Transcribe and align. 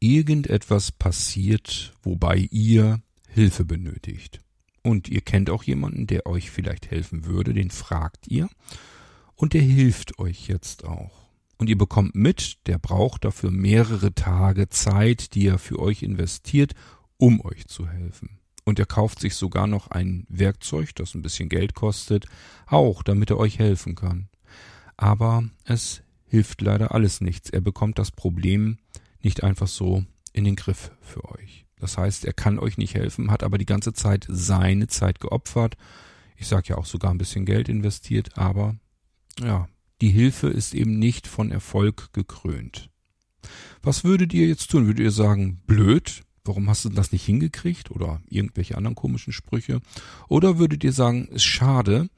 irgendetwas 0.00 0.92
passiert, 0.92 1.94
wobei 2.02 2.48
ihr 2.50 3.00
Hilfe 3.28 3.64
benötigt. 3.64 4.40
Und 4.82 5.08
ihr 5.08 5.20
kennt 5.20 5.50
auch 5.50 5.64
jemanden, 5.64 6.06
der 6.06 6.26
euch 6.26 6.50
vielleicht 6.50 6.90
helfen 6.90 7.24
würde, 7.24 7.52
den 7.52 7.70
fragt 7.70 8.28
ihr. 8.28 8.48
Und 9.34 9.52
der 9.52 9.62
hilft 9.62 10.18
euch 10.18 10.48
jetzt 10.48 10.84
auch. 10.84 11.28
Und 11.58 11.68
ihr 11.68 11.78
bekommt 11.78 12.14
mit, 12.14 12.66
der 12.66 12.78
braucht 12.78 13.24
dafür 13.24 13.50
mehrere 13.50 14.14
Tage 14.14 14.68
Zeit, 14.68 15.34
die 15.34 15.46
er 15.48 15.58
für 15.58 15.78
euch 15.78 16.02
investiert, 16.02 16.74
um 17.16 17.40
euch 17.44 17.66
zu 17.66 17.88
helfen. 17.88 18.38
Und 18.64 18.78
er 18.78 18.86
kauft 18.86 19.20
sich 19.20 19.34
sogar 19.34 19.66
noch 19.66 19.88
ein 19.88 20.24
Werkzeug, 20.28 20.94
das 20.94 21.14
ein 21.14 21.22
bisschen 21.22 21.48
Geld 21.48 21.74
kostet, 21.74 22.26
auch 22.66 23.02
damit 23.02 23.30
er 23.30 23.38
euch 23.38 23.58
helfen 23.58 23.94
kann. 23.94 24.28
Aber 24.96 25.44
es 25.64 26.02
hilft 26.26 26.60
leider 26.60 26.92
alles 26.92 27.20
nichts. 27.20 27.50
Er 27.50 27.60
bekommt 27.60 27.98
das 27.98 28.10
Problem 28.10 28.78
nicht 29.20 29.42
einfach 29.42 29.68
so 29.68 30.04
in 30.32 30.44
den 30.44 30.56
Griff 30.56 30.90
für 31.00 31.24
euch. 31.32 31.66
Das 31.80 31.96
heißt, 31.96 32.24
er 32.24 32.32
kann 32.32 32.58
euch 32.58 32.76
nicht 32.76 32.94
helfen, 32.94 33.30
hat 33.30 33.42
aber 33.42 33.58
die 33.58 33.66
ganze 33.66 33.92
Zeit 33.92 34.26
seine 34.28 34.88
Zeit 34.88 35.20
geopfert. 35.20 35.76
Ich 36.36 36.46
sage 36.46 36.68
ja 36.70 36.76
auch 36.76 36.86
sogar 36.86 37.10
ein 37.10 37.18
bisschen 37.18 37.44
Geld 37.44 37.68
investiert, 37.68 38.36
aber 38.36 38.76
ja, 39.40 39.68
die 40.00 40.10
Hilfe 40.10 40.48
ist 40.48 40.74
eben 40.74 40.98
nicht 40.98 41.26
von 41.26 41.50
Erfolg 41.50 42.12
gekrönt. 42.12 42.90
Was 43.82 44.04
würdet 44.04 44.34
ihr 44.34 44.46
jetzt 44.46 44.70
tun? 44.70 44.86
Würdet 44.86 45.04
ihr 45.04 45.10
sagen, 45.10 45.60
blöd, 45.66 46.22
warum 46.44 46.68
hast 46.68 46.84
du 46.84 46.88
das 46.88 47.12
nicht 47.12 47.24
hingekriegt? 47.24 47.90
Oder 47.90 48.20
irgendwelche 48.28 48.76
anderen 48.76 48.94
komischen 48.94 49.32
Sprüche? 49.32 49.80
Oder 50.28 50.58
würdet 50.58 50.84
ihr 50.84 50.92
sagen, 50.92 51.28
ist 51.28 51.44
schade, 51.44 52.08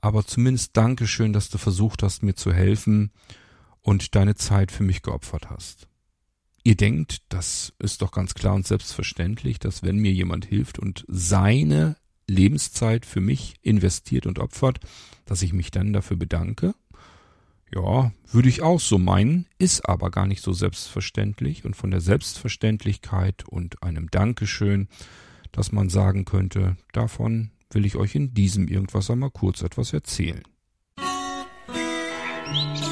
aber 0.00 0.26
zumindest 0.26 0.76
Dankeschön, 0.76 1.32
dass 1.32 1.48
du 1.48 1.58
versucht 1.58 2.02
hast, 2.02 2.22
mir 2.22 2.34
zu 2.34 2.52
helfen 2.52 3.10
und 3.80 4.14
deine 4.14 4.34
Zeit 4.34 4.72
für 4.72 4.82
mich 4.82 5.02
geopfert 5.02 5.50
hast? 5.50 5.88
Ihr 6.66 6.76
denkt, 6.76 7.20
das 7.28 7.74
ist 7.78 8.00
doch 8.00 8.10
ganz 8.10 8.32
klar 8.32 8.54
und 8.54 8.66
selbstverständlich, 8.66 9.58
dass 9.58 9.82
wenn 9.82 9.98
mir 9.98 10.12
jemand 10.12 10.46
hilft 10.46 10.78
und 10.78 11.04
seine 11.08 11.96
Lebenszeit 12.26 13.04
für 13.04 13.20
mich 13.20 13.56
investiert 13.60 14.24
und 14.24 14.38
opfert, 14.38 14.80
dass 15.26 15.42
ich 15.42 15.52
mich 15.52 15.70
dann 15.70 15.92
dafür 15.92 16.16
bedanke? 16.16 16.74
Ja, 17.74 18.12
würde 18.30 18.48
ich 18.48 18.62
auch 18.62 18.80
so 18.80 18.96
meinen, 18.96 19.46
ist 19.58 19.86
aber 19.86 20.10
gar 20.10 20.26
nicht 20.26 20.40
so 20.40 20.54
selbstverständlich 20.54 21.66
und 21.66 21.76
von 21.76 21.90
der 21.90 22.00
Selbstverständlichkeit 22.00 23.44
und 23.46 23.82
einem 23.82 24.10
Dankeschön, 24.10 24.88
dass 25.52 25.70
man 25.70 25.90
sagen 25.90 26.24
könnte, 26.24 26.78
davon 26.92 27.50
will 27.72 27.84
ich 27.84 27.96
euch 27.96 28.14
in 28.14 28.32
diesem 28.32 28.68
irgendwas 28.68 29.10
einmal 29.10 29.30
kurz 29.30 29.60
etwas 29.60 29.92
erzählen. 29.92 30.42
Musik 30.96 32.83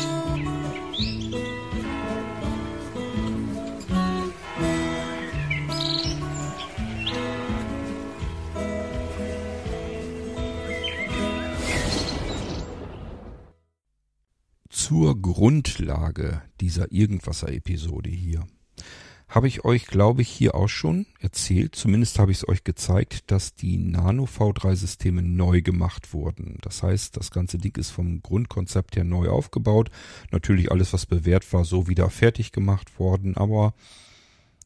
zur 14.93 15.23
Grundlage 15.23 16.43
dieser 16.61 16.93
Irgendwasser-Episode 16.93 18.11
hier 18.11 18.45
habe 19.27 19.49
ich 19.49 19.65
euch, 19.65 19.87
glaube 19.87 20.21
ich, 20.21 20.29
hier 20.29 20.55
auch 20.55 20.69
schon 20.69 21.07
erzählt, 21.19 21.75
zumindest 21.75 22.19
habe 22.19 22.31
ich 22.31 22.39
es 22.39 22.49
euch 22.51 22.63
gezeigt, 22.63 23.31
dass 23.31 23.55
die 23.55 23.79
Nano 23.79 24.25
V3-Systeme 24.25 25.23
neu 25.23 25.63
gemacht 25.63 26.13
wurden. 26.13 26.59
Das 26.61 26.83
heißt, 26.83 27.17
das 27.17 27.31
ganze 27.31 27.57
Ding 27.57 27.75
ist 27.79 27.89
vom 27.89 28.21
Grundkonzept 28.21 28.95
her 28.95 29.05
neu 29.05 29.31
aufgebaut. 29.31 29.91
Natürlich 30.31 30.71
alles, 30.71 30.93
was 30.93 31.07
bewährt 31.07 31.51
war, 31.55 31.65
so 31.65 31.89
wieder 31.89 32.11
fertig 32.11 32.53
gemacht 32.53 32.99
worden, 32.99 33.35
aber 33.35 33.73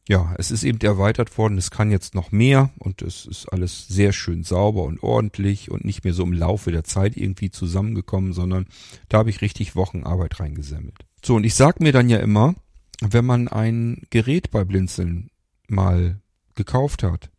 ja, 0.07 0.33
es 0.37 0.51
ist 0.51 0.63
eben 0.63 0.79
erweitert 0.79 1.37
worden, 1.37 1.57
es 1.57 1.69
kann 1.69 1.91
jetzt 1.91 2.15
noch 2.15 2.31
mehr 2.31 2.71
und 2.79 3.01
es 3.01 3.25
ist 3.25 3.47
alles 3.47 3.87
sehr 3.87 4.13
schön 4.13 4.43
sauber 4.43 4.83
und 4.83 5.03
ordentlich 5.03 5.69
und 5.69 5.83
nicht 5.83 6.05
mehr 6.05 6.13
so 6.13 6.23
im 6.23 6.31
Laufe 6.31 6.71
der 6.71 6.85
Zeit 6.85 7.17
irgendwie 7.17 7.51
zusammengekommen, 7.51 8.31
sondern 8.31 8.67
da 9.09 9.19
habe 9.19 9.29
ich 9.29 9.41
richtig 9.41 9.75
Wochenarbeit 9.75 10.39
reingesammelt. 10.39 11.05
So, 11.23 11.35
und 11.35 11.43
ich 11.43 11.55
sag 11.55 11.81
mir 11.81 11.91
dann 11.91 12.09
ja 12.09 12.19
immer, 12.19 12.55
wenn 13.01 13.25
man 13.25 13.49
ein 13.49 14.03
Gerät 14.09 14.49
bei 14.49 14.63
Blinzeln 14.63 15.29
mal 15.67 16.21
gekauft 16.55 17.03
hat, 17.03 17.29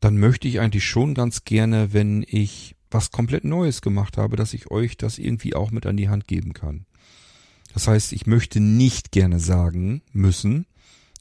dann 0.00 0.16
möchte 0.16 0.48
ich 0.48 0.60
eigentlich 0.60 0.84
schon 0.84 1.14
ganz 1.14 1.44
gerne, 1.44 1.92
wenn 1.92 2.24
ich 2.26 2.74
was 2.90 3.10
komplett 3.10 3.44
Neues 3.44 3.82
gemacht 3.82 4.16
habe, 4.16 4.36
dass 4.36 4.54
ich 4.54 4.70
euch 4.70 4.96
das 4.96 5.18
irgendwie 5.18 5.54
auch 5.54 5.70
mit 5.70 5.84
an 5.84 5.96
die 5.96 6.08
Hand 6.08 6.26
geben 6.26 6.54
kann. 6.54 6.86
Das 7.74 7.88
heißt, 7.88 8.12
ich 8.12 8.26
möchte 8.26 8.60
nicht 8.60 9.12
gerne 9.12 9.38
sagen 9.38 10.00
müssen, 10.12 10.66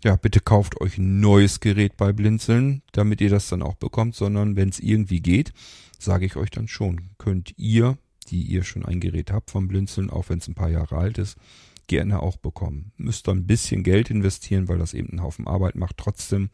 ja, 0.06 0.16
bitte 0.16 0.40
kauft 0.40 0.80
euch 0.82 1.00
ein 1.00 1.20
neues 1.20 1.62
Gerät 1.62 1.98
bei 1.98 2.14
Blinzeln, 2.14 2.84
damit 2.92 3.22
ihr 3.22 3.32
das 3.32 3.50
dann 3.50 3.64
auch 3.64 3.74
bekommt, 3.74 4.14
sondern 4.14 4.56
wenn 4.56 4.70
es 4.70 4.80
irgendwie 4.80 5.20
geht, 5.20 5.52
sage 5.98 6.28
ich 6.28 6.36
euch 6.36 6.52
dann 6.52 6.68
schon, 6.68 7.10
könnt 7.18 7.56
ihr, 7.58 7.98
die 8.28 8.44
ihr 8.44 8.64
schon 8.64 8.86
ein 8.86 9.00
Gerät 9.00 9.32
habt 9.32 9.50
vom 9.50 9.68
Blinzeln, 9.68 10.12
auch 10.12 10.30
wenn 10.30 10.38
es 10.38 10.48
ein 10.48 10.54
paar 10.54 10.70
Jahre 10.70 10.98
alt 10.98 11.18
ist, 11.18 11.38
gerne 11.88 12.22
auch 12.22 12.38
bekommen. 12.38 12.92
Müsst 12.98 13.28
dann 13.28 13.40
ein 13.40 13.48
bisschen 13.48 13.82
Geld 13.82 14.12
investieren, 14.12 14.68
weil 14.68 14.78
das 14.78 14.94
eben 14.94 15.10
einen 15.10 15.24
Haufen 15.24 15.48
Arbeit 15.48 15.74
macht 15.74 15.98
trotzdem. 15.98 16.52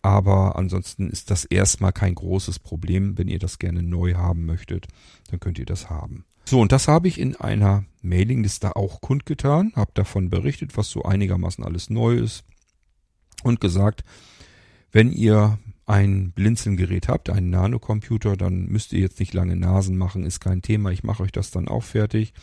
Aber 0.00 0.56
ansonsten 0.56 1.10
ist 1.10 1.30
das 1.30 1.44
erstmal 1.44 1.92
kein 1.92 2.14
großes 2.14 2.58
Problem. 2.58 3.18
Wenn 3.18 3.28
ihr 3.28 3.38
das 3.38 3.58
gerne 3.58 3.82
neu 3.82 4.14
haben 4.14 4.46
möchtet, 4.46 4.86
dann 5.30 5.40
könnt 5.40 5.58
ihr 5.58 5.66
das 5.66 5.90
haben. 5.90 6.24
So, 6.46 6.58
und 6.58 6.72
das 6.72 6.88
habe 6.88 7.08
ich 7.08 7.20
in 7.20 7.36
einer 7.36 7.84
Mailingliste 8.00 8.76
auch 8.76 9.02
kundgetan, 9.02 9.72
habe 9.76 9.90
davon 9.92 10.30
berichtet, 10.30 10.78
was 10.78 10.88
so 10.88 11.02
einigermaßen 11.02 11.62
alles 11.62 11.90
neu 11.90 12.14
ist 12.14 12.44
und 13.42 13.60
gesagt, 13.60 14.04
wenn 14.90 15.12
ihr 15.12 15.58
ein 15.86 16.32
Blinzelgerät 16.32 17.08
habt, 17.08 17.30
einen 17.30 17.50
Nanocomputer, 17.50 18.36
dann 18.36 18.66
müsst 18.66 18.92
ihr 18.92 19.00
jetzt 19.00 19.20
nicht 19.20 19.32
lange 19.32 19.56
Nasen 19.56 19.96
machen, 19.96 20.24
ist 20.24 20.40
kein 20.40 20.60
Thema. 20.60 20.90
Ich 20.90 21.02
mache 21.02 21.22
euch 21.22 21.32
das 21.32 21.50
dann 21.50 21.66
auch 21.66 21.82
fertig. 21.82 22.34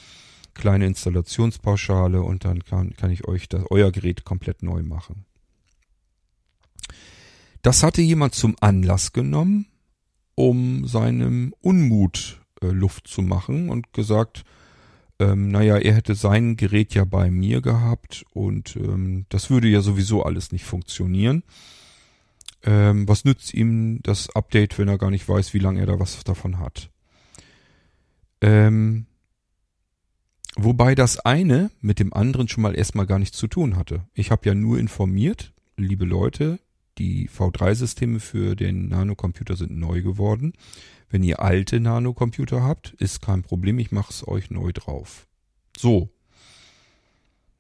Kleine 0.56 0.88
Installationspauschale 0.88 2.22
und 2.22 2.46
dann 2.46 2.64
kann, 2.64 2.96
kann 2.96 3.12
ich 3.12 3.28
euch 3.28 3.48
das, 3.48 3.64
euer 3.70 3.92
Gerät 3.92 4.24
komplett 4.24 4.64
neu 4.64 4.82
machen. 4.84 5.26
Das 7.62 7.84
hatte 7.84 8.02
jemand 8.02 8.36
zum 8.36 8.56
Anlass 8.62 9.14
genommen, 9.14 9.68
um 10.34 10.88
seinem 10.88 11.54
Unmut 11.62 12.42
äh, 12.62 12.68
Luft 12.68 13.08
zu 13.08 13.22
machen 13.22 13.70
und 13.70 13.94
gesagt, 13.94 14.44
ähm, 15.20 15.50
naja, 15.50 15.78
er 15.78 15.96
hätte 15.96 16.16
sein 16.16 16.58
Gerät 16.58 16.94
ja 16.94 17.06
bei 17.06 17.32
mir 17.32 17.62
gehabt 17.62 18.26
und 18.32 18.76
ähm, 18.76 19.26
das 19.30 19.50
würde 19.50 19.68
ja 19.68 19.82
sowieso 19.82 20.24
alles 20.24 20.52
nicht 20.52 20.66
funktionieren. 20.66 21.44
Ähm, 22.64 23.08
was 23.08 23.26
nützt 23.26 23.54
ihm 23.54 24.02
das 24.02 24.36
Update, 24.36 24.78
wenn 24.78 24.88
er 24.88 24.98
gar 24.98 25.12
nicht 25.12 25.28
weiß, 25.28 25.54
wie 25.54 25.60
lange 25.60 25.80
er 25.80 25.86
da 25.86 26.00
was 26.00 26.24
davon 26.24 26.60
hat? 26.60 26.90
Ähm, 28.42 29.06
wobei 30.58 30.96
das 30.96 31.20
eine 31.20 31.72
mit 31.80 32.00
dem 32.00 32.12
anderen 32.12 32.48
schon 32.48 32.64
mal 32.64 32.76
erstmal 32.76 33.06
gar 33.06 33.20
nichts 33.20 33.38
zu 33.38 33.48
tun 33.48 33.78
hatte. 33.78 34.06
Ich 34.14 34.32
habe 34.32 34.48
ja 34.48 34.56
nur 34.56 34.80
informiert, 34.80 35.54
liebe 35.78 36.06
Leute, 36.06 36.60
die 36.98 37.30
V3-Systeme 37.30 38.20
für 38.20 38.56
den 38.56 38.90
Nanocomputer 38.90 39.56
sind 39.56 39.78
neu 39.78 40.02
geworden. 40.02 40.54
Wenn 41.10 41.24
ihr 41.24 41.42
alte 41.42 41.80
Nanocomputer 41.80 42.64
habt, 42.64 42.94
ist 43.00 43.22
kein 43.22 43.44
Problem, 43.44 43.80
ich 43.80 43.92
mache 43.92 44.12
es 44.12 44.28
euch 44.28 44.50
neu 44.50 44.72
drauf. 44.74 45.28
So. 45.78 46.10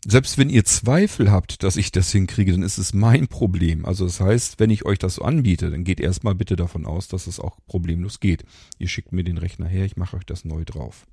Selbst 0.07 0.38
wenn 0.38 0.51
ihr 0.51 0.66
Zweifel 0.66 1.31
habt, 1.31 1.63
dass 1.63 1.78
ich 1.78 1.91
das 1.91 2.11
hinkriege, 2.11 2.51
dann 2.51 2.61
ist 2.61 2.78
es 2.78 2.94
mein 2.94 3.28
Problem. 3.28 3.85
Also 3.85 4.06
das 4.06 4.19
heißt, 4.19 4.59
wenn 4.59 4.69
ich 4.69 4.85
euch 4.85 5.00
das 5.00 5.16
so 5.16 5.23
anbiete, 5.23 5.72
dann 5.72 5.83
geht 5.83 6.00
erstmal 6.00 6.35
bitte 6.35 6.56
davon 6.56 6.85
aus, 6.85 7.07
dass 7.07 7.25
es 7.25 7.39
auch 7.39 7.57
problemlos 7.66 8.19
geht. 8.19 8.45
Ihr 8.78 8.88
schickt 8.88 9.13
mir 9.13 9.23
den 9.23 9.39
Rechner 9.39 9.67
her, 9.67 9.85
ich 9.85 9.97
mache 9.97 10.17
euch 10.17 10.25
das 10.25 10.45
neu 10.45 10.63
drauf. 10.63 11.07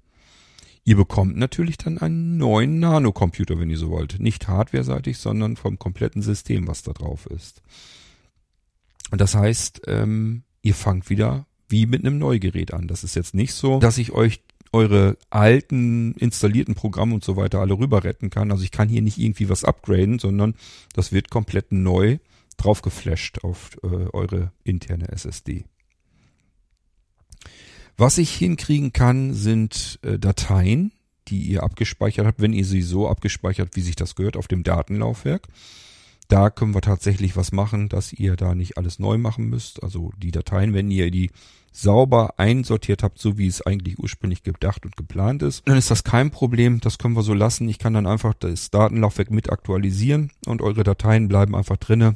Ihr 0.85 0.97
bekommt 0.97 1.37
natürlich 1.37 1.79
dann 1.79 1.99
einen 1.99 2.37
neuen 2.39 2.81
Nanocomputer, 2.81 3.59
wenn 3.59 3.71
ihr 3.71 3.79
so 3.79 3.91
wollt. 3.91 4.19
Nicht 4.19 4.49
hardware-seitig, 4.49 5.17
sondern 5.17 5.57
vom 5.57 5.79
kompletten 5.79 6.23
System, 6.23 6.67
was 6.67 6.83
da 6.83 6.93
drauf 6.93 7.27
ist. 7.27 7.63
Und 9.11 9.21
das 9.21 9.35
heißt, 9.35 9.83
ähm, 9.87 10.43
ihr 10.61 10.75
fangt 10.75 11.09
wieder 11.09 11.47
wie 11.73 11.87
mit 11.87 12.05
einem 12.05 12.19
Neugerät 12.19 12.73
an. 12.73 12.87
Das 12.87 13.03
ist 13.03 13.17
jetzt 13.17 13.35
nicht 13.35 13.55
so, 13.55 13.81
dass 13.81 13.99
ich 13.99 14.13
euch 14.13 14.41
eure 14.73 15.19
alten 15.29 16.15
installierten 16.15 16.75
Programme 16.75 17.15
und 17.15 17.25
so 17.25 17.37
weiter 17.37 17.61
alle 17.61 17.77
rüber 17.77 18.05
retten 18.05 18.31
kann. 18.31 18.53
Also 18.53 18.63
ich 18.63 18.71
kann 18.71 18.89
hier 18.89 19.03
nicht 19.03 19.19
irgendwie 19.19 19.49
was 19.49 19.65
upgraden, 19.65 20.19
sondern 20.19 20.55
das 20.95 21.13
wird 21.13 21.31
komplett 21.31 21.73
neu 21.73 22.19
drauf 22.57 22.81
geflasht 22.83 23.43
auf 23.43 23.77
äh, 23.83 23.87
eure 23.87 24.53
interne 24.65 25.09
SSD. 25.09 25.65
Was 27.97 28.19
ich 28.19 28.35
hinkriegen 28.35 28.93
kann, 28.93 29.35
sind 29.35 29.99
äh, 30.03 30.19
Dateien, 30.19 30.93
die 31.29 31.43
ihr 31.43 31.63
abgespeichert 31.63 32.27
habt, 32.27 32.41
wenn 32.41 32.53
ihr 32.53 32.65
sie 32.65 32.83
so 32.83 33.09
abgespeichert, 33.09 33.77
wie 33.77 33.83
sich 33.83 33.97
das 33.97 34.15
gehört, 34.15 34.37
auf 34.37 34.49
dem 34.49 34.63
Datenlaufwerk 34.63 35.49
Da 36.33 36.49
können 36.49 36.75
wir 36.75 36.81
tatsächlich 36.81 37.37
was 37.37 37.53
machen, 37.53 37.91
dass 37.91 38.15
ihr 38.15 38.37
da 38.37 38.55
nicht 38.55 38.79
alles 38.79 38.99
neu 38.99 39.19
machen 39.19 39.51
müsst. 39.51 39.83
Also 39.83 40.13
die 40.17 40.31
Dateien, 40.31 40.73
wenn 40.73 40.91
ihr 40.91 41.11
die 41.11 41.31
sauber 41.73 42.39
einsortiert 42.39 43.03
habt, 43.03 43.19
so 43.19 43.37
wie 43.37 43.47
es 43.47 43.61
eigentlich 43.61 43.99
ursprünglich 43.99 44.43
gedacht 44.43 44.87
und 44.87 44.97
geplant 44.97 45.43
ist, 45.43 45.69
dann 45.69 45.77
ist 45.77 45.91
das 45.91 46.05
kein 46.05 46.31
Problem. 46.31 46.81
Das 46.81 46.97
können 46.97 47.15
wir 47.15 47.23
so 47.23 47.35
lassen. 47.35 47.69
Ich 47.69 47.79
kann 47.79 47.93
dann 47.93 48.07
einfach 48.07 48.33
das 48.33 48.71
Datenlaufwerk 48.71 49.31
mit 49.31 49.53
aktualisieren 49.53 50.33
und 50.47 50.63
eure 50.63 50.85
Dateien 50.85 51.29
bleiben 51.29 51.55
einfach 51.55 51.77
drinne. 51.77 52.15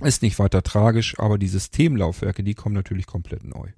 Ist 0.00 0.22
nicht 0.22 0.38
weiter 0.38 0.62
tragisch, 0.62 1.18
aber 1.18 1.36
die 1.36 1.48
Systemlaufwerke, 1.48 2.44
die 2.44 2.54
kommen 2.54 2.76
natürlich 2.76 3.08
komplett 3.08 3.42
neu. 3.42 3.70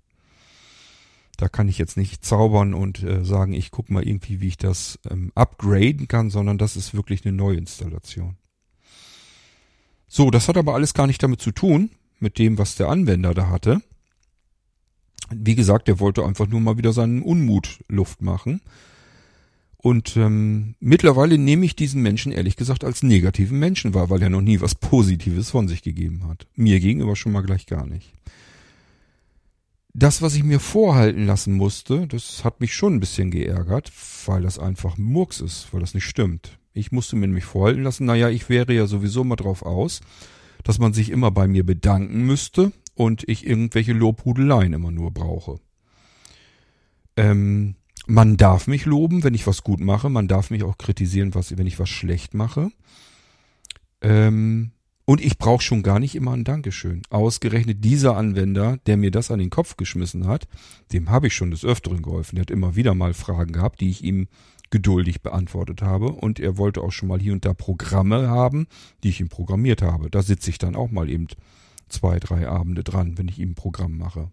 Da 1.39 1.49
kann 1.49 1.71
ich 1.71 1.79
jetzt 1.79 1.97
nicht 1.97 2.23
zaubern 2.23 2.75
und 2.75 3.03
äh, 3.03 3.25
sagen, 3.25 3.55
ich 3.55 3.71
gucke 3.71 3.95
mal 3.95 4.07
irgendwie, 4.07 4.43
wie 4.43 4.49
ich 4.49 4.59
das 4.59 4.99
ähm, 5.11 5.33
upgraden 5.35 6.07
kann, 6.07 6.29
sondern 6.29 6.59
das 6.59 6.77
ist 6.77 6.93
wirklich 6.93 7.25
eine 7.25 7.35
Neuinstallation. 7.35 8.37
So, 10.17 10.31
das 10.31 10.47
hat 10.47 10.57
aber 10.57 10.75
alles 10.75 10.95
gar 10.95 11.09
nicht 11.09 11.21
damit 11.25 11.41
zu 11.41 11.51
tun, 11.51 11.91
mit 12.21 12.39
dem, 12.39 12.57
was 12.57 12.77
der 12.77 12.89
Anwender 12.89 13.35
da 13.35 13.49
hatte. 13.49 13.83
Wie 15.29 15.57
gesagt, 15.57 15.89
der 15.89 15.99
wollte 15.99 16.25
einfach 16.25 16.47
nur 16.47 16.61
mal 16.61 16.79
wieder 16.79 16.93
seinen 16.93 17.21
Unmut 17.21 17.83
Luft 17.89 18.23
machen. 18.23 18.61
Und 19.77 20.17
ähm, 20.17 20.77
mittlerweile 20.79 21.37
nehme 21.37 21.67
ich 21.67 21.75
diesen 21.75 22.01
Menschen 22.01 22.31
ehrlich 22.31 22.55
gesagt 22.55 22.85
als 22.85 23.03
negativen 23.03 23.59
Menschen 23.59 23.93
wahr, 23.93 24.09
weil 24.09 24.23
er 24.23 24.31
noch 24.31 24.41
nie 24.41 24.61
was 24.61 24.77
Positives 24.77 25.51
von 25.51 25.67
sich 25.67 25.83
gegeben 25.83 26.29
hat. 26.29 26.47
Mir 26.55 26.79
gegenüber 26.79 27.17
schon 27.17 27.33
mal 27.33 27.43
gleich 27.43 27.67
gar 27.67 27.85
nicht. 27.85 28.13
Das, 29.95 30.23
was 30.23 30.37
ich 30.37 30.45
mir 30.45 30.61
vorhalten 30.61 31.27
lassen 31.27 31.55
musste, 31.55 32.07
das 32.07 32.45
hat 32.45 32.61
mich 32.61 32.73
schon 32.73 32.95
ein 32.95 33.01
bisschen 33.01 33.33
geärgert, 33.33 33.91
weil 34.27 34.43
das 34.43 34.61
einfach 34.61 34.97
Murks 34.97 35.41
ist, 35.41 35.73
weil 35.73 35.81
das 35.81 35.93
nicht 35.93 36.05
stimmt. 36.05 36.61
Ich 36.75 36.93
musste 36.93 37.17
mir 37.17 37.29
nämlich 37.29 37.45
vorhalten 37.45 37.85
lassen, 37.85 38.05
naja, 38.05 38.29
ich 38.29 38.49
wäre 38.49 38.75
ja 38.75 38.87
sowieso 38.87 39.23
mal 39.23 39.37
drauf 39.37 39.63
aus, 39.63 40.01
dass 40.65 40.79
man 40.79 40.93
sich 40.93 41.11
immer 41.11 41.31
bei 41.31 41.47
mir 41.47 41.65
bedanken 41.65 42.27
müsste 42.27 42.73
und 42.95 43.27
ich 43.29 43.47
irgendwelche 43.47 43.93
Lobhudeleien 43.93 44.73
immer 44.73 44.91
nur 44.91 45.13
brauche. 45.13 45.61
Ähm, 47.17 47.77
man 48.07 48.37
darf 48.37 48.67
mich 48.67 48.87
loben, 48.87 49.23
wenn 49.23 49.35
ich 49.35 49.47
was 49.47 49.63
gut 49.63 49.81
mache. 49.81 50.11
Man 50.11 50.29
darf 50.29 50.51
mich 50.51 50.65
auch 50.65 50.77
kritisieren, 50.77 51.35
was, 51.35 51.57
wenn 51.57 51.67
ich 51.67 51.79
was 51.79 51.89
schlecht 51.89 52.35
mache. 52.35 52.71
Ähm, 54.01 54.73
und 55.07 55.23
ich 55.23 55.39
brauche 55.39 55.63
schon 55.63 55.83
gar 55.83 56.01
nicht 56.01 56.15
immer 56.15 56.33
ein 56.33 56.45
Dankeschön. 56.45 57.03
Ausgerechnet 57.11 57.85
dieser 57.85 58.17
Anwender, 58.17 58.79
der 58.87 58.97
mir 58.97 59.11
das 59.11 59.31
an 59.31 59.39
den 59.39 59.51
Kopf 59.51 59.77
geschmissen 59.77 60.27
hat, 60.27 60.49
dem 60.93 61.11
habe 61.11 61.27
ich 61.27 61.35
schon 61.35 61.51
des 61.51 61.65
Öfteren 61.65 62.03
geholfen. 62.03 62.37
Der 62.37 62.43
hat 62.43 62.51
immer 62.51 62.75
wieder 62.75 62.95
mal 62.95 63.15
Fragen 63.15 63.53
gehabt, 63.53 63.81
die 63.81 63.91
ich 63.91 64.03
ihm 64.03 64.29
geduldig 64.75 65.23
beantwortet 65.23 65.83
habe. 65.83 66.09
Und 66.09 66.41
er 66.41 66.59
wollte 66.59 66.81
auch 66.81 66.91
schon 66.91 67.09
mal 67.09 67.21
hier 67.21 67.33
und 67.33 67.45
da 67.45 67.55
Programme 67.55 68.29
haben, 68.29 68.67
die 69.05 69.11
ich 69.11 69.21
ihm 69.21 69.29
programmiert 69.29 69.83
habe. 69.83 70.11
Da 70.11 70.21
sitze 70.21 70.51
ich 70.51 70.59
dann 70.59 70.75
auch 70.75 70.91
mal 70.91 71.09
eben 71.09 71.29
zwei, 71.89 72.19
drei 72.19 72.49
Abende 72.49 72.83
dran, 72.83 73.17
wenn 73.17 73.29
ich 73.29 73.39
ihm 73.39 73.51
ein 73.51 73.55
Programm 73.55 73.97
mache. 73.97 74.33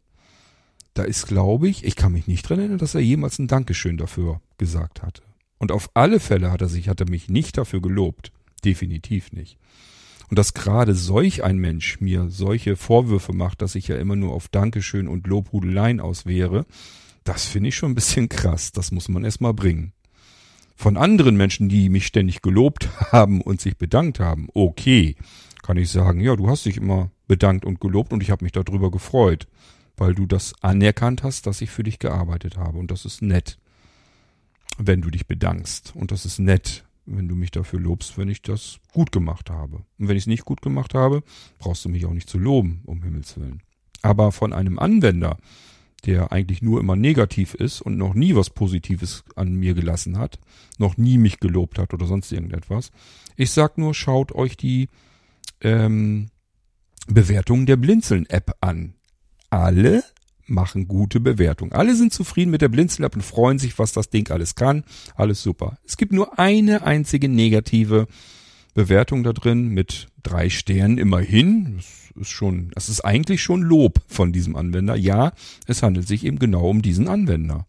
Da 0.96 1.04
ist, 1.04 1.28
glaube 1.28 1.70
ich, 1.70 1.86
ich 1.86 1.96
kann 1.96 2.12
mich 2.12 2.26
nicht 2.26 2.42
dran 2.42 2.58
erinnern, 2.58 2.80
dass 2.80 2.96
er 2.96 3.02
jemals 3.02 3.38
ein 3.38 3.48
Dankeschön 3.48 3.98
dafür 3.98 4.42
gesagt 4.58 5.04
hatte. 5.04 5.22
Und 5.60 5.72
auf 5.72 5.92
alle 5.94 6.20
Fälle 6.20 6.50
hat 6.50 6.62
er 6.62 6.70
sich, 6.70 6.90
hat 6.90 7.00
er 7.00 7.10
mich 7.10 7.30
nicht 7.30 7.60
dafür 7.60 7.80
gelobt. 7.80 8.32
Definitiv 8.66 9.32
nicht. 9.32 9.60
Und 10.32 10.40
dass 10.40 10.56
gerade 10.56 10.96
solch 10.96 11.44
ein 11.44 11.60
Mensch 11.60 12.02
mir 12.02 12.30
solche 12.30 12.76
Vorwürfe 12.76 13.32
macht, 13.32 13.62
dass 13.62 13.76
ich 13.76 13.90
ja 13.90 13.98
immer 13.98 14.16
nur 14.16 14.34
auf 14.34 14.48
Dankeschön 14.48 15.08
und 15.08 15.28
Lobhudeleien 15.28 16.00
aus 16.00 16.26
wäre, 16.26 16.66
das 17.24 17.46
finde 17.46 17.70
ich 17.70 17.76
schon 17.76 17.92
ein 17.92 17.96
bisschen 17.96 18.28
krass. 18.28 18.72
Das 18.72 18.92
muss 18.92 19.08
man 19.08 19.24
erstmal 19.24 19.54
bringen. 19.54 19.94
Von 20.76 20.98
anderen 20.98 21.36
Menschen, 21.36 21.70
die 21.70 21.90
mich 21.90 22.06
ständig 22.06 22.42
gelobt 22.42 22.90
haben 23.12 23.42
und 23.42 23.62
sich 23.62 23.78
bedankt 23.78 24.20
haben, 24.20 24.48
okay, 24.54 25.16
kann 25.64 25.78
ich 25.78 25.90
sagen, 25.90 26.22
ja, 26.22 26.36
du 26.36 26.50
hast 26.50 26.66
dich 26.66 26.78
immer 26.78 27.12
bedankt 27.28 27.66
und 27.66 27.80
gelobt 27.80 28.12
und 28.14 28.24
ich 28.24 28.32
habe 28.32 28.44
mich 28.44 28.52
darüber 28.52 28.92
gefreut 28.92 29.48
weil 30.02 30.16
du 30.16 30.26
das 30.26 30.56
anerkannt 30.62 31.22
hast, 31.22 31.46
dass 31.46 31.62
ich 31.62 31.70
für 31.70 31.84
dich 31.84 32.00
gearbeitet 32.00 32.58
habe. 32.58 32.80
Und 32.80 32.90
das 32.90 33.06
ist 33.06 33.22
nett, 33.22 33.60
wenn 34.80 35.02
du 35.02 35.12
dich 35.12 35.28
bedankst. 35.28 35.94
Und 35.96 36.12
das 36.12 36.26
ist 36.26 36.40
nett, 36.40 36.86
wenn 37.06 37.28
du 37.28 37.36
mich 37.36 37.52
dafür 37.52 37.80
lobst, 37.80 38.18
wenn 38.18 38.28
ich 38.28 38.42
das 38.42 38.80
gut 38.94 39.12
gemacht 39.12 39.52
habe. 39.52 39.78
Und 40.00 40.08
wenn 40.08 40.18
ich 40.18 40.24
es 40.24 40.28
nicht 40.28 40.44
gut 40.44 40.64
gemacht 40.64 40.96
habe, 40.96 41.22
brauchst 41.60 41.86
du 41.86 41.90
mich 41.90 42.08
auch 42.08 42.14
nicht 42.14 42.28
zu 42.28 42.40
loben, 42.40 42.82
um 42.86 43.04
Himmels 43.04 43.38
Willen. 43.38 43.62
Aber 44.02 44.32
von 44.32 44.54
einem 44.54 44.80
Anwender, 44.80 45.38
der 46.06 46.32
eigentlich 46.32 46.62
nur 46.62 46.80
immer 46.80 46.96
negativ 46.96 47.54
ist 47.54 47.82
und 47.82 47.98
noch 47.98 48.14
nie 48.14 48.36
was 48.36 48.50
Positives 48.50 49.24
an 49.36 49.54
mir 49.54 49.74
gelassen 49.74 50.18
hat, 50.18 50.40
noch 50.78 50.98
nie 50.98 51.18
mich 51.18 51.40
gelobt 51.40 51.78
hat 51.78 51.94
oder 51.94 52.06
sonst 52.08 52.32
irgendetwas. 52.32 52.92
Ich 53.36 53.52
sag 53.52 53.78
nur, 53.78 53.94
schaut 53.94 54.32
euch 54.32 54.58
die 54.58 54.90
ähm, 55.62 56.30
Bewertungen 57.08 57.66
der 57.66 57.78
Blinzeln-App 57.78 58.56
an 58.62 58.96
alle 59.50 60.04
machen 60.48 60.88
gute 60.88 61.20
Bewertungen. 61.20 61.72
Alle 61.72 61.96
sind 61.96 62.14
zufrieden 62.14 62.52
mit 62.52 62.62
der 62.62 62.70
Blinzel-App 62.70 63.16
und 63.16 63.22
freuen 63.22 63.60
sich, 63.60 63.80
was 63.80 63.94
das 63.94 64.10
Ding 64.10 64.30
alles 64.32 64.56
kann. 64.56 64.84
Alles 65.16 65.42
super. 65.42 65.78
Es 65.86 65.98
gibt 65.98 66.14
nur 66.14 66.40
eine 66.40 66.84
einzige 66.84 67.30
negative 67.30 68.08
Bewertung 68.74 69.24
da 69.24 69.34
drin 69.34 69.70
mit 69.70 70.08
drei 70.24 70.50
Sternen 70.50 70.98
immerhin. 70.98 71.78
Das 71.78 72.12
ist 72.22 72.30
schon, 72.30 72.72
das 72.74 72.90
ist 72.90 73.02
eigentlich 73.02 73.42
schon 73.42 73.62
Lob 73.62 74.02
von 74.08 74.32
diesem 74.32 74.56
Anwender. 74.56 74.96
Ja, 74.96 75.34
es 75.68 75.84
handelt 75.84 76.08
sich 76.08 76.26
eben 76.26 76.40
genau 76.40 76.70
um 76.70 76.82
diesen 76.82 77.08
Anwender. 77.08 77.68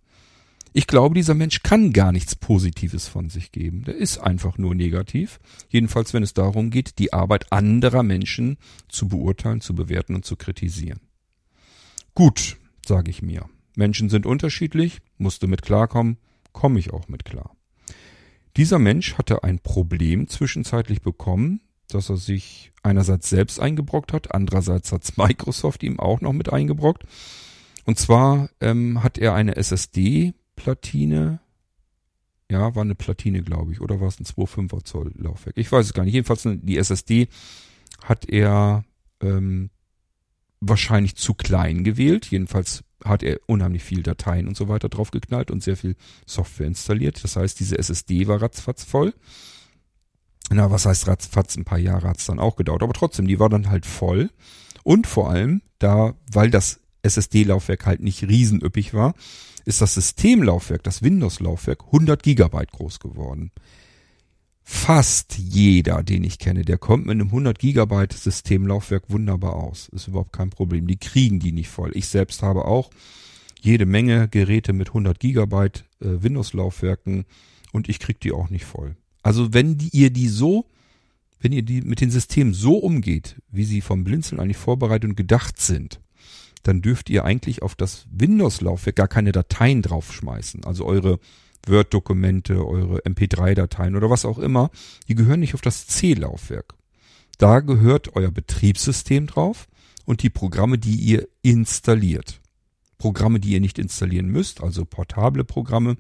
Ich 0.75 0.87
glaube, 0.87 1.15
dieser 1.15 1.35
Mensch 1.35 1.63
kann 1.63 1.93
gar 1.93 2.13
nichts 2.13 2.35
Positives 2.35 3.07
von 3.07 3.29
sich 3.29 3.53
geben. 3.53 3.85
Der 3.85 3.95
ist 3.95 4.19
einfach 4.19 4.57
nur 4.57 4.75
negativ. 4.75 5.39
Jedenfalls, 5.69 6.15
wenn 6.15 6.23
es 6.23 6.33
darum 6.33 6.71
geht, 6.71 6.99
die 6.99 7.13
Arbeit 7.13 7.53
anderer 7.53 8.03
Menschen 8.03 8.57
zu 8.89 9.07
beurteilen, 9.07 9.61
zu 9.61 9.75
bewerten 9.75 10.15
und 10.15 10.25
zu 10.25 10.37
kritisieren. 10.37 11.01
Gut, 12.15 12.57
sage 12.87 13.11
ich 13.11 13.21
mir. 13.21 13.49
Menschen 13.77 14.09
sind 14.09 14.25
unterschiedlich, 14.25 15.01
musste 15.19 15.47
mit 15.47 15.63
klarkommen, 15.63 16.17
komme 16.53 16.79
ich 16.79 16.93
auch 16.93 17.09
mit 17.09 17.25
klar. 17.25 17.55
Dieser 18.57 18.79
Mensch 18.79 19.15
hatte 19.17 19.45
ein 19.45 19.59
Problem 19.61 20.29
zwischenzeitlich 20.29 21.01
bekommen, 21.01 21.61
dass 21.95 22.11
er 22.11 22.17
sich 22.17 22.73
einerseits 22.83 23.31
selbst 23.31 23.61
eingebrockt 23.61 24.13
hat, 24.13 24.35
andererseits 24.35 24.93
hat 24.93 25.17
Microsoft 25.17 25.83
ihm 25.83 26.01
auch 26.01 26.21
noch 26.21 26.33
mit 26.33 26.53
eingebrockt. 26.53 27.05
Und 27.85 27.99
zwar 27.99 28.51
ähm, 28.61 29.03
hat 29.03 29.19
er 29.19 29.35
eine 29.35 29.57
SSD-Platine, 29.57 31.41
ja, 32.51 32.75
war 32.75 32.83
eine 32.83 32.95
Platine, 32.95 33.43
glaube 33.43 33.73
ich, 33.73 33.81
oder 33.81 34.01
war 34.01 34.09
es 34.09 34.21
ein 34.21 34.27
2,5er 34.27 34.85
Zoll 34.85 35.13
Laufwerk? 35.17 35.57
Ich 35.57 35.71
weiß 35.71 35.87
es 35.87 35.95
gar 35.95 36.05
nicht. 36.05 36.15
Jedenfalls 36.15 36.47
die 36.47 36.79
SSD 36.79 37.29
hat 38.05 38.29
er 38.29 38.85
ähm, 39.21 39.71
wahrscheinlich 40.61 41.17
zu 41.17 41.35
klein 41.35 41.83
gewählt. 41.83 42.27
Jedenfalls 42.27 42.85
hat 43.05 43.23
er 43.23 43.41
unheimlich 43.47 43.83
viel 43.83 44.03
Dateien 44.03 44.47
und 44.47 44.57
so 44.57 44.69
weiter 44.69 44.89
draufgeknallt 44.89 45.51
und 45.51 45.63
sehr 45.63 45.77
viel 45.77 45.97
Software 46.27 46.67
installiert. 46.67 47.23
Das 47.25 47.37
heißt, 47.37 47.59
diese 47.59 47.79
SSD 47.79 48.29
war 48.29 48.41
ratzfatz 48.41 48.85
voll. 48.85 49.13
Na, 50.51 50.71
was 50.71 50.87
heißt 50.87 51.07
ratzfatz? 51.07 51.57
Ein 51.57 51.65
paar 51.65 51.79
Jahre 51.79 52.09
hat's 52.09 52.27
dann 52.27 52.39
auch 52.39 52.57
gedauert. 52.57 52.83
Aber 52.83 52.93
trotzdem, 52.93 53.27
die 53.27 53.39
war 53.39 53.49
dann 53.49 53.71
halt 53.71 53.87
voll. 53.87 54.31
Und 54.83 55.07
vor 55.07 55.31
allem, 55.31 55.63
da, 55.79 56.15
weil 56.31 56.51
das 56.51 56.81
SSD-Laufwerk 57.03 57.87
halt 57.87 58.01
nicht 58.01 58.23
riesenüppig 58.25 58.95
war, 58.95 59.15
ist 59.65 59.81
das 59.81 59.95
Systemlaufwerk, 59.95 60.83
das 60.83 61.03
Windows-Laufwerk 61.03 61.85
100 61.87 62.23
Gigabyte 62.23 62.73
groß 62.73 62.99
geworden 62.99 63.53
fast 64.63 65.39
jeder, 65.39 66.03
den 66.03 66.25
ich 66.25 66.39
kenne, 66.39 66.65
der 66.65 66.79
kommt 66.79 67.07
mit 67.07 67.13
einem 67.13 67.29
100 67.29 67.59
Gigabyte 67.59 68.13
Systemlaufwerk 68.13 69.05
wunderbar 69.11 69.55
aus. 69.55 69.89
Ist 69.89 70.09
überhaupt 70.09 70.33
kein 70.33 70.51
Problem. 70.51 70.87
Die 70.87 70.97
kriegen 70.97 71.41
die 71.41 71.53
nicht 71.53 71.69
voll. 71.69 71.91
Ich 71.95 72.09
selbst 72.09 72.43
habe 72.43 72.65
auch 72.65 72.91
jede 73.61 73.87
Menge 73.87 74.29
Geräte 74.29 74.73
mit 74.73 74.89
100 74.89 75.19
Gigabyte 75.19 75.85
äh, 76.01 76.23
Windows-Laufwerken 76.23 77.25
und 77.73 77.89
ich 77.89 77.99
krieg 77.99 78.21
die 78.21 78.33
auch 78.33 78.51
nicht 78.51 78.65
voll. 78.65 78.97
Also 79.23 79.53
wenn 79.53 79.79
die, 79.79 79.91
ihr 79.93 80.11
die 80.11 80.29
so, 80.29 80.67
wenn 81.41 81.53
ihr 81.53 81.63
die 81.63 81.83
mit 81.83 82.01
den 82.01 82.11
Systemen 82.11 82.55
so 82.55 82.77
umgeht, 82.77 83.37
wie 83.51 83.65
sie 83.65 83.81
vom 83.81 84.05
Blinzeln 84.05 84.41
eigentlich 84.41 84.57
vorbereitet 84.57 85.11
und 85.11 85.17
gedacht 85.17 85.61
sind, 85.61 86.01
dann 86.63 86.83
dürft 86.83 87.11
ihr 87.11 87.25
eigentlich 87.25 87.63
auf 87.63 87.75
das 87.75 88.07
Windows-Laufwerk 88.11 88.97
gar 88.97 89.09
keine 89.09 89.33
Dateien 89.33 89.83
draufschmeißen. 89.83 90.65
Also 90.65 90.87
eure 90.87 91.19
Word-Dokumente, 91.67 92.65
eure 92.67 93.01
MP3-Dateien 93.01 93.97
oder 93.97 94.11
was 94.11 94.25
auch 94.25 94.39
immer, 94.39 94.71
die 95.09 95.15
gehören 95.15 95.41
nicht 95.41 95.55
auf 95.55 95.61
das 95.61 95.87
C-Laufwerk. 95.87 96.75
Da 97.39 97.61
gehört 97.61 98.15
euer 98.15 98.31
Betriebssystem 98.31 99.27
drauf 99.27 99.69
und 100.05 100.23
die 100.23 100.31
Programme, 100.31 100.79
die 100.79 100.97
ihr 100.97 101.29
installiert. 101.43 102.41
Programme, 102.99 103.41
die 103.41 103.51
ihr 103.51 103.61
nicht 103.61 103.79
installieren 103.79 104.29
müsst, 104.29 104.63
also 104.63 104.85
portable 104.85 105.45
Programme, 105.45 105.97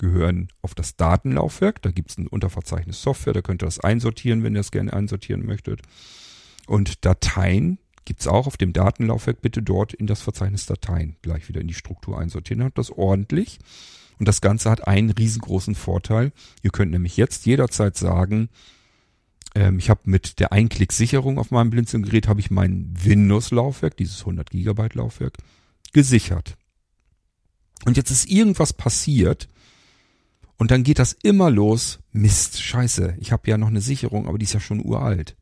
gehören 0.00 0.48
auf 0.62 0.74
das 0.74 0.96
Datenlaufwerk. 0.96 1.80
Da 1.82 1.92
gibt 1.92 2.10
es 2.10 2.18
ein 2.18 2.26
Unterverzeichnis 2.26 3.02
Software, 3.02 3.34
da 3.34 3.42
könnt 3.42 3.62
ihr 3.62 3.66
das 3.66 3.78
einsortieren, 3.78 4.42
wenn 4.42 4.54
ihr 4.54 4.60
es 4.60 4.72
gerne 4.72 4.92
einsortieren 4.92 5.46
möchtet. 5.46 5.82
Und 6.66 7.04
Dateien 7.04 7.78
gibt's 8.04 8.26
auch 8.26 8.46
auf 8.46 8.56
dem 8.56 8.72
Datenlaufwerk. 8.72 9.42
Bitte 9.42 9.62
dort 9.62 9.92
in 9.92 10.06
das 10.06 10.22
Verzeichnis 10.22 10.66
Dateien 10.66 11.16
gleich 11.22 11.48
wieder 11.48 11.60
in 11.60 11.68
die 11.68 11.74
Struktur 11.74 12.18
einsortieren. 12.18 12.60
Dann 12.60 12.66
habt 12.66 12.78
das 12.78 12.90
ordentlich. 12.90 13.58
Und 14.18 14.26
das 14.26 14.40
Ganze 14.40 14.70
hat 14.70 14.88
einen 14.88 15.10
riesengroßen 15.10 15.74
Vorteil. 15.74 16.32
Ihr 16.62 16.70
könnt 16.70 16.90
nämlich 16.90 17.16
jetzt 17.16 17.46
jederzeit 17.46 17.96
sagen, 17.96 18.48
Ähm, 19.54 19.78
ich 19.78 19.90
habe 19.90 20.02
mit 20.04 20.38
der 20.38 20.52
Einklick-Sicherung 20.52 21.38
auf 21.38 21.50
meinem 21.50 21.70
Blinzelgerät 21.70 22.28
habe 22.28 22.38
ich 22.38 22.52
mein 22.52 22.94
Windows-Laufwerk, 22.96 23.96
dieses 23.96 24.20
100 24.20 24.48
Gigabyte 24.48 24.94
Laufwerk, 24.94 25.38
gesichert. 25.92 26.56
Und 27.84 27.96
jetzt 27.96 28.12
ist 28.12 28.30
irgendwas 28.30 28.72
passiert 28.72 29.48
und 30.60 30.70
dann 30.70 30.82
geht 30.82 30.98
das 30.98 31.16
immer 31.22 31.50
los. 31.50 32.00
Mist, 32.12 32.60
scheiße, 32.60 33.16
ich 33.18 33.32
habe 33.32 33.48
ja 33.48 33.56
noch 33.56 33.68
eine 33.68 33.80
Sicherung, 33.80 34.28
aber 34.28 34.36
die 34.36 34.44
ist 34.44 34.52
ja 34.52 34.60
schon 34.60 34.84
uralt. 34.84 35.34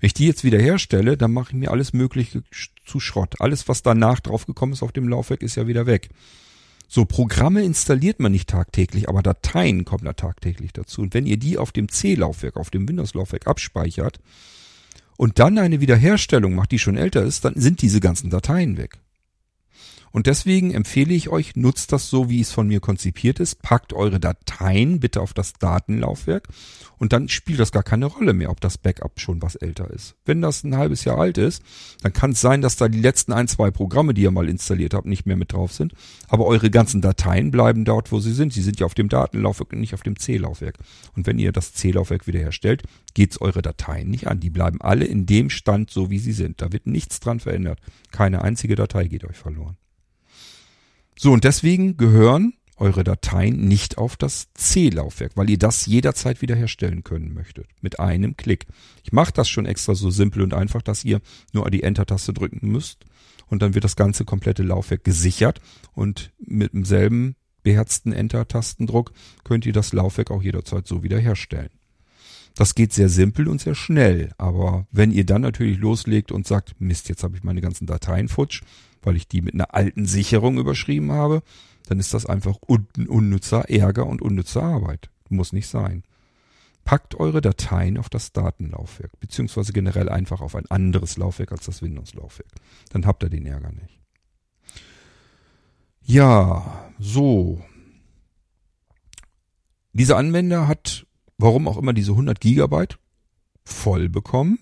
Wenn 0.00 0.08
ich 0.08 0.14
die 0.14 0.26
jetzt 0.26 0.42
wieder 0.42 0.58
herstelle, 0.58 1.16
dann 1.16 1.32
mache 1.32 1.50
ich 1.50 1.54
mir 1.54 1.70
alles 1.70 1.92
Mögliche 1.92 2.42
zu 2.84 2.98
Schrott. 2.98 3.36
Alles, 3.40 3.68
was 3.68 3.82
danach 3.82 4.18
draufgekommen 4.18 4.72
ist 4.72 4.82
auf 4.82 4.90
dem 4.90 5.06
Laufwerk, 5.06 5.40
ist 5.44 5.54
ja 5.54 5.68
wieder 5.68 5.86
weg. 5.86 6.08
So, 6.88 7.04
Programme 7.04 7.62
installiert 7.62 8.18
man 8.18 8.32
nicht 8.32 8.48
tagtäglich, 8.48 9.08
aber 9.08 9.22
Dateien 9.22 9.84
kommen 9.84 10.04
da 10.04 10.14
tagtäglich 10.14 10.72
dazu. 10.72 11.02
Und 11.02 11.14
wenn 11.14 11.26
ihr 11.26 11.36
die 11.36 11.56
auf 11.56 11.70
dem 11.70 11.88
C-Laufwerk, 11.88 12.56
auf 12.56 12.70
dem 12.70 12.88
Windows-Laufwerk 12.88 13.46
abspeichert 13.46 14.18
und 15.16 15.38
dann 15.38 15.58
eine 15.58 15.80
Wiederherstellung 15.80 16.56
macht, 16.56 16.72
die 16.72 16.80
schon 16.80 16.96
älter 16.96 17.22
ist, 17.22 17.44
dann 17.44 17.54
sind 17.54 17.82
diese 17.82 18.00
ganzen 18.00 18.30
Dateien 18.30 18.78
weg. 18.78 18.98
Und 20.14 20.28
deswegen 20.28 20.70
empfehle 20.70 21.12
ich 21.12 21.28
euch, 21.28 21.56
nutzt 21.56 21.90
das 21.90 22.08
so, 22.08 22.30
wie 22.30 22.40
es 22.40 22.52
von 22.52 22.68
mir 22.68 22.78
konzipiert 22.78 23.40
ist. 23.40 23.60
Packt 23.62 23.92
eure 23.92 24.20
Dateien 24.20 25.00
bitte 25.00 25.20
auf 25.20 25.34
das 25.34 25.54
Datenlaufwerk 25.54 26.46
und 26.98 27.12
dann 27.12 27.28
spielt 27.28 27.58
das 27.58 27.72
gar 27.72 27.82
keine 27.82 28.06
Rolle 28.06 28.32
mehr, 28.32 28.50
ob 28.50 28.60
das 28.60 28.78
Backup 28.78 29.18
schon 29.18 29.42
was 29.42 29.56
älter 29.56 29.90
ist. 29.90 30.14
Wenn 30.24 30.40
das 30.40 30.62
ein 30.62 30.76
halbes 30.76 31.04
Jahr 31.04 31.18
alt 31.18 31.36
ist, 31.36 31.64
dann 32.02 32.12
kann 32.12 32.30
es 32.30 32.40
sein, 32.40 32.62
dass 32.62 32.76
da 32.76 32.86
die 32.86 33.00
letzten 33.00 33.32
ein, 33.32 33.48
zwei 33.48 33.72
Programme, 33.72 34.14
die 34.14 34.22
ihr 34.22 34.30
mal 34.30 34.48
installiert 34.48 34.94
habt, 34.94 35.08
nicht 35.08 35.26
mehr 35.26 35.34
mit 35.34 35.52
drauf 35.52 35.72
sind. 35.72 35.94
Aber 36.28 36.46
eure 36.46 36.70
ganzen 36.70 37.00
Dateien 37.00 37.50
bleiben 37.50 37.84
dort, 37.84 38.12
wo 38.12 38.20
sie 38.20 38.34
sind. 38.34 38.52
Sie 38.52 38.62
sind 38.62 38.78
ja 38.78 38.86
auf 38.86 38.94
dem 38.94 39.08
Datenlaufwerk 39.08 39.72
und 39.72 39.80
nicht 39.80 39.94
auf 39.94 40.04
dem 40.04 40.16
C-Laufwerk. 40.16 40.78
Und 41.16 41.26
wenn 41.26 41.40
ihr 41.40 41.50
das 41.50 41.72
C-Laufwerk 41.72 42.28
wiederherstellt, 42.28 42.84
geht's 43.14 43.40
eure 43.40 43.62
Dateien 43.62 44.10
nicht 44.10 44.28
an. 44.28 44.38
Die 44.38 44.50
bleiben 44.50 44.80
alle 44.80 45.06
in 45.06 45.26
dem 45.26 45.50
Stand, 45.50 45.90
so 45.90 46.08
wie 46.08 46.20
sie 46.20 46.30
sind. 46.30 46.62
Da 46.62 46.72
wird 46.72 46.86
nichts 46.86 47.18
dran 47.18 47.40
verändert. 47.40 47.80
Keine 48.12 48.42
einzige 48.42 48.76
Datei 48.76 49.08
geht 49.08 49.24
euch 49.24 49.38
verloren. 49.38 49.76
So, 51.16 51.32
und 51.32 51.44
deswegen 51.44 51.96
gehören 51.96 52.54
eure 52.76 53.04
Dateien 53.04 53.68
nicht 53.68 53.98
auf 53.98 54.16
das 54.16 54.48
C-Laufwerk, 54.54 55.32
weil 55.36 55.48
ihr 55.48 55.58
das 55.58 55.86
jederzeit 55.86 56.42
wiederherstellen 56.42 57.04
können 57.04 57.32
möchtet. 57.32 57.66
Mit 57.80 58.00
einem 58.00 58.36
Klick. 58.36 58.66
Ich 59.04 59.12
mache 59.12 59.32
das 59.32 59.48
schon 59.48 59.66
extra 59.66 59.94
so 59.94 60.10
simpel 60.10 60.42
und 60.42 60.54
einfach, 60.54 60.82
dass 60.82 61.04
ihr 61.04 61.20
nur 61.52 61.70
die 61.70 61.82
Enter-Taste 61.82 62.32
drücken 62.32 62.70
müsst 62.70 63.04
und 63.46 63.62
dann 63.62 63.74
wird 63.74 63.84
das 63.84 63.96
ganze 63.96 64.24
komplette 64.24 64.62
Laufwerk 64.62 65.04
gesichert 65.04 65.60
und 65.92 66.32
mit 66.38 66.72
demselben 66.72 67.36
beherzten 67.62 68.12
Enter-Tastendruck 68.12 69.12
könnt 69.44 69.66
ihr 69.66 69.72
das 69.72 69.92
Laufwerk 69.92 70.30
auch 70.30 70.42
jederzeit 70.42 70.86
so 70.86 71.02
wiederherstellen. 71.02 71.70
Das 72.56 72.76
geht 72.76 72.92
sehr 72.92 73.08
simpel 73.08 73.48
und 73.48 73.60
sehr 73.60 73.74
schnell, 73.74 74.30
aber 74.38 74.86
wenn 74.92 75.10
ihr 75.10 75.26
dann 75.26 75.42
natürlich 75.42 75.78
loslegt 75.78 76.30
und 76.30 76.46
sagt, 76.46 76.80
Mist, 76.80 77.08
jetzt 77.08 77.24
habe 77.24 77.36
ich 77.36 77.42
meine 77.42 77.60
ganzen 77.60 77.86
Dateien 77.86 78.28
futsch, 78.28 78.62
weil 79.04 79.16
ich 79.16 79.28
die 79.28 79.42
mit 79.42 79.54
einer 79.54 79.74
alten 79.74 80.06
Sicherung 80.06 80.58
überschrieben 80.58 81.12
habe, 81.12 81.42
dann 81.86 81.98
ist 81.98 82.14
das 82.14 82.26
einfach 82.26 82.56
un 82.66 82.86
unnützer 83.08 83.68
Ärger 83.68 84.06
und 84.06 84.22
unnütze 84.22 84.62
Arbeit. 84.62 85.10
Muss 85.28 85.52
nicht 85.52 85.68
sein. 85.68 86.02
Packt 86.84 87.14
eure 87.14 87.40
Dateien 87.40 87.96
auf 87.96 88.10
das 88.10 88.32
Datenlaufwerk, 88.32 89.18
beziehungsweise 89.20 89.72
generell 89.72 90.08
einfach 90.08 90.40
auf 90.42 90.54
ein 90.54 90.66
anderes 90.66 91.16
Laufwerk 91.16 91.52
als 91.52 91.64
das 91.64 91.82
Windows-Laufwerk. 91.82 92.50
Dann 92.90 93.06
habt 93.06 93.22
ihr 93.22 93.30
den 93.30 93.46
Ärger 93.46 93.72
nicht. 93.72 94.00
Ja, 96.02 96.92
so. 96.98 97.62
Dieser 99.94 100.18
Anwender 100.18 100.68
hat, 100.68 101.06
warum 101.38 101.68
auch 101.68 101.78
immer, 101.78 101.94
diese 101.94 102.12
100 102.12 102.40
Gigabyte 102.40 102.98
voll 103.64 104.10
bekommen 104.10 104.58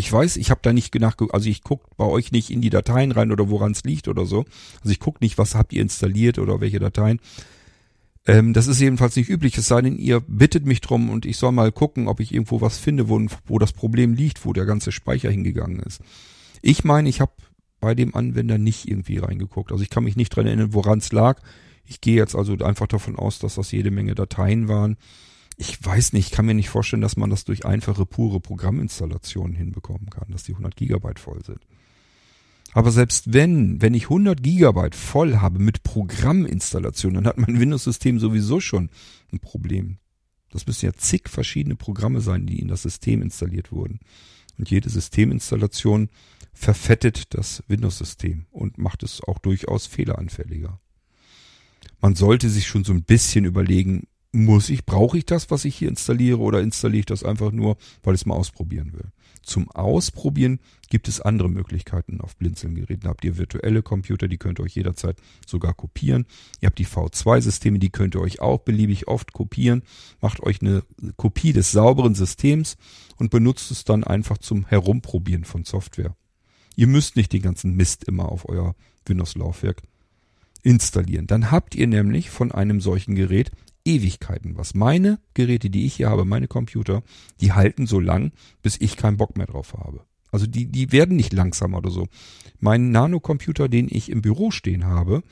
ich 0.00 0.10
weiß, 0.10 0.38
ich 0.38 0.50
habe 0.50 0.60
da 0.62 0.72
nicht 0.72 0.94
nachgeguckt, 0.94 1.34
also 1.34 1.48
ich 1.48 1.62
gucke 1.62 1.86
bei 1.98 2.06
euch 2.06 2.32
nicht 2.32 2.50
in 2.50 2.62
die 2.62 2.70
Dateien 2.70 3.12
rein 3.12 3.30
oder 3.30 3.50
woran 3.50 3.72
es 3.72 3.84
liegt 3.84 4.08
oder 4.08 4.24
so. 4.24 4.46
Also 4.80 4.90
ich 4.90 4.98
gucke 4.98 5.18
nicht, 5.20 5.36
was 5.36 5.54
habt 5.54 5.74
ihr 5.74 5.82
installiert 5.82 6.38
oder 6.38 6.60
welche 6.60 6.78
Dateien. 6.78 7.20
Ähm, 8.26 8.54
das 8.54 8.66
ist 8.66 8.80
jedenfalls 8.80 9.16
nicht 9.16 9.28
üblich, 9.28 9.56
es 9.58 9.68
sei 9.68 9.82
denn, 9.82 9.98
ihr 9.98 10.20
bittet 10.20 10.64
mich 10.64 10.80
drum 10.80 11.10
und 11.10 11.26
ich 11.26 11.36
soll 11.36 11.52
mal 11.52 11.70
gucken, 11.70 12.08
ob 12.08 12.20
ich 12.20 12.32
irgendwo 12.32 12.62
was 12.62 12.78
finde, 12.78 13.10
wo, 13.10 13.20
wo 13.44 13.58
das 13.58 13.72
Problem 13.72 14.14
liegt, 14.14 14.46
wo 14.46 14.54
der 14.54 14.64
ganze 14.64 14.90
Speicher 14.90 15.30
hingegangen 15.30 15.80
ist. 15.80 16.00
Ich 16.62 16.82
meine, 16.82 17.08
ich 17.08 17.20
habe 17.20 17.32
bei 17.80 17.94
dem 17.94 18.14
Anwender 18.14 18.56
nicht 18.56 18.88
irgendwie 18.88 19.18
reingeguckt. 19.18 19.70
Also 19.70 19.82
ich 19.84 19.90
kann 19.90 20.04
mich 20.04 20.16
nicht 20.16 20.30
dran 20.30 20.46
erinnern, 20.46 20.72
woran 20.72 20.98
es 20.98 21.12
lag. 21.12 21.42
Ich 21.84 22.00
gehe 22.00 22.16
jetzt 22.16 22.34
also 22.34 22.54
einfach 22.58 22.86
davon 22.86 23.16
aus, 23.16 23.38
dass 23.38 23.56
das 23.56 23.70
jede 23.70 23.90
Menge 23.90 24.14
Dateien 24.14 24.68
waren 24.68 24.96
ich 25.60 25.84
weiß 25.84 26.14
nicht, 26.14 26.28
ich 26.28 26.32
kann 26.32 26.46
mir 26.46 26.54
nicht 26.54 26.70
vorstellen, 26.70 27.02
dass 27.02 27.18
man 27.18 27.28
das 27.28 27.44
durch 27.44 27.66
einfache, 27.66 28.06
pure 28.06 28.40
Programminstallationen 28.40 29.54
hinbekommen 29.54 30.08
kann, 30.08 30.30
dass 30.30 30.42
die 30.42 30.52
100 30.52 30.74
Gigabyte 30.74 31.18
voll 31.18 31.44
sind. 31.44 31.60
Aber 32.72 32.90
selbst 32.90 33.34
wenn, 33.34 33.82
wenn 33.82 33.92
ich 33.92 34.04
100 34.04 34.42
Gigabyte 34.42 34.94
voll 34.94 35.36
habe 35.36 35.58
mit 35.58 35.82
Programminstallation, 35.82 37.12
dann 37.12 37.26
hat 37.26 37.36
mein 37.36 37.60
Windows-System 37.60 38.18
sowieso 38.18 38.60
schon 38.60 38.88
ein 39.34 39.40
Problem. 39.40 39.98
Das 40.50 40.66
müssen 40.66 40.86
ja 40.86 40.94
zig 40.94 41.28
verschiedene 41.28 41.76
Programme 41.76 42.22
sein, 42.22 42.46
die 42.46 42.58
in 42.58 42.68
das 42.68 42.82
System 42.82 43.20
installiert 43.20 43.70
wurden. 43.70 44.00
Und 44.56 44.70
jede 44.70 44.88
Systeminstallation 44.88 46.08
verfettet 46.54 47.34
das 47.34 47.62
Windows-System 47.68 48.46
und 48.50 48.78
macht 48.78 49.02
es 49.02 49.22
auch 49.22 49.38
durchaus 49.38 49.86
fehleranfälliger. 49.86 50.80
Man 52.00 52.14
sollte 52.14 52.48
sich 52.48 52.66
schon 52.66 52.84
so 52.84 52.94
ein 52.94 53.02
bisschen 53.02 53.44
überlegen, 53.44 54.06
muss 54.32 54.70
ich, 54.70 54.86
brauche 54.86 55.18
ich 55.18 55.26
das, 55.26 55.50
was 55.50 55.64
ich 55.64 55.76
hier 55.76 55.88
installiere, 55.88 56.38
oder 56.38 56.60
installiere 56.60 57.00
ich 57.00 57.06
das 57.06 57.24
einfach 57.24 57.50
nur, 57.50 57.76
weil 58.02 58.14
ich 58.14 58.22
es 58.22 58.26
mal 58.26 58.36
ausprobieren 58.36 58.92
will? 58.92 59.10
Zum 59.42 59.70
Ausprobieren 59.70 60.60
gibt 60.90 61.08
es 61.08 61.20
andere 61.20 61.48
Möglichkeiten 61.48 62.20
auf 62.20 62.36
Blinzeln-Geräten. 62.36 63.08
Habt 63.08 63.24
ihr 63.24 63.38
virtuelle 63.38 63.82
Computer, 63.82 64.28
die 64.28 64.36
könnt 64.36 64.60
ihr 64.60 64.64
euch 64.64 64.76
jederzeit 64.76 65.16
sogar 65.46 65.72
kopieren. 65.74 66.26
Ihr 66.60 66.66
habt 66.66 66.78
die 66.78 66.86
V2-Systeme, 66.86 67.78
die 67.78 67.90
könnt 67.90 68.14
ihr 68.14 68.20
euch 68.20 68.40
auch 68.40 68.58
beliebig 68.58 69.08
oft 69.08 69.32
kopieren. 69.32 69.82
Macht 70.20 70.40
euch 70.40 70.60
eine 70.60 70.82
Kopie 71.16 71.52
des 71.52 71.72
sauberen 71.72 72.14
Systems 72.14 72.76
und 73.16 73.30
benutzt 73.30 73.70
es 73.70 73.84
dann 73.84 74.04
einfach 74.04 74.38
zum 74.38 74.66
Herumprobieren 74.66 75.44
von 75.44 75.64
Software. 75.64 76.14
Ihr 76.76 76.86
müsst 76.86 77.16
nicht 77.16 77.32
den 77.32 77.42
ganzen 77.42 77.74
Mist 77.74 78.04
immer 78.04 78.30
auf 78.30 78.48
euer 78.48 78.74
Windows-Laufwerk 79.06 79.82
installieren. 80.62 81.26
Dann 81.26 81.50
habt 81.50 81.74
ihr 81.74 81.86
nämlich 81.86 82.30
von 82.30 82.52
einem 82.52 82.80
solchen 82.80 83.14
Gerät 83.14 83.50
Ewigkeiten 83.84 84.56
was. 84.56 84.74
Meine 84.74 85.18
Geräte, 85.34 85.70
die 85.70 85.86
ich 85.86 85.94
hier 85.94 86.10
habe, 86.10 86.24
meine 86.24 86.48
Computer, 86.48 87.02
die 87.40 87.52
halten 87.52 87.86
so 87.86 88.00
lang, 88.00 88.32
bis 88.62 88.76
ich 88.80 88.96
keinen 88.96 89.16
Bock 89.16 89.36
mehr 89.36 89.46
drauf 89.46 89.74
habe. 89.74 90.04
Also 90.32 90.46
die, 90.46 90.66
die 90.66 90.92
werden 90.92 91.16
nicht 91.16 91.32
langsamer 91.32 91.78
oder 91.78 91.90
so. 91.90 92.06
Mein 92.58 92.90
Nanocomputer, 92.90 93.68
den 93.68 93.88
ich 93.90 94.10
im 94.10 94.22
Büro 94.22 94.50
stehen 94.50 94.84
habe, 94.84 95.22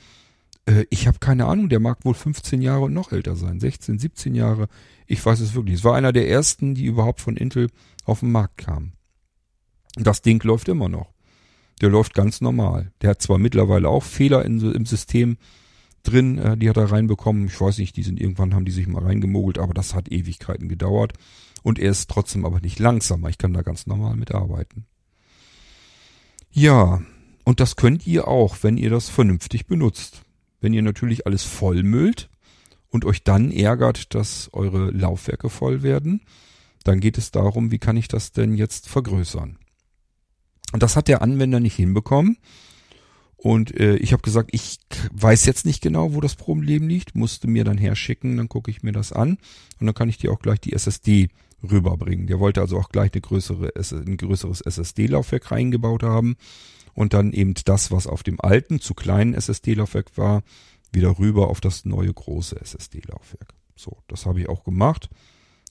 äh, 0.65 0.85
ich 0.89 1.07
habe 1.07 1.19
keine 1.19 1.45
Ahnung, 1.45 1.69
der 1.69 1.79
mag 1.79 2.03
wohl 2.05 2.13
15 2.13 2.61
Jahre 2.61 2.85
und 2.85 2.93
noch 2.93 3.11
älter 3.11 3.35
sein, 3.35 3.59
16, 3.59 3.99
17 3.99 4.35
Jahre. 4.35 4.67
Ich 5.07 5.25
weiß 5.25 5.39
es 5.39 5.53
wirklich. 5.53 5.75
Es 5.75 5.83
war 5.83 5.95
einer 5.95 6.13
der 6.13 6.29
ersten, 6.29 6.75
die 6.75 6.85
überhaupt 6.85 7.21
von 7.21 7.37
Intel 7.37 7.69
auf 8.05 8.19
den 8.21 8.31
Markt 8.31 8.57
kamen. 8.57 8.93
Das 9.95 10.21
Ding 10.21 10.43
läuft 10.43 10.69
immer 10.69 10.89
noch. 10.89 11.13
Der 11.81 11.89
läuft 11.89 12.13
ganz 12.13 12.41
normal. 12.41 12.91
Der 13.01 13.11
hat 13.11 13.21
zwar 13.21 13.37
mittlerweile 13.37 13.87
auch 13.87 14.03
Fehler 14.03 14.45
in, 14.45 14.59
im 14.59 14.85
System, 14.85 15.37
drin, 16.03 16.37
äh, 16.37 16.57
die 16.57 16.69
hat 16.69 16.77
er 16.77 16.91
reinbekommen. 16.91 17.47
Ich 17.47 17.59
weiß 17.59 17.77
nicht, 17.77 17.95
die 17.95 18.03
sind 18.03 18.19
irgendwann 18.19 18.53
haben 18.53 18.65
die 18.65 18.71
sich 18.71 18.87
mal 18.87 19.03
reingemogelt, 19.03 19.57
aber 19.57 19.73
das 19.73 19.93
hat 19.93 20.11
Ewigkeiten 20.11 20.69
gedauert. 20.69 21.13
Und 21.61 21.79
er 21.79 21.91
ist 21.91 22.09
trotzdem 22.09 22.45
aber 22.45 22.61
nicht 22.61 22.79
langsamer. 22.79 23.29
Ich 23.29 23.37
kann 23.37 23.53
da 23.53 23.61
ganz 23.61 23.85
normal 23.85 24.15
mitarbeiten. 24.15 24.85
Ja, 26.51 27.01
und 27.43 27.59
das 27.59 27.75
könnt 27.75 28.07
ihr 28.07 28.27
auch, 28.27 28.57
wenn 28.61 28.77
ihr 28.77 28.89
das 28.89 29.09
vernünftig 29.09 29.65
benutzt. 29.65 30.23
Wenn 30.61 30.73
ihr 30.73 30.81
natürlich 30.81 31.25
alles 31.25 31.43
vollmüllt 31.43 32.29
und 32.89 33.05
euch 33.05 33.23
dann 33.23 33.51
ärgert, 33.51 34.13
dass 34.15 34.49
eure 34.53 34.91
Laufwerke 34.91 35.49
voll 35.49 35.83
werden, 35.83 36.21
dann 36.83 36.99
geht 36.99 37.17
es 37.17 37.31
darum, 37.31 37.71
wie 37.71 37.79
kann 37.79 37.97
ich 37.97 38.07
das 38.07 38.31
denn 38.31 38.55
jetzt 38.55 38.87
vergrößern. 38.87 39.57
Und 40.71 40.83
das 40.83 40.95
hat 40.95 41.07
der 41.07 41.21
Anwender 41.21 41.59
nicht 41.59 41.75
hinbekommen. 41.75 42.37
Und 43.41 43.79
äh, 43.79 43.95
ich 43.95 44.11
habe 44.11 44.21
gesagt, 44.21 44.49
ich 44.51 44.79
weiß 45.13 45.45
jetzt 45.45 45.65
nicht 45.65 45.81
genau, 45.81 46.13
wo 46.13 46.19
das 46.19 46.35
Problem 46.35 46.89
liegt, 46.89 47.15
musste 47.15 47.47
mir 47.47 47.63
dann 47.63 47.77
herschicken, 47.77 48.35
dann 48.35 48.49
gucke 48.49 48.69
ich 48.69 48.83
mir 48.83 48.91
das 48.91 49.13
an 49.13 49.37
und 49.79 49.85
dann 49.85 49.95
kann 49.95 50.09
ich 50.09 50.17
dir 50.17 50.33
auch 50.33 50.39
gleich 50.39 50.59
die 50.59 50.73
SSD 50.73 51.29
rüberbringen. 51.63 52.27
Der 52.27 52.39
wollte 52.39 52.59
also 52.59 52.77
auch 52.77 52.89
gleich 52.89 53.13
eine 53.13 53.21
größere, 53.21 53.71
ein 53.75 54.17
größeres 54.17 54.59
SSD-Laufwerk 54.59 55.51
reingebaut 55.51 56.03
haben 56.03 56.35
und 56.93 57.13
dann 57.13 57.31
eben 57.31 57.53
das, 57.63 57.91
was 57.91 58.07
auf 58.07 58.23
dem 58.23 58.41
alten, 58.41 58.81
zu 58.81 58.93
kleinen 58.93 59.33
SSD-Laufwerk 59.33 60.17
war, 60.17 60.43
wieder 60.91 61.17
rüber 61.17 61.49
auf 61.49 61.61
das 61.61 61.85
neue 61.85 62.13
große 62.13 62.59
SSD-Laufwerk. 62.59 63.53
So, 63.77 63.99
das 64.09 64.25
habe 64.25 64.41
ich 64.41 64.49
auch 64.49 64.65
gemacht, 64.65 65.09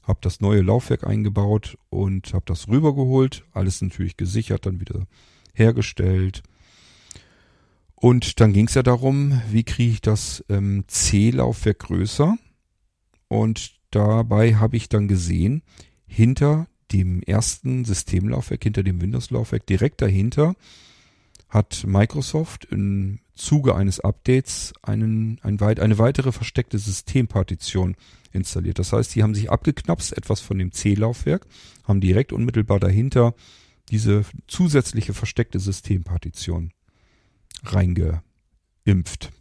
habe 0.04 0.20
das 0.22 0.40
neue 0.40 0.62
Laufwerk 0.62 1.04
eingebaut 1.04 1.76
und 1.90 2.32
habe 2.32 2.44
das 2.46 2.66
rübergeholt, 2.68 3.44
alles 3.52 3.82
natürlich 3.82 4.16
gesichert, 4.16 4.64
dann 4.64 4.80
wieder 4.80 5.06
hergestellt 5.52 6.42
und 8.00 8.40
dann 8.40 8.52
ging 8.52 8.68
es 8.68 8.74
ja 8.74 8.84
darum, 8.84 9.42
wie 9.50 9.64
kriege 9.64 9.92
ich 9.92 10.00
das 10.00 10.44
ähm, 10.48 10.84
C-Laufwerk 10.86 11.80
größer? 11.80 12.36
Und 13.26 13.72
dabei 13.90 14.54
habe 14.54 14.76
ich 14.76 14.88
dann 14.88 15.08
gesehen, 15.08 15.62
hinter 16.06 16.68
dem 16.92 17.22
ersten 17.22 17.84
Systemlaufwerk, 17.84 18.62
hinter 18.62 18.84
dem 18.84 19.00
Windows-Laufwerk, 19.00 19.66
direkt 19.66 20.00
dahinter 20.00 20.54
hat 21.48 21.84
Microsoft 21.86 22.66
im 22.66 23.18
Zuge 23.34 23.74
eines 23.74 24.00
Updates 24.00 24.74
einen, 24.82 25.40
ein 25.42 25.60
weit, 25.60 25.80
eine 25.80 25.98
weitere 25.98 26.30
versteckte 26.30 26.78
Systempartition 26.78 27.96
installiert. 28.32 28.78
Das 28.78 28.92
heißt, 28.92 29.14
die 29.14 29.22
haben 29.22 29.34
sich 29.34 29.50
abgeknapst, 29.50 30.16
etwas 30.16 30.40
von 30.40 30.58
dem 30.58 30.72
C-Laufwerk, 30.72 31.46
haben 31.84 32.00
direkt 32.00 32.32
unmittelbar 32.32 32.78
dahinter 32.78 33.34
diese 33.90 34.24
zusätzliche 34.46 35.14
versteckte 35.14 35.58
Systempartition 35.58 36.72
reingeimpft. 37.64 39.32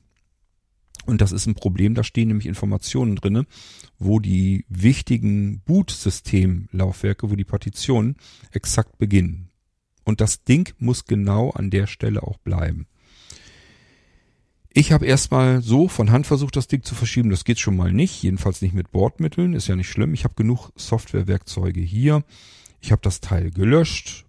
Und 1.05 1.21
das 1.21 1.31
ist 1.31 1.45
ein 1.45 1.55
Problem, 1.55 1.95
da 1.95 2.03
stehen 2.03 2.27
nämlich 2.27 2.47
Informationen 2.47 3.15
drinne, 3.15 3.45
wo 3.97 4.19
die 4.19 4.65
wichtigen 4.67 5.61
Boot-Systemlaufwerke, 5.61 7.31
wo 7.31 7.35
die 7.35 7.45
Partitionen 7.45 8.17
exakt 8.51 8.97
beginnen. 8.97 9.49
Und 10.03 10.19
das 10.19 10.43
Ding 10.43 10.73
muss 10.79 11.05
genau 11.05 11.51
an 11.51 11.69
der 11.69 11.87
Stelle 11.87 12.23
auch 12.23 12.37
bleiben. 12.39 12.87
Ich 14.69 14.91
habe 14.91 15.05
erstmal 15.05 15.61
so 15.61 15.87
von 15.87 16.11
Hand 16.11 16.27
versucht, 16.27 16.55
das 16.55 16.67
Ding 16.67 16.83
zu 16.83 16.93
verschieben. 16.93 17.29
Das 17.29 17.45
geht 17.45 17.59
schon 17.59 17.75
mal 17.75 17.91
nicht. 17.91 18.21
Jedenfalls 18.21 18.61
nicht 18.61 18.75
mit 18.75 18.91
Bordmitteln. 18.91 19.53
Ist 19.53 19.67
ja 19.67 19.75
nicht 19.75 19.89
schlimm. 19.89 20.13
Ich 20.13 20.23
habe 20.23 20.35
genug 20.35 20.71
Softwarewerkzeuge 20.75 21.81
hier. 21.81 22.23
Ich 22.79 22.91
habe 22.91 23.01
das 23.01 23.19
Teil 23.19 23.49
gelöscht. 23.49 24.25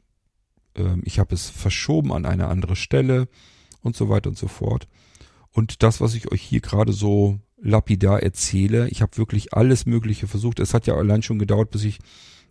Ähm, 0.74 1.02
ich 1.04 1.18
habe 1.18 1.34
es 1.34 1.50
verschoben 1.50 2.12
an 2.12 2.24
eine 2.24 2.46
andere 2.46 2.76
Stelle 2.76 3.28
und 3.82 3.96
so 3.96 4.08
weiter 4.08 4.28
und 4.30 4.38
so 4.38 4.48
fort. 4.48 4.88
Und 5.52 5.82
das, 5.82 6.00
was 6.00 6.14
ich 6.14 6.30
euch 6.30 6.42
hier 6.42 6.60
gerade 6.60 6.92
so 6.92 7.38
lapidar 7.60 8.22
erzähle, 8.22 8.88
ich 8.88 9.02
habe 9.02 9.16
wirklich 9.16 9.54
alles 9.54 9.86
Mögliche 9.86 10.26
versucht. 10.26 10.60
Es 10.60 10.74
hat 10.74 10.86
ja 10.86 10.94
allein 10.94 11.22
schon 11.22 11.38
gedauert, 11.38 11.70
bis 11.70 11.84
ich 11.84 11.98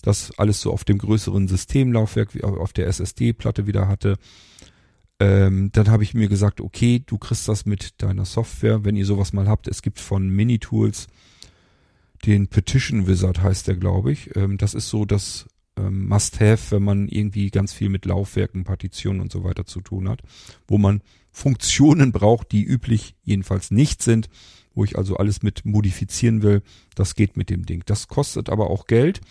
das 0.01 0.31
alles 0.37 0.61
so 0.61 0.71
auf 0.71 0.83
dem 0.83 0.97
größeren 0.97 1.47
Systemlaufwerk, 1.47 2.43
auf 2.43 2.73
der 2.73 2.87
SSD-Platte 2.87 3.67
wieder 3.67 3.87
hatte. 3.87 4.17
Ähm, 5.19 5.71
dann 5.71 5.89
habe 5.89 6.03
ich 6.03 6.13
mir 6.13 6.27
gesagt, 6.27 6.61
okay, 6.61 7.01
du 7.03 7.17
kriegst 7.17 7.47
das 7.47 7.65
mit 7.65 8.01
deiner 8.01 8.25
Software, 8.25 8.83
wenn 8.83 8.95
ihr 8.95 9.05
sowas 9.05 9.33
mal 9.33 9.47
habt. 9.47 9.67
Es 9.67 9.81
gibt 9.81 9.99
von 9.99 10.29
Minitools 10.29 11.07
den 12.25 12.47
Petition 12.47 13.07
Wizard 13.07 13.41
heißt 13.41 13.67
der, 13.67 13.75
glaube 13.75 14.11
ich. 14.11 14.35
Ähm, 14.35 14.57
das 14.57 14.73
ist 14.73 14.89
so 14.89 15.05
das 15.05 15.45
ähm, 15.77 16.07
Must-Have, 16.07 16.71
wenn 16.71 16.83
man 16.83 17.07
irgendwie 17.07 17.49
ganz 17.49 17.73
viel 17.73 17.89
mit 17.89 18.05
Laufwerken, 18.05 18.63
Partitionen 18.63 19.21
und 19.21 19.31
so 19.31 19.43
weiter 19.43 19.65
zu 19.65 19.81
tun 19.81 20.09
hat, 20.09 20.21
wo 20.67 20.77
man 20.77 21.01
Funktionen 21.31 22.11
braucht, 22.11 22.51
die 22.51 22.63
üblich 22.63 23.15
jedenfalls 23.23 23.71
nicht 23.71 24.01
sind, 24.01 24.29
wo 24.73 24.83
ich 24.83 24.97
also 24.97 25.17
alles 25.17 25.43
mit 25.43 25.65
modifizieren 25.65 26.41
will. 26.41 26.61
Das 26.95 27.15
geht 27.15 27.37
mit 27.37 27.49
dem 27.49 27.65
Ding. 27.65 27.83
Das 27.85 28.07
kostet 28.07 28.49
aber 28.49 28.69
auch 28.69 28.87
Geld. 28.87 29.21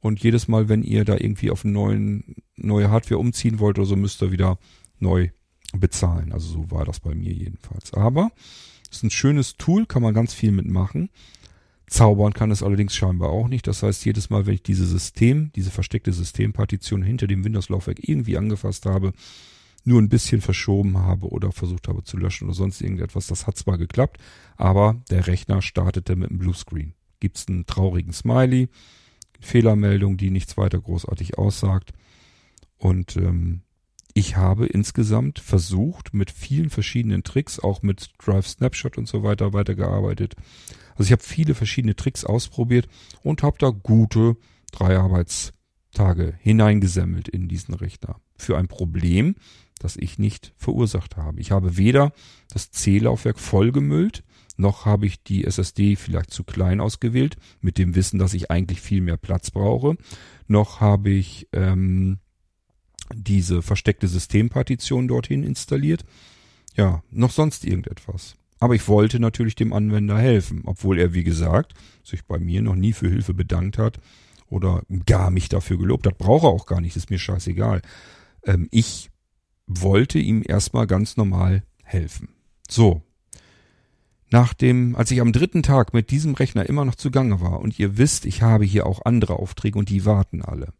Und 0.00 0.22
jedes 0.22 0.48
Mal, 0.48 0.68
wenn 0.68 0.82
ihr 0.82 1.04
da 1.04 1.14
irgendwie 1.14 1.50
auf 1.50 1.64
einen 1.64 1.74
neuen, 1.74 2.36
neue 2.56 2.90
Hardware 2.90 3.18
umziehen 3.18 3.60
wollt 3.60 3.78
oder 3.78 3.86
so, 3.86 3.94
müsst 3.94 4.22
ihr 4.22 4.32
wieder 4.32 4.58
neu 4.98 5.30
bezahlen. 5.72 6.32
Also 6.32 6.48
so 6.48 6.70
war 6.70 6.84
das 6.84 7.00
bei 7.00 7.14
mir 7.14 7.32
jedenfalls. 7.32 7.94
Aber 7.94 8.32
ist 8.90 9.04
ein 9.04 9.10
schönes 9.10 9.56
Tool, 9.56 9.86
kann 9.86 10.02
man 10.02 10.14
ganz 10.14 10.34
viel 10.34 10.52
mitmachen. 10.52 11.10
Zaubern 11.88 12.32
kann 12.32 12.50
es 12.50 12.62
allerdings 12.62 12.94
scheinbar 12.94 13.30
auch 13.30 13.48
nicht. 13.48 13.66
Das 13.66 13.82
heißt, 13.82 14.04
jedes 14.04 14.30
Mal, 14.30 14.46
wenn 14.46 14.54
ich 14.54 14.62
diese 14.62 14.86
System, 14.86 15.50
diese 15.54 15.70
versteckte 15.70 16.12
Systempartition 16.12 17.02
hinter 17.02 17.26
dem 17.26 17.44
Windows-Laufwerk 17.44 17.98
irgendwie 18.06 18.38
angefasst 18.38 18.86
habe, 18.86 19.12
nur 19.84 20.00
ein 20.00 20.08
bisschen 20.08 20.40
verschoben 20.40 20.98
habe 20.98 21.28
oder 21.28 21.52
versucht 21.52 21.88
habe 21.88 22.04
zu 22.04 22.16
löschen 22.16 22.46
oder 22.46 22.54
sonst 22.54 22.80
irgendetwas, 22.80 23.26
das 23.26 23.46
hat 23.46 23.56
zwar 23.56 23.78
geklappt, 23.78 24.18
aber 24.56 25.02
der 25.10 25.26
Rechner 25.26 25.60
startete 25.60 26.16
mit 26.16 26.30
einem 26.30 26.38
Bluescreen. 26.38 26.94
Gibt 27.20 27.38
es 27.38 27.48
einen 27.48 27.66
traurigen 27.66 28.12
Smiley, 28.12 28.68
Fehlermeldung, 29.40 30.16
die 30.16 30.30
nichts 30.30 30.56
weiter 30.56 30.80
großartig 30.80 31.36
aussagt. 31.36 31.92
Und 32.78 33.16
ähm, 33.16 33.62
ich 34.14 34.36
habe 34.36 34.66
insgesamt 34.66 35.38
versucht, 35.38 36.14
mit 36.14 36.30
vielen 36.30 36.70
verschiedenen 36.70 37.22
Tricks, 37.22 37.58
auch 37.58 37.82
mit 37.82 38.10
Drive 38.18 38.46
Snapshot 38.46 38.98
und 38.98 39.08
so 39.08 39.22
weiter 39.22 39.52
weitergearbeitet. 39.52 40.36
Also 40.92 41.04
ich 41.04 41.12
habe 41.12 41.22
viele 41.22 41.54
verschiedene 41.54 41.96
Tricks 41.96 42.24
ausprobiert 42.24 42.88
und 43.22 43.42
habe 43.42 43.56
da 43.58 43.70
gute 43.70 44.36
drei 44.70 44.96
Arbeitstage 44.98 46.34
hineingesammelt 46.38 47.28
in 47.28 47.48
diesen 47.48 47.74
Rechner. 47.74 48.20
Für 48.36 48.58
ein 48.58 48.68
Problem, 48.68 49.34
das 49.78 49.96
ich 49.96 50.18
nicht 50.18 50.52
verursacht 50.56 51.16
habe. 51.16 51.40
Ich 51.40 51.50
habe 51.50 51.76
weder 51.76 52.12
das 52.52 52.70
C-Laufwerk 52.70 53.38
vollgemüllt, 53.38 54.22
noch 54.56 54.84
habe 54.86 55.06
ich 55.06 55.22
die 55.22 55.44
SSD 55.44 55.96
vielleicht 55.96 56.30
zu 56.30 56.44
klein 56.44 56.80
ausgewählt, 56.80 57.36
mit 57.60 57.78
dem 57.78 57.94
Wissen, 57.94 58.18
dass 58.18 58.34
ich 58.34 58.50
eigentlich 58.50 58.80
viel 58.80 59.00
mehr 59.00 59.16
Platz 59.16 59.50
brauche, 59.50 59.96
noch 60.46 60.80
habe 60.80 61.10
ich 61.10 61.48
ähm, 61.52 62.18
diese 63.14 63.62
versteckte 63.62 64.08
Systempartition 64.08 65.08
dorthin 65.08 65.42
installiert. 65.42 66.04
Ja, 66.74 67.02
noch 67.10 67.30
sonst 67.30 67.64
irgendetwas. 67.64 68.36
Aber 68.62 68.76
ich 68.76 68.86
wollte 68.86 69.18
natürlich 69.18 69.56
dem 69.56 69.72
Anwender 69.72 70.16
helfen, 70.16 70.62
obwohl 70.66 70.96
er, 71.00 71.12
wie 71.14 71.24
gesagt, 71.24 71.74
sich 72.04 72.24
bei 72.26 72.38
mir 72.38 72.62
noch 72.62 72.76
nie 72.76 72.92
für 72.92 73.08
Hilfe 73.08 73.34
bedankt 73.34 73.76
hat 73.76 73.98
oder 74.46 74.84
gar 75.04 75.32
mich 75.32 75.48
dafür 75.48 75.78
gelobt 75.78 76.06
hat. 76.06 76.16
Brauche 76.16 76.46
auch 76.46 76.66
gar 76.66 76.80
nicht, 76.80 76.94
ist 76.94 77.10
mir 77.10 77.18
scheißegal. 77.18 77.82
Ähm, 78.44 78.68
ich 78.70 79.10
wollte 79.66 80.20
ihm 80.20 80.44
erstmal 80.46 80.86
ganz 80.86 81.16
normal 81.16 81.64
helfen. 81.82 82.28
So. 82.70 83.02
Nach 84.30 84.54
dem, 84.54 84.94
als 84.94 85.10
ich 85.10 85.20
am 85.20 85.32
dritten 85.32 85.64
Tag 85.64 85.92
mit 85.92 86.12
diesem 86.12 86.34
Rechner 86.34 86.64
immer 86.68 86.84
noch 86.84 86.94
zugange 86.94 87.40
war 87.40 87.58
und 87.58 87.80
ihr 87.80 87.98
wisst, 87.98 88.26
ich 88.26 88.42
habe 88.42 88.64
hier 88.64 88.86
auch 88.86 89.04
andere 89.04 89.40
Aufträge 89.40 89.76
und 89.76 89.88
die 89.88 90.04
warten 90.04 90.40
alle 90.40 90.72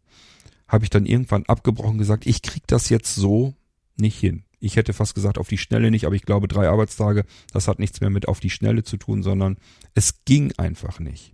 habe 0.69 0.85
ich 0.85 0.89
dann 0.89 1.05
irgendwann 1.05 1.45
abgebrochen 1.45 1.97
gesagt, 1.97 2.25
ich 2.25 2.41
krieg 2.41 2.63
das 2.65 2.87
jetzt 2.89 3.13
so 3.13 3.53
nicht 3.97 4.17
hin. 4.17 4.43
Ich 4.63 4.77
hätte 4.77 4.93
fast 4.93 5.13
gesagt 5.13 5.37
auf 5.37 5.49
die 5.49 5.57
Schnelle 5.57 5.91
nicht, 5.91 6.05
aber 6.05 6.15
ich 6.15 6.23
glaube 6.23 6.47
drei 6.47 6.69
Arbeitstage, 6.69 7.25
das 7.51 7.67
hat 7.67 7.79
nichts 7.79 7.99
mehr 7.99 8.09
mit 8.09 8.29
auf 8.29 8.39
die 8.39 8.49
Schnelle 8.49 8.83
zu 8.83 8.95
tun, 8.95 9.21
sondern 9.21 9.57
es 9.93 10.23
ging 10.23 10.53
einfach 10.57 10.99
nicht. 10.99 11.33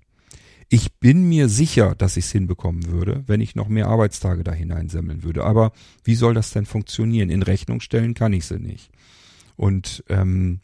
Ich 0.68 0.96
bin 1.00 1.30
mir 1.30 1.48
sicher, 1.48 1.94
dass 1.94 2.18
ich 2.18 2.26
es 2.26 2.32
hinbekommen 2.32 2.88
würde, 2.88 3.24
wenn 3.28 3.40
ich 3.40 3.56
noch 3.56 3.68
mehr 3.68 3.88
Arbeitstage 3.88 4.44
da 4.44 4.52
hineinsammeln 4.52 5.24
würde. 5.24 5.44
Aber 5.44 5.74
wie 6.04 6.16
soll 6.16 6.34
das 6.34 6.52
denn 6.52 6.66
funktionieren? 6.66 7.30
In 7.30 7.44
Rechnung 7.44 7.82
stellen 7.82 8.16
kann 8.16 8.34
ich 8.34 8.46
sie 8.46 8.60
nicht. 8.60 8.92
Und 9.56 10.04
ähm, 10.10 10.62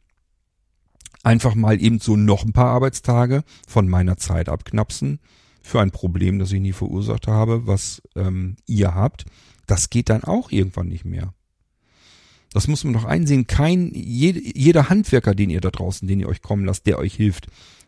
einfach 1.24 1.54
mal 1.54 1.80
eben 1.80 2.00
so 2.00 2.16
noch 2.16 2.46
ein 2.46 2.54
paar 2.54 2.70
Arbeitstage 2.70 3.44
von 3.68 3.88
meiner 3.88 4.18
Zeit 4.18 4.50
abknapsen, 4.50 5.20
für 5.62 5.82
ein 5.82 5.92
Problem, 5.92 6.40
das 6.40 6.52
ich 6.52 6.62
nie 6.62 6.74
verursacht 6.74 7.28
habe, 7.28 7.68
was 7.68 8.02
ähm, 8.16 8.56
ihr 8.68 8.94
habt, 8.94 9.26
das 9.68 9.90
geht 9.90 10.10
dann 10.10 10.24
auch 10.24 10.52
irgendwann 10.52 10.88
nicht 10.88 11.06
mehr. 11.06 11.34
Das 12.56 12.70
muss 12.70 12.86
man 12.86 12.94
doch 12.94 13.04
einsehen. 13.04 13.48
Kein, 13.48 13.92
jede, 13.94 14.40
jeder 14.58 14.88
Handwerker, 14.88 15.36
den 15.36 15.50
ihr 15.50 15.60
da 15.60 15.72
draußen, 15.72 16.08
den 16.08 16.22
ihr 16.22 16.30
euch 16.30 16.42
kommen 16.42 16.64
lasst, 16.64 16.88
der 16.88 17.00
euch 17.00 17.14
hilft, 17.14 17.48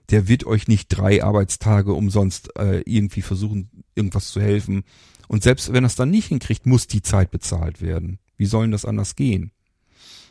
der 0.09 0.27
wird 0.27 0.45
euch 0.45 0.67
nicht 0.67 0.89
drei 0.89 1.23
Arbeitstage 1.23 1.93
umsonst 1.93 2.53
äh, 2.59 2.81
irgendwie 2.81 3.21
versuchen, 3.21 3.69
irgendwas 3.95 4.27
zu 4.27 4.41
helfen. 4.41 4.83
Und 5.29 5.41
selbst 5.41 5.71
wenn 5.71 5.85
er 5.85 5.87
es 5.87 5.95
dann 5.95 6.09
nicht 6.09 6.27
hinkriegt, 6.27 6.65
muss 6.65 6.85
die 6.85 7.01
Zeit 7.01 7.31
bezahlt 7.31 7.81
werden. 7.81 8.19
Wie 8.35 8.45
sollen 8.45 8.71
das 8.71 8.83
anders 8.83 9.15
gehen? 9.15 9.51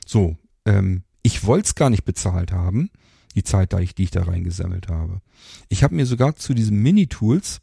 So, 0.05 0.37
ähm, 0.66 1.05
ich 1.22 1.46
wollte 1.46 1.68
es 1.68 1.75
gar 1.75 1.88
nicht 1.88 2.05
bezahlt 2.05 2.53
haben 2.53 2.90
die 3.37 3.44
Zeit, 3.44 3.72
da 3.72 3.81
ich, 3.81 3.94
die 3.94 4.03
ich 4.03 4.11
da 4.11 4.25
reingesammelt 4.25 4.88
habe. 4.88 5.22
Ich 5.70 5.83
habe 5.83 5.94
mir 5.94 6.05
sogar 6.05 6.37
zu 6.37 6.53
diesen 6.53 6.83
Mini-Tools, 6.83 7.61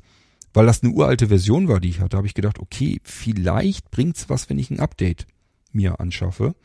weil 0.56 0.66
das 0.66 0.82
eine 0.82 0.92
uralte 0.92 1.28
Version 1.28 1.68
war, 1.68 1.80
die 1.80 1.90
ich 1.90 2.00
hatte, 2.00 2.18
habe 2.18 2.26
ich 2.26 2.34
gedacht, 2.34 2.58
okay, 2.58 3.00
vielleicht 3.04 3.92
bringt's 3.92 4.28
was, 4.28 4.50
wenn 4.50 4.58
ich 4.58 4.72
ein 4.72 4.80
Update 4.80 5.28
mir 5.76 6.00
anschaffe 6.00 6.56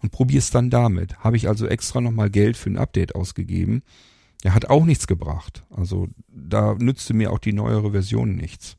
und 0.00 0.12
probiere 0.12 0.38
es 0.38 0.50
dann 0.50 0.70
damit. 0.70 1.18
Habe 1.18 1.36
ich 1.36 1.48
also 1.48 1.66
extra 1.66 2.00
nochmal 2.00 2.30
Geld 2.30 2.56
für 2.56 2.70
ein 2.70 2.78
Update 2.78 3.14
ausgegeben. 3.14 3.82
Er 4.42 4.54
hat 4.54 4.66
auch 4.66 4.84
nichts 4.84 5.06
gebracht. 5.06 5.64
Also 5.70 6.08
da 6.28 6.74
nützte 6.74 7.14
mir 7.14 7.32
auch 7.32 7.38
die 7.38 7.52
neuere 7.52 7.90
Version 7.90 8.36
nichts. 8.36 8.76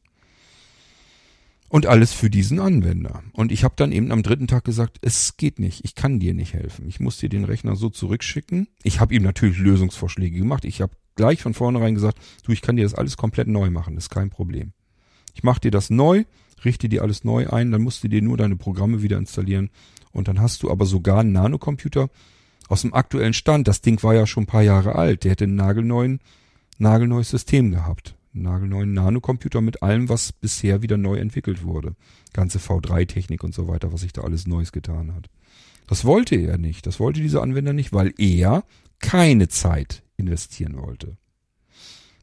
Und 1.68 1.86
alles 1.86 2.14
für 2.14 2.32
diesen 2.32 2.60
Anwender. 2.60 3.22
Und 3.34 3.52
ich 3.52 3.64
habe 3.64 3.76
dann 3.78 3.92
eben 3.92 4.12
am 4.12 4.24
dritten 4.24 4.48
Tag 4.48 4.64
gesagt, 4.64 4.98
es 5.02 5.38
geht 5.38 5.60
nicht, 5.60 5.86
ich 5.86 5.94
kann 5.94 6.20
dir 6.20 6.34
nicht 6.34 6.54
helfen. 6.54 6.88
Ich 6.88 7.00
muss 7.00 7.18
dir 7.18 7.30
den 7.30 7.44
Rechner 7.44 7.76
so 7.76 7.90
zurückschicken. 7.90 8.68
Ich 8.82 9.00
habe 9.00 9.14
ihm 9.14 9.22
natürlich 9.22 9.60
Lösungsvorschläge 9.60 10.40
gemacht. 10.40 10.66
Ich 10.66 10.82
habe 10.82 10.94
gleich 11.16 11.42
von 11.42 11.54
vornherein 11.54 11.94
gesagt, 11.94 12.18
du, 12.44 12.54
ich 12.54 12.62
kann 12.62 12.76
dir 12.76 12.84
das 12.84 12.96
alles 12.96 13.18
komplett 13.18 13.48
neu 13.48 13.70
machen, 13.70 13.98
ist 13.98 14.10
kein 14.10 14.32
Problem. 14.32 14.72
Ich 15.36 15.44
mache 15.44 15.60
dir 15.60 15.70
das 15.70 15.90
neu, 15.90 16.24
richte 16.66 16.90
dir 16.90 17.02
alles 17.02 17.24
neu 17.24 17.48
ein, 17.50 17.72
dann 17.72 17.82
musst 17.82 18.04
du 18.04 18.08
dir 18.08 18.22
nur 18.22 18.38
deine 18.38 18.56
Programme 18.56 19.02
wieder 19.02 19.18
installieren 19.18 19.70
und 20.12 20.28
dann 20.28 20.40
hast 20.40 20.64
du 20.64 20.72
aber 20.72 20.86
sogar 20.86 21.20
einen 21.20 21.32
Nanocomputer 21.32 22.10
aus 22.68 22.82
dem 22.82 22.94
aktuellen 22.94 23.34
Stand. 23.34 23.68
Das 23.68 23.82
Ding 23.82 24.02
war 24.04 24.14
ja 24.14 24.28
schon 24.28 24.44
ein 24.44 24.48
paar 24.48 24.64
Jahre 24.64 24.96
alt, 24.96 25.24
der 25.24 25.32
hätte 25.32 25.46
einen 25.46 25.56
nagelneuen, 25.56 26.20
nagelneues 26.78 27.30
System 27.30 27.72
gehabt 27.72 28.16
nagelneuen 28.34 28.94
Nanocomputer 28.94 29.62
mit 29.62 29.82
allem, 29.84 30.10
was 30.10 30.32
bisher 30.32 30.82
wieder 30.82 30.98
neu 30.98 31.18
entwickelt 31.18 31.64
wurde. 31.64 31.96
Ganze 32.34 32.60
V3-Technik 32.60 33.44
und 33.44 33.54
so 33.54 33.68
weiter, 33.68 33.92
was 33.92 34.02
sich 34.02 34.14
da 34.14 34.22
alles 34.22 34.48
Neues 34.48 34.72
getan 34.72 35.16
hat. 35.16 35.30
Das 35.88 36.06
wollte 36.06 36.36
er 36.36 36.58
nicht. 36.58 36.86
Das 36.86 37.00
wollte 37.00 37.22
dieser 37.22 37.42
Anwender 37.42 37.74
nicht, 37.74 37.94
weil 37.94 38.14
er 38.18 38.64
keine 39.00 39.48
Zeit 39.48 40.04
investieren 40.18 40.78
wollte. 40.78 41.18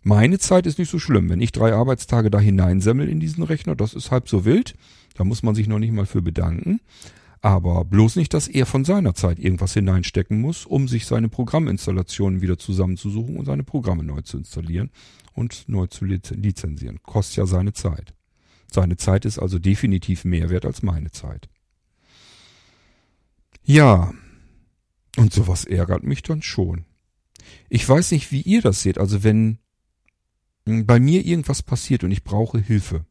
Meine 0.06 0.38
Zeit 0.38 0.66
ist 0.66 0.78
nicht 0.78 0.88
so 0.88 1.00
schlimm. 1.00 1.28
Wenn 1.30 1.40
ich 1.40 1.50
drei 1.50 1.72
Arbeitstage 1.72 2.30
da 2.30 2.38
hineinsemmel 2.38 3.08
in 3.08 3.18
diesen 3.18 3.42
Rechner, 3.42 3.74
das 3.74 3.92
ist 3.92 4.12
halb 4.12 4.28
so 4.28 4.44
wild. 4.44 4.76
Da 5.14 5.24
muss 5.24 5.42
man 5.42 5.56
sich 5.56 5.66
noch 5.66 5.80
nicht 5.80 5.90
mal 5.92 6.06
für 6.06 6.22
bedanken. 6.22 6.78
Aber 7.40 7.84
bloß 7.84 8.14
nicht, 8.14 8.32
dass 8.32 8.46
er 8.46 8.66
von 8.66 8.84
seiner 8.84 9.14
Zeit 9.14 9.40
irgendwas 9.40 9.74
hineinstecken 9.74 10.40
muss, 10.40 10.64
um 10.64 10.86
sich 10.86 11.06
seine 11.06 11.28
Programminstallationen 11.28 12.40
wieder 12.40 12.56
zusammenzusuchen 12.56 13.36
und 13.36 13.46
seine 13.46 13.64
Programme 13.64 14.04
neu 14.04 14.20
zu 14.20 14.38
installieren 14.38 14.90
und 15.34 15.68
neu 15.68 15.88
zu 15.88 16.04
lizenzieren. 16.04 17.00
Kostet 17.02 17.38
ja 17.38 17.46
seine 17.46 17.72
Zeit. 17.72 18.14
Seine 18.70 18.96
Zeit 18.96 19.24
ist 19.24 19.40
also 19.40 19.58
definitiv 19.58 20.24
mehr 20.24 20.50
wert 20.50 20.66
als 20.66 20.84
meine 20.84 21.10
Zeit. 21.10 21.48
Ja, 23.64 24.14
und 25.16 25.32
sowas 25.32 25.64
ärgert 25.64 26.04
mich 26.04 26.22
dann 26.22 26.42
schon. 26.42 26.84
Ich 27.68 27.88
weiß 27.88 28.12
nicht, 28.12 28.30
wie 28.30 28.42
ihr 28.42 28.62
das 28.62 28.82
seht. 28.82 28.98
Also 28.98 29.24
wenn 29.24 29.58
bei 30.66 30.98
mir 30.98 31.24
irgendwas 31.24 31.62
passiert 31.62 32.04
und 32.04 32.10
ich 32.10 32.24
brauche 32.24 32.58
Hilfe. 32.58 33.06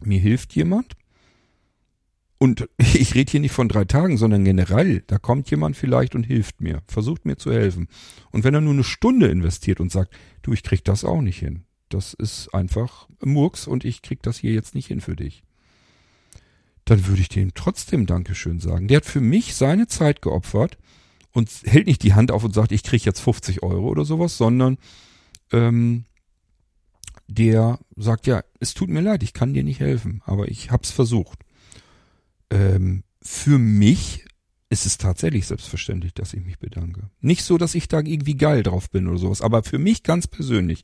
Mir 0.00 0.20
hilft 0.20 0.54
jemand. 0.54 0.96
Und 2.38 2.68
ich 2.78 3.14
rede 3.14 3.30
hier 3.30 3.40
nicht 3.40 3.52
von 3.52 3.68
drei 3.68 3.84
Tagen, 3.84 4.16
sondern 4.16 4.44
generell. 4.44 5.02
Da 5.06 5.18
kommt 5.18 5.50
jemand 5.50 5.76
vielleicht 5.76 6.14
und 6.14 6.22
hilft 6.22 6.60
mir, 6.60 6.82
versucht 6.86 7.26
mir 7.26 7.36
zu 7.36 7.52
helfen. 7.52 7.88
Und 8.30 8.44
wenn 8.44 8.54
er 8.54 8.60
nur 8.60 8.72
eine 8.72 8.84
Stunde 8.84 9.28
investiert 9.28 9.80
und 9.80 9.92
sagt, 9.92 10.14
du, 10.42 10.52
ich 10.52 10.62
krieg 10.62 10.84
das 10.84 11.04
auch 11.04 11.20
nicht 11.20 11.38
hin. 11.38 11.64
Das 11.88 12.14
ist 12.14 12.54
einfach 12.54 13.08
Murks 13.20 13.66
und 13.66 13.84
ich 13.84 14.00
krieg 14.00 14.22
das 14.22 14.38
hier 14.38 14.52
jetzt 14.52 14.76
nicht 14.76 14.86
hin 14.86 15.00
für 15.00 15.16
dich. 15.16 15.42
Dann 16.84 17.06
würde 17.08 17.20
ich 17.20 17.28
dem 17.28 17.52
trotzdem 17.54 18.06
Dankeschön 18.06 18.60
sagen. 18.60 18.86
Der 18.86 18.98
hat 18.98 19.04
für 19.04 19.20
mich 19.20 19.54
seine 19.56 19.88
Zeit 19.88 20.22
geopfert 20.22 20.78
und 21.32 21.50
hält 21.64 21.88
nicht 21.88 22.04
die 22.04 22.14
Hand 22.14 22.30
auf 22.30 22.44
und 22.44 22.54
sagt, 22.54 22.70
ich 22.70 22.84
krieg 22.84 23.04
jetzt 23.04 23.20
50 23.20 23.64
Euro 23.64 23.88
oder 23.88 24.04
sowas, 24.04 24.36
sondern 24.36 24.78
ähm, 25.52 26.04
der 27.30 27.78
sagt, 27.96 28.26
ja, 28.26 28.42
es 28.58 28.74
tut 28.74 28.90
mir 28.90 29.00
leid, 29.00 29.22
ich 29.22 29.32
kann 29.32 29.54
dir 29.54 29.64
nicht 29.64 29.80
helfen, 29.80 30.22
aber 30.24 30.48
ich 30.48 30.70
hab's 30.70 30.90
versucht. 30.90 31.40
Ähm, 32.50 33.04
für 33.22 33.58
mich 33.58 34.24
ist 34.68 34.86
es 34.86 34.98
tatsächlich 34.98 35.46
selbstverständlich, 35.46 36.14
dass 36.14 36.34
ich 36.34 36.44
mich 36.44 36.58
bedanke. 36.58 37.10
Nicht 37.20 37.44
so, 37.44 37.58
dass 37.58 37.74
ich 37.74 37.88
da 37.88 38.00
irgendwie 38.00 38.36
geil 38.36 38.62
drauf 38.62 38.90
bin 38.90 39.08
oder 39.08 39.18
sowas, 39.18 39.42
aber 39.42 39.62
für 39.62 39.78
mich 39.78 40.02
ganz 40.02 40.26
persönlich 40.26 40.82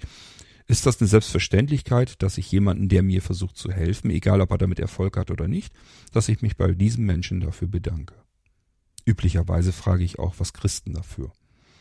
ist 0.68 0.86
das 0.86 1.00
eine 1.00 1.08
Selbstverständlichkeit, 1.08 2.22
dass 2.22 2.38
ich 2.38 2.50
jemanden, 2.50 2.88
der 2.88 3.02
mir 3.02 3.22
versucht 3.22 3.56
zu 3.56 3.70
helfen, 3.70 4.10
egal 4.10 4.40
ob 4.40 4.50
er 4.50 4.58
damit 4.58 4.80
Erfolg 4.80 5.16
hat 5.16 5.30
oder 5.30 5.46
nicht, 5.46 5.72
dass 6.12 6.28
ich 6.28 6.42
mich 6.42 6.56
bei 6.56 6.72
diesem 6.72 7.06
Menschen 7.06 7.40
dafür 7.40 7.68
bedanke. 7.68 8.14
Üblicherweise 9.04 9.72
frage 9.72 10.02
ich 10.02 10.18
auch, 10.18 10.34
was 10.38 10.52
Christen 10.52 10.92
dafür. 10.94 11.32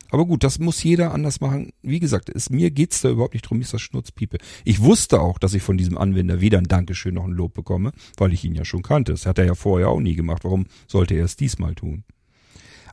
Aber 0.10 0.26
gut, 0.26 0.44
das 0.44 0.60
muss 0.60 0.84
jeder 0.84 1.14
anders 1.14 1.42
machen. 1.42 1.72
Wie 1.82 2.00
gesagt, 2.00 2.30
es, 2.30 2.50
mir 2.50 2.72
geht's 2.72 3.02
da 3.02 3.10
überhaupt 3.10 3.34
nicht 3.34 3.50
drum, 3.50 3.62
ist 3.62 3.74
das 3.74 3.82
Schnurzpiepe. 3.82 4.38
Ich 4.64 4.82
wusste 4.82 5.22
auch, 5.22 5.40
dass 5.40 5.54
ich 5.54 5.64
von 5.64 5.78
diesem 5.78 5.98
Anwender 5.98 6.42
weder 6.42 6.58
ein 6.58 6.66
Dankeschön 6.68 7.16
noch 7.16 7.26
ein 7.26 7.32
Lob 7.32 7.54
bekomme, 7.54 7.92
weil 8.18 8.34
ich 8.34 8.44
ihn 8.44 8.56
ja 8.56 8.66
schon 8.66 8.84
kannte. 8.84 9.12
Das 9.12 9.26
hat 9.26 9.40
er 9.40 9.46
ja 9.46 9.56
vorher 9.56 9.90
auch 9.90 10.00
nie 10.00 10.16
gemacht. 10.16 10.44
Warum 10.44 10.66
sollte 10.88 11.16
er 11.16 11.26
es 11.26 11.36
diesmal 11.36 11.76
tun? 11.76 12.04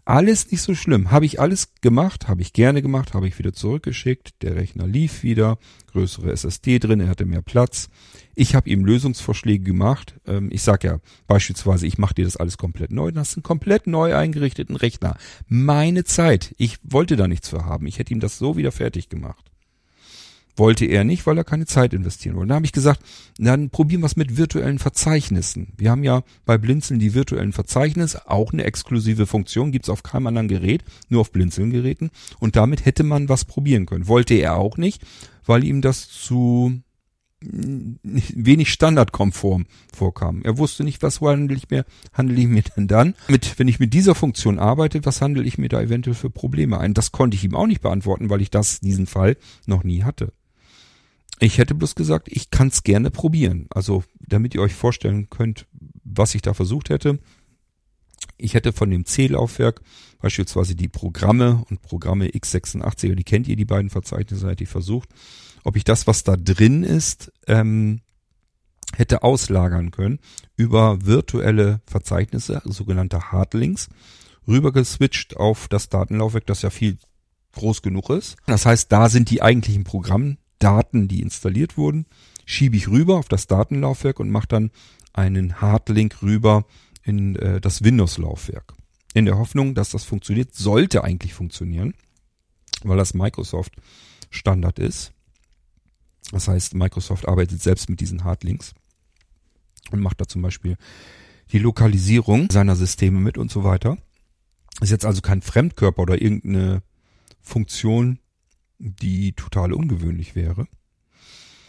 Alles 0.05 0.51
nicht 0.51 0.63
so 0.63 0.75
schlimm. 0.75 1.13
Habe 1.13 1.27
ich 1.27 1.39
alles 1.39 1.75
gemacht, 1.81 2.27
habe 2.27 2.43
ich 2.43 2.53
gerne 2.53 2.83
gemacht, 2.83 3.15
habe 3.15 3.29
ich 3.29 3.39
wieder 3.39 3.53
zurückgeschickt. 3.53 4.43
Der 4.43 4.57
Rechner 4.57 4.85
lief 4.85 5.23
wieder, 5.23 5.59
größere 5.93 6.33
SSD 6.33 6.81
drin, 6.81 6.99
er 6.99 7.09
hatte 7.09 7.25
mehr 7.25 7.43
Platz. 7.43 7.89
Ich 8.35 8.57
habe 8.57 8.69
ihm 8.69 8.85
Lösungsvorschläge 8.85 9.63
gemacht. 9.63 10.17
Ähm, 10.27 10.49
ich 10.51 10.63
sag 10.63 10.83
ja 10.83 10.99
beispielsweise, 11.29 11.87
ich 11.87 11.99
mache 11.99 12.15
dir 12.15 12.25
das 12.25 12.37
alles 12.37 12.59
komplett 12.59 12.91
neu. 12.91 13.13
Dann 13.13 13.21
hast 13.21 13.37
du 13.37 13.39
einen 13.39 13.45
komplett 13.45 13.87
neu 13.87 14.17
eingerichteten 14.17 14.75
Rechner. 14.75 15.17
Meine 15.47 16.03
Zeit. 16.03 16.53
Ich 16.59 16.79
wollte 16.83 17.15
da 17.15 17.29
nichts 17.29 17.51
für 17.51 17.65
haben. 17.65 17.87
Ich 17.87 18.01
hätte 18.01 18.13
ihm 18.13 18.21
das 18.21 18.39
so 18.39 18.57
wieder 18.57 18.73
fertig 18.73 19.09
gemacht. 19.09 19.52
Wollte 20.57 20.85
er 20.85 21.05
nicht, 21.05 21.27
weil 21.27 21.39
er 21.39 21.45
keine 21.45 21.67
Zeit 21.67 21.95
investieren 21.95 22.37
wollte. 22.37 22.49
Dann 22.49 22.57
habe 22.57 22.67
ich 22.67 22.73
gesagt, 22.73 23.01
dann 23.39 23.71
probieren 23.71 24.03
wir 24.03 24.07
es 24.07 24.17
mit 24.17 24.37
virtuellen 24.37 24.79
Verzeichnissen. 24.79 25.73
Wir 25.79 25.91
haben 25.91 26.05
ja 26.05 26.23
bei 26.45 26.59
Blinzeln 26.59 27.01
die 27.01 27.15
virtuellen 27.15 27.53
Verzeichnisse, 27.53 28.31
auch 28.31 28.53
eine 28.53 28.65
exklusive 28.65 29.27
Funktion, 29.27 29.73
gibt's 29.73 29.89
auf 29.89 30.03
keinem 30.03 30.27
anderen 30.27 30.49
Gerät, 30.49 30.85
nur 31.09 31.23
auf 31.23 31.33
Blinzeln-Geräten. 31.33 32.11
Und 32.39 32.57
damit 32.57 32.85
hätte 32.85 33.03
man 33.03 33.31
was 33.31 33.47
probieren 33.47 33.87
können. 33.87 34.09
Wollte 34.09 34.35
er 34.35 34.57
auch 34.57 34.77
nicht, 34.77 35.03
weil 35.47 35.65
ihm 35.65 35.81
das 35.81 36.09
zu 36.09 36.83
wenig 37.43 38.73
standardkonform 38.73 39.67
vorkam. 39.93 40.43
Er 40.43 40.59
wusste 40.59 40.85
nicht, 40.85 41.03
was 41.03 41.21
handle 41.21 41.57
ich 41.57 41.71
mir, 41.71 41.85
handle 42.13 42.41
ich 42.41 42.47
mir 42.47 42.63
denn 42.77 42.89
dann? 42.89 43.15
Mit, 43.29 43.59
wenn 43.59 43.69
ich 43.69 43.81
mit 43.81 43.95
dieser 43.95 44.15
Funktion 44.15 44.59
arbeite, 44.59 45.05
was 45.05 45.21
handle 45.21 45.43
ich 45.45 45.59
mir 45.59 45.69
da 45.69 45.81
eventuell 45.81 46.15
für 46.15 46.31
Probleme 46.31 46.79
ein? 46.79 46.95
Das 46.95 47.13
konnte 47.13 47.37
ich 47.37 47.45
ihm 47.45 47.55
auch 47.55 47.67
nicht 47.67 47.81
beantworten, 47.81 48.31
weil 48.31 48.43
ich 48.43 48.51
das, 48.51 48.81
diesen 48.81 49.07
Fall 49.07 49.37
noch 49.67 49.85
nie 49.85 50.05
hatte. 50.05 50.33
Ich 51.43 51.59
hätte 51.59 51.75
bloß 51.75 51.97
gesagt, 51.97 52.29
ich 52.31 52.51
kann 52.51 52.69
es 52.69 52.85
gerne 52.85 53.11
probieren. 53.11 53.67
Also, 53.71 54.05
damit 54.21 54.55
ihr 54.55 54.63
euch 54.63 54.75
vorstellen 54.75 55.29
könnt, 55.29 55.67
was 56.05 56.37
ich 56.37 56.43
da 56.43 56.55
versucht 56.55 56.89
hätte. 56.89 57.19
Ich 58.39 58.55
hätte 58.55 58.73
von 58.73 58.89
dem 58.91 59.07
C-Laufwerk 59.07 59.81
beispielsweise 60.21 60.77
die 60.77 60.87
Programme 60.87 61.65
und 61.69 61.83
Programme 61.83 62.29
x86, 62.29 63.17
die 63.17 63.25
kennt 63.25 63.49
ihr, 63.49 63.57
die 63.57 63.65
beiden 63.65 63.91
Verzeichnisse, 63.91 64.49
hätte 64.49 64.63
ich 64.63 64.71
versucht, 64.71 65.09
ob 65.65 65.75
ich 65.75 65.83
das, 65.83 66.07
was 66.07 66.23
da 66.23 66.37
drin 66.37 66.85
ist, 66.85 67.33
ähm, 67.49 68.03
hätte 68.95 69.25
auslagern 69.25 69.91
können 69.91 70.21
über 70.55 71.05
virtuelle 71.05 71.81
Verzeichnisse, 71.87 72.63
sogenannte 72.67 73.33
Hardlinks, 73.33 73.89
rübergeswitcht 74.47 75.37
auf 75.39 75.67
das 75.67 75.89
Datenlaufwerk, 75.89 76.47
das 76.47 76.63
ja 76.63 76.71
viel 76.71 76.99
groß 77.53 77.83
genug 77.83 78.11
ist. 78.11 78.37
Das 78.47 78.65
heißt, 78.65 78.93
da 78.93 79.09
sind 79.09 79.29
die 79.29 79.43
eigentlichen 79.43 79.83
Programme 79.83 80.37
Daten, 80.63 81.09
die 81.09 81.23
installiert 81.23 81.77
wurden, 81.77 82.07
schiebe 82.45 82.77
ich 82.77 82.89
rüber 82.89 83.17
auf 83.17 83.29
das 83.29 83.47
Datenlaufwerk 83.47 84.21
und 84.21 84.31
mache 84.31 84.49
dann 84.49 84.71
einen 85.13 85.61
Hardlink 85.61 86.23
rüber 86.23 86.65
in 87.03 87.37
äh, 87.37 87.61
das 87.61 87.83
Windows-Laufwerk. 87.83 88.75
In 89.15 89.27
der 89.27 89.39
Hoffnung, 89.39 89.75
dass 89.75 89.91
das 89.91 90.05
funktioniert, 90.05 90.55
sollte 90.55 91.05
eigentlich 91.05 91.35
funktionieren, 91.35 91.95
weil 92.83 92.97
das 92.97 93.15
Microsoft 93.15 93.75
Standard 94.31 94.79
ist. 94.79 95.13
Das 96.31 96.49
heißt, 96.49 96.75
Microsoft 96.75 97.29
arbeitet 97.29 97.61
selbst 97.63 97.91
mit 97.91 98.01
diesen 98.01 98.25
Hardlinks 98.25 98.75
und 99.91 100.01
macht 100.01 100.21
da 100.21 100.27
zum 100.27 100.41
Beispiel 100.41 100.77
die 101.53 101.59
Lokalisierung 101.59 102.49
seiner 102.51 102.77
Systeme 102.77 103.21
mit 103.21 103.37
und 103.37 103.51
so 103.51 103.65
weiter. 103.65 103.99
Ist 104.81 104.91
jetzt 104.91 105.05
also 105.05 105.21
kein 105.21 105.43
Fremdkörper 105.43 106.03
oder 106.03 106.23
irgendeine 106.23 106.83
Funktion, 107.43 108.19
die 108.83 109.33
total 109.33 109.73
ungewöhnlich 109.73 110.35
wäre. 110.35 110.67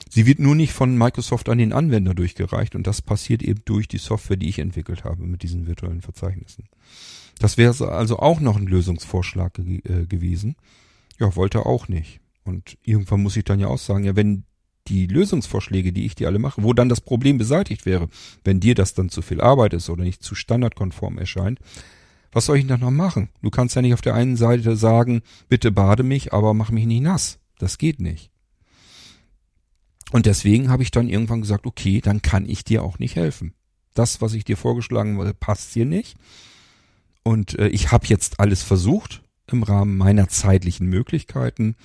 Sie 0.10 0.26
wird 0.26 0.40
nur 0.40 0.56
nicht 0.56 0.74
von 0.74 0.98
Microsoft 0.98 1.50
an 1.50 1.58
den 1.58 1.74
Anwender 1.74 2.14
durchgereicht 2.14 2.76
und 2.76 2.86
das 2.86 3.02
passiert 3.02 3.42
eben 3.42 3.62
durch 3.66 3.88
die 3.88 3.98
Software, 3.98 4.38
die 4.38 4.50
ich 4.50 4.60
entwickelt 4.60 5.04
habe 5.04 5.26
mit 5.26 5.44
diesen 5.44 5.66
virtuellen 5.66 6.02
Verzeichnissen. 6.02 6.66
Das 7.40 7.58
wäre 7.58 7.92
also 7.92 8.20
auch 8.20 8.40
noch 8.40 8.58
ein 8.58 8.68
Lösungsvorschlag 8.68 9.54
ge 9.56 9.82
äh, 9.86 10.06
gewesen. 10.06 10.56
Ja, 11.20 11.36
wollte 11.36 11.66
auch 11.66 11.88
nicht. 11.88 12.20
Und 12.44 12.78
irgendwann 12.84 13.24
muss 13.24 13.38
ich 13.38 13.44
dann 13.44 13.60
ja 13.60 13.68
auch 13.68 13.80
sagen, 13.80 14.04
ja, 14.04 14.16
wenn 14.16 14.44
die 14.88 15.08
Lösungsvorschläge, 15.08 15.94
die 15.94 16.06
ich 16.06 16.16
dir 16.16 16.28
alle 16.28 16.40
mache, 16.40 16.62
wo 16.62 16.74
dann 16.74 16.90
das 16.90 17.02
Problem 17.02 17.38
beseitigt 17.38 17.86
wäre, 17.86 18.10
wenn 18.44 18.60
dir 18.60 18.76
das 18.76 18.94
dann 18.94 19.10
zu 19.10 19.22
viel 19.22 19.42
Arbeit 19.42 19.74
ist 19.74 19.90
oder 19.90 20.04
nicht 20.04 20.22
zu 20.24 20.36
standardkonform 20.36 21.18
erscheint, 21.18 21.60
was 22.34 22.46
soll 22.46 22.58
ich 22.58 22.68
denn 22.68 22.80
noch 22.80 22.92
machen? 22.92 23.30
Du 23.42 23.50
kannst 23.50 23.76
ja 23.76 23.82
nicht 23.82 23.94
auf 23.94 24.02
der 24.02 24.16
einen 24.16 24.36
Seite 24.36 24.76
sagen, 24.76 25.22
bitte 25.50 25.72
bade 25.72 26.04
mich, 26.04 26.34
aber 26.34 26.54
mach 26.54 26.72
mich 26.72 26.86
nicht 26.86 27.02
nass. 27.02 27.40
Das 27.60 27.78
geht 27.78 28.00
nicht. 28.00 28.32
Und 30.12 30.26
deswegen 30.26 30.70
habe 30.70 30.84
ich 30.84 30.92
dann 30.92 31.10
irgendwann 31.10 31.42
gesagt, 31.42 31.66
okay, 31.66 32.02
dann 32.02 32.22
kann 32.22 32.48
ich 32.48 32.64
dir 32.64 32.84
auch 32.84 33.00
nicht 33.00 33.16
helfen. 33.16 33.54
Das, 33.94 34.22
was 34.22 34.34
ich 34.34 34.44
dir 34.44 34.58
vorgeschlagen 34.58 35.18
habe, 35.18 35.34
passt 35.34 35.74
dir 35.74 35.86
nicht. 35.86 36.18
Und 37.24 37.58
äh, 37.58 37.70
ich 37.70 37.92
habe 37.92 38.08
jetzt 38.08 38.40
alles 38.40 38.64
versucht 38.64 39.24
im 39.48 39.64
Rahmen 39.64 39.98
meiner 39.98 40.28
zeitlichen 40.28 40.88
Möglichkeiten. 40.88 41.76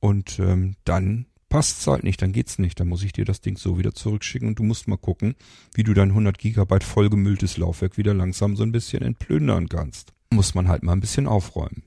Und 0.00 0.38
ähm, 0.38 0.76
dann 0.84 1.26
passt's 1.56 1.86
halt 1.86 2.04
nicht, 2.04 2.20
dann 2.20 2.32
geht's 2.32 2.58
nicht. 2.58 2.78
Dann 2.78 2.88
muss 2.88 3.02
ich 3.02 3.14
dir 3.14 3.24
das 3.24 3.40
Ding 3.40 3.56
so 3.56 3.78
wieder 3.78 3.94
zurückschicken 3.94 4.48
und 4.48 4.58
du 4.58 4.62
musst 4.62 4.88
mal 4.88 4.98
gucken, 4.98 5.36
wie 5.72 5.84
du 5.84 5.94
dein 5.94 6.10
100 6.10 6.36
Gigabyte 6.36 6.84
vollgemülltes 6.84 7.56
Laufwerk 7.56 7.96
wieder 7.96 8.12
langsam 8.12 8.56
so 8.56 8.62
ein 8.62 8.72
bisschen 8.72 9.00
entplündern 9.02 9.70
kannst. 9.70 10.12
Muss 10.28 10.54
man 10.54 10.68
halt 10.68 10.82
mal 10.82 10.92
ein 10.92 11.00
bisschen 11.00 11.26
aufräumen. 11.26 11.82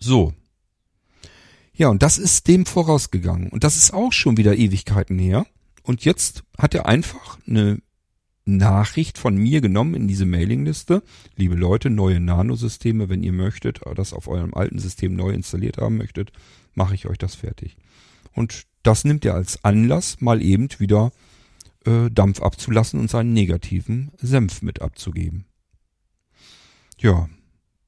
So. 0.00 0.32
Ja, 1.74 1.86
und 1.90 2.02
das 2.02 2.18
ist 2.18 2.48
dem 2.48 2.66
vorausgegangen. 2.66 3.50
Und 3.50 3.62
das 3.62 3.76
ist 3.76 3.94
auch 3.94 4.12
schon 4.12 4.36
wieder 4.36 4.56
Ewigkeiten 4.56 5.16
her. 5.20 5.46
Und 5.84 6.04
jetzt 6.04 6.42
hat 6.58 6.74
er 6.74 6.86
einfach 6.86 7.38
eine 7.46 7.78
Nachricht 8.46 9.16
von 9.16 9.36
mir 9.36 9.60
genommen 9.60 9.94
in 9.94 10.08
diese 10.08 10.26
Mailingliste. 10.26 11.04
Liebe 11.36 11.54
Leute, 11.54 11.88
neue 11.88 12.18
Nanosysteme, 12.18 13.08
wenn 13.08 13.22
ihr 13.22 13.32
möchtet, 13.32 13.82
das 13.94 14.12
auf 14.12 14.26
eurem 14.26 14.54
alten 14.54 14.80
System 14.80 15.14
neu 15.14 15.30
installiert 15.30 15.78
haben 15.78 15.98
möchtet, 15.98 16.32
mache 16.74 16.96
ich 16.96 17.06
euch 17.06 17.18
das 17.18 17.36
fertig. 17.36 17.76
Und 18.34 18.64
das 18.82 19.04
nimmt 19.04 19.24
er 19.24 19.34
als 19.34 19.64
Anlass, 19.64 20.20
mal 20.20 20.42
eben 20.42 20.68
wieder 20.78 21.12
äh, 21.86 22.10
Dampf 22.10 22.40
abzulassen 22.40 23.00
und 23.00 23.10
seinen 23.10 23.32
negativen 23.32 24.12
Senf 24.18 24.62
mit 24.62 24.82
abzugeben. 24.82 25.46
Ja, 26.98 27.28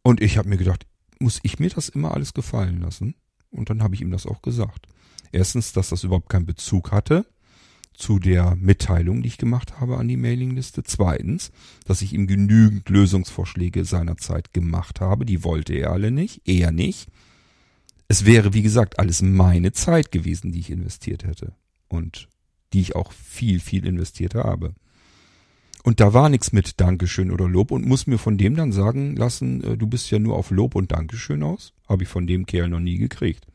und 0.02 0.20
ich 0.20 0.38
habe 0.38 0.48
mir 0.48 0.56
gedacht, 0.56 0.86
muss 1.18 1.40
ich 1.42 1.58
mir 1.58 1.70
das 1.70 1.88
immer 1.88 2.12
alles 2.12 2.34
gefallen 2.34 2.80
lassen? 2.80 3.14
Und 3.50 3.70
dann 3.70 3.82
habe 3.82 3.94
ich 3.94 4.00
ihm 4.00 4.10
das 4.10 4.26
auch 4.26 4.42
gesagt. 4.42 4.86
Erstens, 5.32 5.72
dass 5.72 5.88
das 5.88 6.04
überhaupt 6.04 6.28
keinen 6.28 6.46
Bezug 6.46 6.92
hatte 6.92 7.26
zu 7.94 8.18
der 8.18 8.56
Mitteilung, 8.56 9.22
die 9.22 9.28
ich 9.28 9.38
gemacht 9.38 9.80
habe 9.80 9.96
an 9.96 10.08
die 10.08 10.18
Mailingliste. 10.18 10.82
Zweitens, 10.82 11.50
dass 11.86 12.02
ich 12.02 12.12
ihm 12.12 12.26
genügend 12.26 12.88
Lösungsvorschläge 12.88 13.84
seinerzeit 13.84 14.52
gemacht 14.52 15.00
habe. 15.00 15.24
Die 15.24 15.44
wollte 15.44 15.74
er 15.74 15.92
alle 15.92 16.10
nicht, 16.10 16.42
er 16.44 16.72
nicht. 16.72 17.08
Es 18.08 18.24
wäre, 18.24 18.54
wie 18.54 18.62
gesagt, 18.62 18.98
alles 18.98 19.22
meine 19.22 19.72
Zeit 19.72 20.12
gewesen, 20.12 20.52
die 20.52 20.60
ich 20.60 20.70
investiert 20.70 21.24
hätte. 21.24 21.54
Und 21.88 22.28
die 22.72 22.80
ich 22.80 22.96
auch 22.96 23.12
viel, 23.12 23.60
viel 23.60 23.86
investiert 23.86 24.34
habe. 24.34 24.74
Und 25.82 26.00
da 26.00 26.12
war 26.12 26.28
nichts 26.28 26.52
mit 26.52 26.80
Dankeschön 26.80 27.30
oder 27.30 27.48
Lob 27.48 27.70
und 27.70 27.86
muss 27.86 28.08
mir 28.08 28.18
von 28.18 28.38
dem 28.38 28.56
dann 28.56 28.72
sagen 28.72 29.14
lassen, 29.14 29.62
äh, 29.62 29.76
du 29.76 29.86
bist 29.86 30.10
ja 30.10 30.18
nur 30.18 30.36
auf 30.36 30.50
Lob 30.50 30.74
und 30.74 30.90
Dankeschön 30.90 31.44
aus. 31.44 31.72
Habe 31.88 32.02
ich 32.02 32.08
von 32.08 32.26
dem 32.26 32.44
Kerl 32.44 32.68
noch 32.68 32.80
nie 32.80 32.98
gekriegt. 32.98 33.46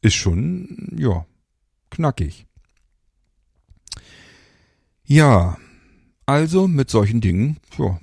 Ist 0.00 0.14
schon, 0.14 0.88
ja, 0.98 1.24
knackig. 1.90 2.46
Ja, 5.04 5.56
also 6.26 6.66
mit 6.66 6.90
solchen 6.90 7.20
Dingen, 7.20 7.58
ja, 7.78 8.00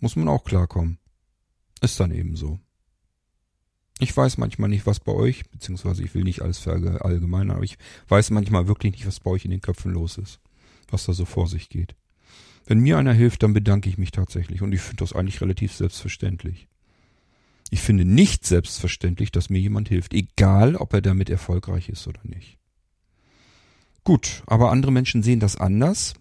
muss 0.00 0.16
man 0.16 0.26
auch 0.26 0.42
klarkommen. 0.42 0.98
Ist 1.80 2.00
dann 2.00 2.10
eben 2.10 2.34
so. 2.34 2.58
Ich 3.98 4.16
weiß 4.16 4.38
manchmal 4.38 4.68
nicht, 4.68 4.86
was 4.86 5.00
bei 5.00 5.12
euch, 5.12 5.48
beziehungsweise 5.50 6.04
ich 6.04 6.14
will 6.14 6.22
nicht 6.22 6.42
alles 6.42 6.58
verallgemeinern, 6.58 7.56
aber 7.56 7.64
ich 7.64 7.78
weiß 8.08 8.30
manchmal 8.30 8.68
wirklich 8.68 8.92
nicht, 8.92 9.06
was 9.06 9.20
bei 9.20 9.30
euch 9.30 9.44
in 9.44 9.50
den 9.50 9.60
Köpfen 9.60 9.92
los 9.92 10.18
ist. 10.18 10.40
Was 10.90 11.04
da 11.04 11.12
so 11.12 11.24
vor 11.24 11.48
sich 11.48 11.68
geht. 11.68 11.94
Wenn 12.66 12.80
mir 12.80 12.98
einer 12.98 13.12
hilft, 13.12 13.42
dann 13.42 13.54
bedanke 13.54 13.88
ich 13.88 13.98
mich 13.98 14.10
tatsächlich 14.10 14.62
und 14.62 14.72
ich 14.72 14.80
finde 14.80 15.02
das 15.02 15.12
eigentlich 15.12 15.40
relativ 15.40 15.72
selbstverständlich. 15.72 16.68
Ich 17.70 17.80
finde 17.80 18.04
nicht 18.04 18.46
selbstverständlich, 18.46 19.32
dass 19.32 19.50
mir 19.50 19.58
jemand 19.58 19.88
hilft, 19.88 20.14
egal 20.14 20.76
ob 20.76 20.94
er 20.94 21.02
damit 21.02 21.28
erfolgreich 21.28 21.88
ist 21.88 22.06
oder 22.06 22.20
nicht. 22.22 22.58
Gut, 24.04 24.42
aber 24.46 24.70
andere 24.70 24.92
Menschen 24.92 25.22
sehen 25.22 25.40
das 25.40 25.56
anders. 25.56 26.14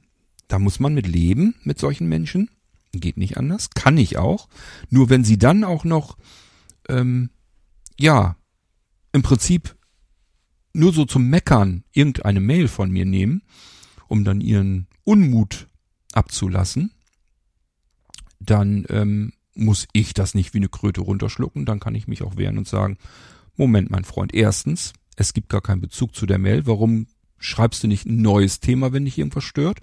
Da 0.48 0.60
muss 0.60 0.80
man 0.80 0.94
mit 0.94 1.08
leben, 1.08 1.56
mit 1.64 1.80
solchen 1.80 2.10
Menschen. 2.10 2.50
Geht 2.92 3.18
nicht 3.18 3.38
anders, 3.38 3.70
kann 3.70 3.98
ich 3.98 4.18
auch. 4.18 4.48
Nur 4.90 5.10
wenn 5.10 5.24
sie 5.24 5.38
dann 5.38 5.64
auch 5.64 5.84
noch, 5.84 6.18
ähm, 6.90 7.30
ja, 8.00 8.38
im 9.12 9.24
Prinzip 9.24 9.76
nur 10.74 10.94
so 10.94 11.06
zum 11.06 11.28
Meckern 11.28 11.84
irgendeine 11.92 12.40
Mail 12.40 12.68
von 12.68 12.92
mir 12.92 13.06
nehmen, 13.06 13.42
um 14.08 14.24
dann 14.24 14.42
ihren 14.42 14.88
Unmut 15.04 15.68
abzulassen, 16.14 16.92
dann 18.40 18.86
ähm, 18.90 19.34
muss 19.56 19.88
ich 19.94 20.14
das 20.14 20.36
nicht 20.36 20.54
wie 20.54 20.60
eine 20.60 20.70
Kröte 20.70 21.02
runterschlucken, 21.02 21.66
dann 21.66 21.80
kann 21.80 21.96
ich 21.96 22.08
mich 22.08 22.22
auch 22.22 22.38
wehren 22.38 22.58
und 22.58 22.68
sagen, 22.68 22.98
Moment, 23.56 23.90
mein 23.90 24.04
Freund, 24.04 24.34
erstens, 24.34 24.94
es 25.16 25.34
gibt 25.34 25.50
gar 25.50 25.62
keinen 25.62 25.82
Bezug 25.82 26.16
zu 26.16 26.28
der 26.28 26.38
Mail, 26.38 26.68
warum 26.68 27.08
schreibst 27.40 27.84
du 27.84 27.88
nicht 27.88 28.06
ein 28.06 28.22
neues 28.22 28.60
Thema, 28.60 28.94
wenn 28.94 29.06
dich 29.06 29.18
irgendwas 29.18 29.44
stört? 29.44 29.80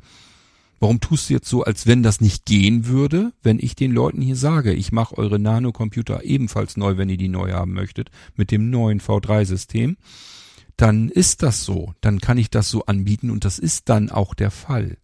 Warum 0.80 1.00
tust 1.00 1.28
du 1.28 1.34
jetzt 1.34 1.48
so, 1.48 1.62
als 1.62 1.86
wenn 1.86 2.02
das 2.02 2.20
nicht 2.20 2.44
gehen 2.46 2.86
würde, 2.86 3.32
wenn 3.42 3.58
ich 3.58 3.74
den 3.74 3.92
Leuten 3.92 4.20
hier 4.20 4.36
sage, 4.36 4.72
ich 4.72 4.92
mache 4.92 5.16
eure 5.16 5.38
Nanocomputer 5.38 6.24
ebenfalls 6.24 6.76
neu, 6.76 6.96
wenn 6.96 7.08
ihr 7.08 7.16
die 7.16 7.28
neu 7.28 7.52
haben 7.52 7.72
möchtet, 7.72 8.10
mit 8.36 8.50
dem 8.50 8.70
neuen 8.70 9.00
V3-System? 9.00 9.96
Dann 10.76 11.08
ist 11.08 11.42
das 11.42 11.64
so. 11.64 11.94
Dann 12.00 12.20
kann 12.20 12.38
ich 12.38 12.50
das 12.50 12.70
so 12.70 12.86
anbieten 12.86 13.30
und 13.30 13.44
das 13.44 13.58
ist 13.58 13.88
dann 13.88 14.10
auch 14.10 14.34
der 14.34 14.50
Fall. 14.50 14.98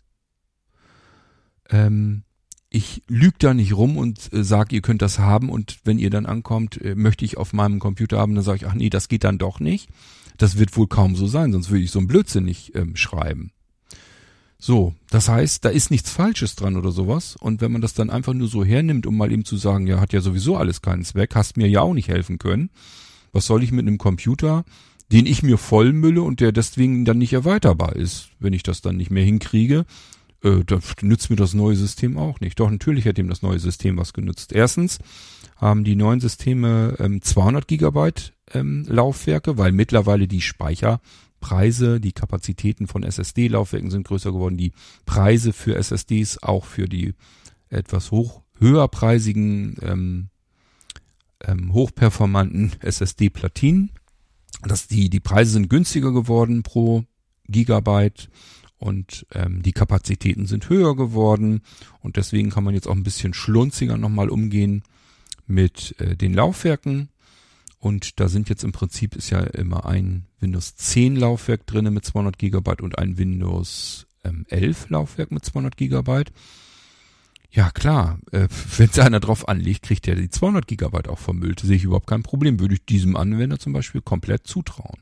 Ähm, 1.70 2.24
ich 2.68 3.02
lüge 3.08 3.36
da 3.38 3.54
nicht 3.54 3.74
rum 3.74 3.96
und 3.96 4.32
äh, 4.32 4.44
sage, 4.44 4.76
ihr 4.76 4.82
könnt 4.82 5.02
das 5.02 5.18
haben 5.18 5.48
und 5.48 5.78
wenn 5.84 5.98
ihr 5.98 6.10
dann 6.10 6.26
ankommt, 6.26 6.80
äh, 6.80 6.94
möchte 6.94 7.24
ich 7.24 7.36
auf 7.36 7.52
meinem 7.52 7.78
Computer 7.78 8.18
haben, 8.18 8.34
dann 8.34 8.44
sage 8.44 8.58
ich, 8.58 8.66
ach 8.66 8.74
nee, 8.74 8.90
das 8.90 9.08
geht 9.08 9.24
dann 9.24 9.38
doch 9.38 9.60
nicht. 9.60 9.88
Das 10.36 10.58
wird 10.58 10.76
wohl 10.76 10.86
kaum 10.86 11.16
so 11.16 11.26
sein, 11.26 11.52
sonst 11.52 11.70
würde 11.70 11.84
ich 11.84 11.90
so 11.90 11.98
einen 11.98 12.08
Blödsinn 12.08 12.44
nicht 12.44 12.74
ähm, 12.74 12.96
schreiben. 12.96 13.52
So, 14.62 14.94
das 15.08 15.30
heißt, 15.30 15.64
da 15.64 15.70
ist 15.70 15.90
nichts 15.90 16.10
Falsches 16.10 16.54
dran 16.54 16.76
oder 16.76 16.92
sowas. 16.92 17.34
Und 17.34 17.62
wenn 17.62 17.72
man 17.72 17.80
das 17.80 17.94
dann 17.94 18.10
einfach 18.10 18.34
nur 18.34 18.46
so 18.46 18.62
hernimmt, 18.62 19.06
um 19.06 19.16
mal 19.16 19.32
eben 19.32 19.46
zu 19.46 19.56
sagen, 19.56 19.86
ja, 19.86 20.00
hat 20.00 20.12
ja 20.12 20.20
sowieso 20.20 20.56
alles 20.56 20.82
keinen 20.82 21.02
Zweck, 21.02 21.34
hast 21.34 21.56
mir 21.56 21.66
ja 21.66 21.80
auch 21.80 21.94
nicht 21.94 22.08
helfen 22.08 22.36
können. 22.36 22.68
Was 23.32 23.46
soll 23.46 23.62
ich 23.62 23.72
mit 23.72 23.86
einem 23.86 23.96
Computer, 23.96 24.64
den 25.10 25.24
ich 25.24 25.42
mir 25.42 25.56
vollmülle 25.56 26.20
und 26.20 26.40
der 26.40 26.52
deswegen 26.52 27.06
dann 27.06 27.16
nicht 27.16 27.32
erweiterbar 27.32 27.96
ist, 27.96 28.28
wenn 28.38 28.52
ich 28.52 28.62
das 28.62 28.82
dann 28.82 28.98
nicht 28.98 29.10
mehr 29.10 29.24
hinkriege? 29.24 29.86
Äh, 30.42 30.62
da 30.66 30.78
nützt 31.00 31.30
mir 31.30 31.36
das 31.36 31.54
neue 31.54 31.76
System 31.76 32.18
auch 32.18 32.40
nicht. 32.40 32.60
Doch, 32.60 32.70
natürlich 32.70 33.06
hat 33.06 33.16
dem 33.16 33.30
das 33.30 33.40
neue 33.40 33.58
System 33.58 33.96
was 33.96 34.12
genützt. 34.12 34.52
Erstens 34.52 34.98
haben 35.56 35.84
die 35.84 35.96
neuen 35.96 36.20
Systeme 36.20 36.96
ähm, 36.98 37.22
200 37.22 37.66
Gigabyte 37.66 38.34
ähm, 38.52 38.84
Laufwerke, 38.86 39.56
weil 39.56 39.72
mittlerweile 39.72 40.28
die 40.28 40.42
Speicher 40.42 41.00
Preise, 41.40 42.00
die 42.00 42.12
Kapazitäten 42.12 42.86
von 42.86 43.02
SSD-Laufwerken 43.02 43.90
sind 43.90 44.06
größer 44.06 44.32
geworden, 44.32 44.56
die 44.56 44.72
Preise 45.06 45.52
für 45.52 45.74
SSDs 45.74 46.42
auch 46.42 46.64
für 46.64 46.88
die 46.88 47.14
etwas 47.68 48.10
hoch 48.10 48.42
höherpreisigen 48.58 49.76
ähm, 49.82 50.28
ähm, 51.42 51.72
hochperformanten 51.72 52.72
SSD-Platinen. 52.80 53.90
dass 54.62 54.88
die 54.88 55.08
die 55.08 55.20
Preise 55.20 55.52
sind 55.52 55.70
günstiger 55.70 56.12
geworden 56.12 56.62
pro 56.62 57.04
Gigabyte 57.48 58.28
und 58.80 59.26
ähm, 59.32 59.62
die 59.62 59.72
Kapazitäten 59.72 60.46
sind 60.46 60.68
höher 60.70 60.96
geworden. 60.96 61.60
Und 62.00 62.16
deswegen 62.16 62.50
kann 62.50 62.64
man 62.64 62.74
jetzt 62.74 62.88
auch 62.88 62.96
ein 62.96 63.02
bisschen 63.02 63.34
schlunziger 63.34 63.98
nochmal 63.98 64.30
umgehen 64.30 64.82
mit 65.46 65.94
äh, 66.00 66.16
den 66.16 66.32
Laufwerken 66.32 67.09
und 67.80 68.20
da 68.20 68.28
sind 68.28 68.50
jetzt 68.50 68.62
im 68.62 68.72
Prinzip 68.72 69.16
ist 69.16 69.30
ja 69.30 69.40
immer 69.40 69.86
ein 69.86 70.26
Windows 70.38 70.76
10 70.76 71.16
Laufwerk 71.16 71.66
drinne 71.66 71.90
mit 71.90 72.04
200 72.04 72.38
Gigabyte 72.38 72.82
und 72.82 72.98
ein 72.98 73.16
Windows 73.16 74.06
ähm, 74.22 74.44
11 74.50 74.90
Laufwerk 74.90 75.32
mit 75.32 75.44
200 75.46 75.78
Gigabyte. 75.78 76.30
Ja 77.50 77.70
klar, 77.70 78.18
äh, 78.32 78.48
wenn 78.76 78.90
es 78.90 78.98
einer 78.98 79.18
drauf 79.18 79.48
anlegt, 79.48 79.82
kriegt 79.82 80.06
er 80.06 80.14
die 80.14 80.28
200 80.28 80.66
Gigabyte 80.66 81.08
auch 81.08 81.18
vermüllt. 81.18 81.60
Sehe 81.60 81.76
ich 81.76 81.84
überhaupt 81.84 82.06
kein 82.06 82.22
Problem. 82.22 82.60
Würde 82.60 82.74
ich 82.74 82.84
diesem 82.84 83.16
Anwender 83.16 83.58
zum 83.58 83.72
Beispiel 83.72 84.02
komplett 84.02 84.46
zutrauen. 84.46 85.00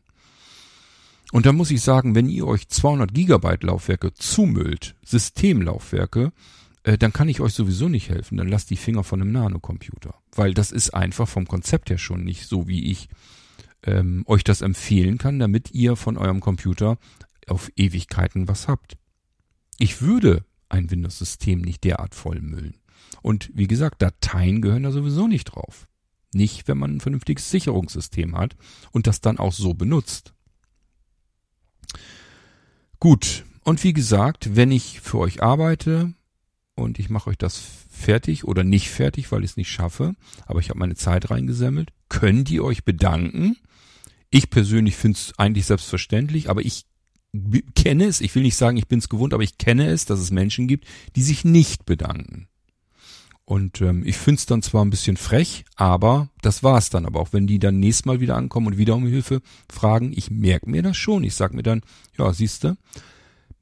Und 1.32 1.46
da 1.46 1.52
muss 1.52 1.72
ich 1.72 1.82
sagen, 1.82 2.14
wenn 2.14 2.28
ihr 2.28 2.46
euch 2.46 2.68
200 2.68 3.12
Gigabyte 3.12 3.64
Laufwerke 3.64 4.14
zumüllt, 4.14 4.94
Systemlaufwerke, 5.04 6.32
äh, 6.88 6.96
dann 6.96 7.12
kann 7.12 7.28
ich 7.28 7.40
euch 7.40 7.52
sowieso 7.52 7.90
nicht 7.90 8.08
helfen. 8.08 8.38
Dann 8.38 8.48
lasst 8.48 8.70
die 8.70 8.76
Finger 8.76 9.04
von 9.04 9.20
einem 9.20 9.30
Nanocomputer. 9.30 10.14
Weil 10.34 10.54
das 10.54 10.72
ist 10.72 10.94
einfach 10.94 11.28
vom 11.28 11.46
Konzept 11.46 11.90
her 11.90 11.98
schon 11.98 12.24
nicht 12.24 12.46
so, 12.46 12.66
wie 12.66 12.90
ich 12.90 13.10
ähm, 13.82 14.24
euch 14.26 14.42
das 14.42 14.62
empfehlen 14.62 15.18
kann, 15.18 15.38
damit 15.38 15.72
ihr 15.72 15.96
von 15.96 16.16
eurem 16.16 16.40
Computer 16.40 16.96
auf 17.46 17.70
Ewigkeiten 17.76 18.48
was 18.48 18.68
habt. 18.68 18.96
Ich 19.78 20.00
würde 20.00 20.46
ein 20.70 20.90
Windows-System 20.90 21.60
nicht 21.60 21.84
derart 21.84 22.14
vollmüllen. 22.14 22.78
Und 23.20 23.50
wie 23.52 23.66
gesagt, 23.66 24.00
Dateien 24.00 24.62
gehören 24.62 24.84
da 24.84 24.90
sowieso 24.90 25.28
nicht 25.28 25.44
drauf. 25.44 25.88
Nicht, 26.32 26.68
wenn 26.68 26.78
man 26.78 26.96
ein 26.96 27.00
vernünftiges 27.00 27.50
Sicherungssystem 27.50 28.34
hat 28.34 28.56
und 28.92 29.06
das 29.06 29.20
dann 29.20 29.38
auch 29.38 29.52
so 29.52 29.74
benutzt. 29.74 30.32
Gut, 32.98 33.44
und 33.62 33.84
wie 33.84 33.92
gesagt, 33.92 34.56
wenn 34.56 34.70
ich 34.70 35.00
für 35.00 35.18
euch 35.18 35.42
arbeite, 35.42 36.14
und 36.78 36.98
ich 36.98 37.10
mache 37.10 37.30
euch 37.30 37.38
das 37.38 37.60
fertig 37.90 38.44
oder 38.44 38.64
nicht 38.64 38.90
fertig, 38.90 39.30
weil 39.32 39.44
ich 39.44 39.52
es 39.52 39.56
nicht 39.56 39.70
schaffe, 39.70 40.14
aber 40.46 40.60
ich 40.60 40.70
habe 40.70 40.78
meine 40.78 40.94
Zeit 40.94 41.30
reingesammelt. 41.30 41.92
Könnt 42.08 42.50
ihr 42.50 42.64
euch 42.64 42.84
bedanken? 42.84 43.56
Ich 44.30 44.50
persönlich 44.50 44.96
finde 44.96 45.18
es 45.18 45.32
eigentlich 45.38 45.66
selbstverständlich, 45.66 46.48
aber 46.50 46.60
ich 46.62 46.84
kenne 47.74 48.04
es, 48.04 48.20
ich 48.20 48.34
will 48.34 48.42
nicht 48.42 48.56
sagen, 48.56 48.76
ich 48.76 48.88
bin 48.88 48.98
es 48.98 49.08
gewohnt, 49.08 49.34
aber 49.34 49.42
ich 49.42 49.58
kenne 49.58 49.88
es, 49.88 50.04
dass 50.06 50.20
es 50.20 50.30
Menschen 50.30 50.68
gibt, 50.68 50.86
die 51.16 51.22
sich 51.22 51.44
nicht 51.44 51.84
bedanken. 51.84 52.48
Und 53.44 53.80
ähm, 53.80 54.02
ich 54.04 54.18
finde 54.18 54.40
es 54.40 54.46
dann 54.46 54.60
zwar 54.60 54.84
ein 54.84 54.90
bisschen 54.90 55.16
frech, 55.16 55.64
aber 55.76 56.28
das 56.42 56.62
war 56.62 56.76
es 56.76 56.90
dann. 56.90 57.06
Aber 57.06 57.20
auch 57.20 57.32
wenn 57.32 57.46
die 57.46 57.58
dann 57.58 57.80
nächstes 57.80 58.04
Mal 58.04 58.20
wieder 58.20 58.36
ankommen 58.36 58.66
und 58.66 58.76
wieder 58.76 58.94
um 58.94 59.06
Hilfe 59.06 59.40
fragen, 59.70 60.12
ich 60.14 60.30
merke 60.30 60.68
mir 60.68 60.82
das 60.82 60.98
schon. 60.98 61.24
Ich 61.24 61.34
sag 61.34 61.54
mir 61.54 61.62
dann, 61.62 61.80
ja, 62.18 62.30
siehste, 62.34 62.76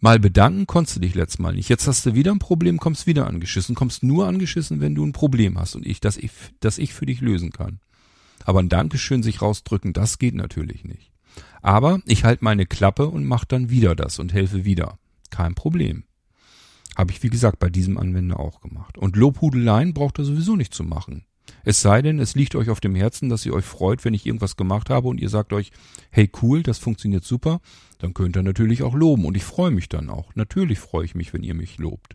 Mal 0.01 0.19
bedanken 0.19 0.67
konntest 0.67 0.97
du 0.97 1.01
dich 1.01 1.15
letztes 1.15 1.39
Mal 1.39 1.55
nicht. 1.55 1.69
Jetzt 1.69 1.87
hast 1.87 2.05
du 2.05 2.15
wieder 2.15 2.33
ein 2.33 2.39
Problem, 2.39 2.79
kommst 2.79 3.07
wieder 3.07 3.27
angeschissen. 3.27 3.75
Kommst 3.75 4.03
nur 4.03 4.27
angeschissen, 4.27 4.81
wenn 4.81 4.95
du 4.95 5.05
ein 5.05 5.13
Problem 5.13 5.59
hast 5.59 5.75
und 5.75 5.87
ich, 5.87 6.01
das 6.01 6.17
ich, 6.17 6.31
das 6.61 6.79
ich 6.79 6.93
für 6.93 7.07
dich 7.07 7.21
lösen 7.21 7.51
kann. 7.51 7.81
Aber 8.45 8.61
ein 8.61 8.69
Dankeschön 8.69 9.23
sich 9.23 9.41
rausdrücken, 9.41 9.93
das 9.93 10.19
geht 10.19 10.35
natürlich 10.35 10.85
nicht. 10.85 11.11
Aber 11.63 12.01
ich 12.05 12.25
halte 12.25 12.45
meine 12.45 12.67
Klappe 12.67 13.09
und 13.09 13.25
mache 13.25 13.47
dann 13.49 13.71
wieder 13.71 13.97
das 13.97 14.19
und 14.19 14.33
helfe 14.33 14.65
wieder. 14.65 14.99
Kein 15.31 15.55
Problem. 15.55 16.05
Habe 16.97 17.13
ich, 17.13 17.23
wie 17.23 17.31
gesagt, 17.31 17.59
bei 17.59 17.69
diesem 17.69 17.99
Anwender 17.99 18.39
auch 18.39 18.61
gemacht. 18.61 18.97
Und 18.99 19.17
Lobhudeleien 19.17 19.93
braucht 19.93 20.19
er 20.19 20.25
sowieso 20.25 20.57
nicht 20.57 20.75
zu 20.75 20.85
machen. 20.85 21.25
Es 21.67 21.81
sei 21.83 22.01
denn, 22.01 22.21
es 22.21 22.37
liegt 22.37 22.55
euch 22.55 22.71
auf 22.71 22.79
dem 22.79 22.95
Herzen, 22.95 23.29
dass 23.29 23.45
ihr 23.45 23.53
euch 23.53 23.65
freut, 23.65 24.05
wenn 24.05 24.15
ich 24.15 24.25
irgendwas 24.25 24.55
gemacht 24.55 24.89
habe 24.89 25.09
und 25.09 25.21
ihr 25.21 25.29
sagt 25.29 25.53
euch, 25.53 25.73
hey 26.13 26.31
cool, 26.41 26.63
das 26.63 26.79
funktioniert 26.79 27.25
super, 27.25 27.61
dann 27.99 28.15
könnt 28.15 28.37
ihr 28.37 28.45
natürlich 28.45 28.85
auch 28.85 28.95
loben 28.95 29.25
und 29.25 29.37
ich 29.37 29.43
freue 29.43 29.73
mich 29.73 29.89
dann 29.89 30.09
auch. 30.09 30.33
Natürlich 30.37 30.79
freue 30.79 31.05
ich 31.05 31.17
mich, 31.17 31.35
wenn 31.35 31.43
ihr 31.43 31.55
mich 31.55 31.79
lobt. 31.79 32.15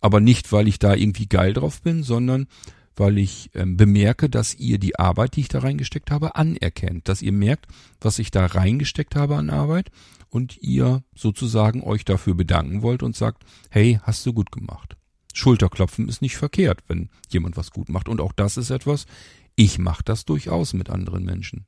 Aber 0.00 0.20
nicht, 0.20 0.52
weil 0.52 0.68
ich 0.68 0.78
da 0.78 0.94
irgendwie 0.94 1.26
geil 1.26 1.54
drauf 1.54 1.82
bin, 1.82 2.04
sondern 2.04 2.46
weil 2.94 3.18
ich 3.18 3.50
ähm, 3.54 3.76
bemerke, 3.76 4.30
dass 4.30 4.54
ihr 4.54 4.78
die 4.78 4.96
Arbeit, 4.96 5.34
die 5.34 5.40
ich 5.40 5.48
da 5.48 5.58
reingesteckt 5.58 6.12
habe, 6.12 6.36
anerkennt, 6.36 7.08
dass 7.08 7.20
ihr 7.20 7.32
merkt, 7.32 7.66
was 8.00 8.20
ich 8.20 8.30
da 8.30 8.46
reingesteckt 8.46 9.16
habe 9.16 9.34
an 9.38 9.50
Arbeit 9.50 9.90
und 10.30 10.56
ihr 10.62 11.02
sozusagen 11.16 11.82
euch 11.82 12.04
dafür 12.04 12.36
bedanken 12.36 12.82
wollt 12.82 13.02
und 13.02 13.16
sagt, 13.16 13.42
hey, 13.70 13.98
hast 14.04 14.24
du 14.24 14.32
gut 14.32 14.52
gemacht. 14.52 14.96
Schulterklopfen 15.34 16.08
ist 16.08 16.22
nicht 16.22 16.36
verkehrt, 16.36 16.82
wenn 16.88 17.10
jemand 17.28 17.56
was 17.56 17.70
gut 17.70 17.88
macht. 17.88 18.08
Und 18.08 18.20
auch 18.20 18.32
das 18.32 18.56
ist 18.56 18.70
etwas, 18.70 19.06
ich 19.54 19.78
mache 19.78 20.02
das 20.04 20.24
durchaus 20.24 20.72
mit 20.72 20.90
anderen 20.90 21.24
Menschen. 21.24 21.66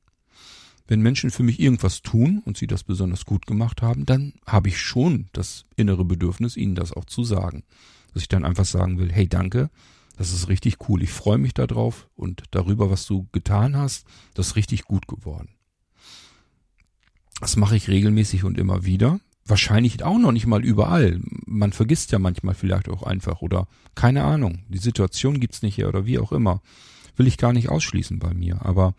Wenn 0.87 1.01
Menschen 1.01 1.31
für 1.31 1.43
mich 1.43 1.59
irgendwas 1.59 2.01
tun 2.01 2.41
und 2.45 2.57
sie 2.57 2.67
das 2.67 2.83
besonders 2.83 3.25
gut 3.25 3.47
gemacht 3.47 3.81
haben, 3.81 4.05
dann 4.05 4.33
habe 4.45 4.69
ich 4.69 4.79
schon 4.79 5.29
das 5.31 5.65
innere 5.75 6.03
Bedürfnis, 6.03 6.57
ihnen 6.57 6.75
das 6.75 6.91
auch 6.91 7.05
zu 7.05 7.23
sagen. 7.23 7.63
Dass 8.13 8.23
ich 8.23 8.29
dann 8.29 8.43
einfach 8.43 8.65
sagen 8.65 8.97
will, 8.97 9.11
hey, 9.11 9.27
danke, 9.27 9.69
das 10.17 10.33
ist 10.33 10.49
richtig 10.49 10.89
cool, 10.89 11.01
ich 11.01 11.11
freue 11.11 11.37
mich 11.37 11.53
darauf 11.53 12.09
und 12.15 12.43
darüber, 12.51 12.91
was 12.91 13.05
du 13.05 13.27
getan 13.31 13.77
hast, 13.77 14.05
das 14.33 14.47
ist 14.47 14.55
richtig 14.55 14.83
gut 14.83 15.07
geworden. 15.07 15.49
Das 17.39 17.55
mache 17.55 17.75
ich 17.75 17.87
regelmäßig 17.87 18.43
und 18.43 18.57
immer 18.57 18.85
wieder. 18.85 19.19
Wahrscheinlich 19.45 20.03
auch 20.03 20.19
noch 20.19 20.31
nicht 20.31 20.45
mal 20.45 20.63
überall. 20.63 21.19
Man 21.45 21.73
vergisst 21.73 22.11
ja 22.11 22.19
manchmal 22.19 22.53
vielleicht 22.53 22.89
auch 22.89 23.03
einfach 23.03 23.41
oder 23.41 23.67
keine 23.95 24.23
Ahnung. 24.23 24.59
Die 24.69 24.77
Situation 24.77 25.39
gibt's 25.39 25.61
nicht 25.61 25.77
her 25.77 25.89
oder 25.89 26.05
wie 26.05 26.19
auch 26.19 26.31
immer. 26.31 26.61
Will 27.15 27.27
ich 27.27 27.37
gar 27.37 27.51
nicht 27.51 27.69
ausschließen 27.69 28.19
bei 28.19 28.33
mir. 28.33 28.65
Aber 28.65 28.95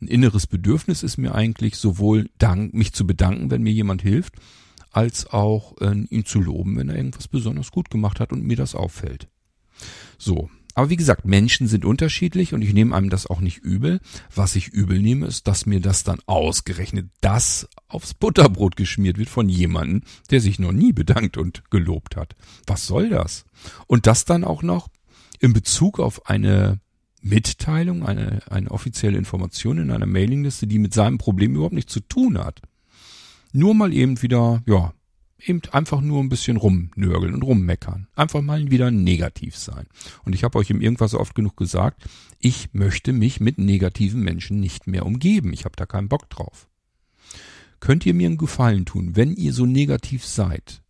ein 0.00 0.08
inneres 0.08 0.46
Bedürfnis 0.46 1.02
ist 1.02 1.16
mir 1.16 1.34
eigentlich 1.34 1.76
sowohl 1.76 2.28
dank, 2.38 2.74
mich 2.74 2.92
zu 2.92 3.06
bedanken, 3.06 3.50
wenn 3.50 3.62
mir 3.62 3.72
jemand 3.72 4.02
hilft, 4.02 4.34
als 4.92 5.26
auch 5.26 5.76
äh, 5.80 5.94
ihn 6.10 6.24
zu 6.24 6.40
loben, 6.40 6.76
wenn 6.76 6.88
er 6.88 6.96
irgendwas 6.96 7.28
besonders 7.28 7.70
gut 7.70 7.90
gemacht 7.90 8.20
hat 8.20 8.32
und 8.32 8.44
mir 8.44 8.56
das 8.56 8.74
auffällt. 8.74 9.28
So, 10.18 10.50
aber 10.76 10.90
wie 10.90 10.96
gesagt, 10.96 11.24
Menschen 11.24 11.68
sind 11.68 11.86
unterschiedlich 11.86 12.52
und 12.52 12.60
ich 12.60 12.74
nehme 12.74 12.94
einem 12.94 13.08
das 13.08 13.26
auch 13.26 13.40
nicht 13.40 13.58
übel. 13.64 13.98
Was 14.34 14.56
ich 14.56 14.68
übel 14.68 15.00
nehme, 15.00 15.26
ist, 15.26 15.48
dass 15.48 15.64
mir 15.64 15.80
das 15.80 16.04
dann 16.04 16.18
ausgerechnet 16.26 17.08
das 17.22 17.66
aufs 17.88 18.12
Butterbrot 18.12 18.76
geschmiert 18.76 19.16
wird 19.16 19.30
von 19.30 19.48
jemandem, 19.48 20.02
der 20.30 20.42
sich 20.42 20.58
noch 20.58 20.72
nie 20.72 20.92
bedankt 20.92 21.38
und 21.38 21.70
gelobt 21.70 22.14
hat. 22.16 22.36
Was 22.66 22.86
soll 22.86 23.08
das? 23.08 23.46
Und 23.86 24.06
das 24.06 24.26
dann 24.26 24.44
auch 24.44 24.62
noch 24.62 24.88
in 25.40 25.54
Bezug 25.54 25.98
auf 25.98 26.26
eine 26.28 26.78
Mitteilung, 27.22 28.04
eine, 28.04 28.42
eine 28.50 28.70
offizielle 28.70 29.16
Information 29.16 29.78
in 29.78 29.90
einer 29.90 30.04
Mailingliste, 30.04 30.66
die 30.66 30.78
mit 30.78 30.92
seinem 30.92 31.16
Problem 31.16 31.54
überhaupt 31.54 31.74
nichts 31.74 31.94
zu 31.94 32.00
tun 32.00 32.36
hat. 32.36 32.60
Nur 33.54 33.74
mal 33.74 33.94
eben 33.94 34.20
wieder, 34.20 34.62
ja, 34.66 34.92
eben 35.38 35.60
einfach 35.72 36.00
nur 36.00 36.22
ein 36.22 36.28
bisschen 36.28 36.56
rumnörgeln 36.56 37.34
und 37.34 37.42
rummeckern. 37.42 38.08
Einfach 38.14 38.42
mal 38.42 38.70
wieder 38.70 38.90
negativ 38.90 39.56
sein. 39.56 39.86
Und 40.24 40.34
ich 40.34 40.44
habe 40.44 40.58
euch 40.58 40.70
im 40.70 40.80
Irgendwas 40.80 41.14
oft 41.14 41.34
genug 41.34 41.56
gesagt, 41.56 42.08
ich 42.38 42.72
möchte 42.72 43.12
mich 43.12 43.40
mit 43.40 43.58
negativen 43.58 44.22
Menschen 44.22 44.60
nicht 44.60 44.86
mehr 44.86 45.04
umgeben. 45.06 45.52
Ich 45.52 45.64
habe 45.64 45.76
da 45.76 45.86
keinen 45.86 46.08
Bock 46.08 46.30
drauf. 46.30 46.68
Könnt 47.80 48.06
ihr 48.06 48.14
mir 48.14 48.26
einen 48.26 48.38
Gefallen 48.38 48.86
tun, 48.86 49.16
wenn 49.16 49.34
ihr 49.34 49.52
so 49.52 49.66
negativ 49.66 50.24
seid, 50.24 50.82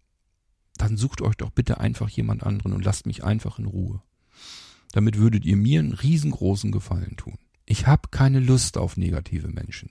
dann 0.79 0.97
sucht 0.97 1.23
euch 1.23 1.35
doch 1.37 1.51
bitte 1.51 1.81
einfach 1.81 2.09
jemand 2.09 2.45
anderen 2.45 2.73
und 2.73 2.85
lasst 2.85 3.07
mich 3.07 3.25
einfach 3.25 3.59
in 3.59 3.67
Ruhe. 3.67 4.03
Damit 4.93 5.19
würdet 5.19 5.45
ihr 5.45 5.57
mir 5.57 5.81
einen 5.81 5.93
riesengroßen 5.93 6.71
Gefallen 6.71 7.17
tun. 7.17 7.39
Ich 7.65 7.87
habe 7.87 8.09
keine 8.11 8.41
Lust 8.41 8.79
auf 8.79 8.97
negative 8.97 9.49
Menschen. 9.49 9.91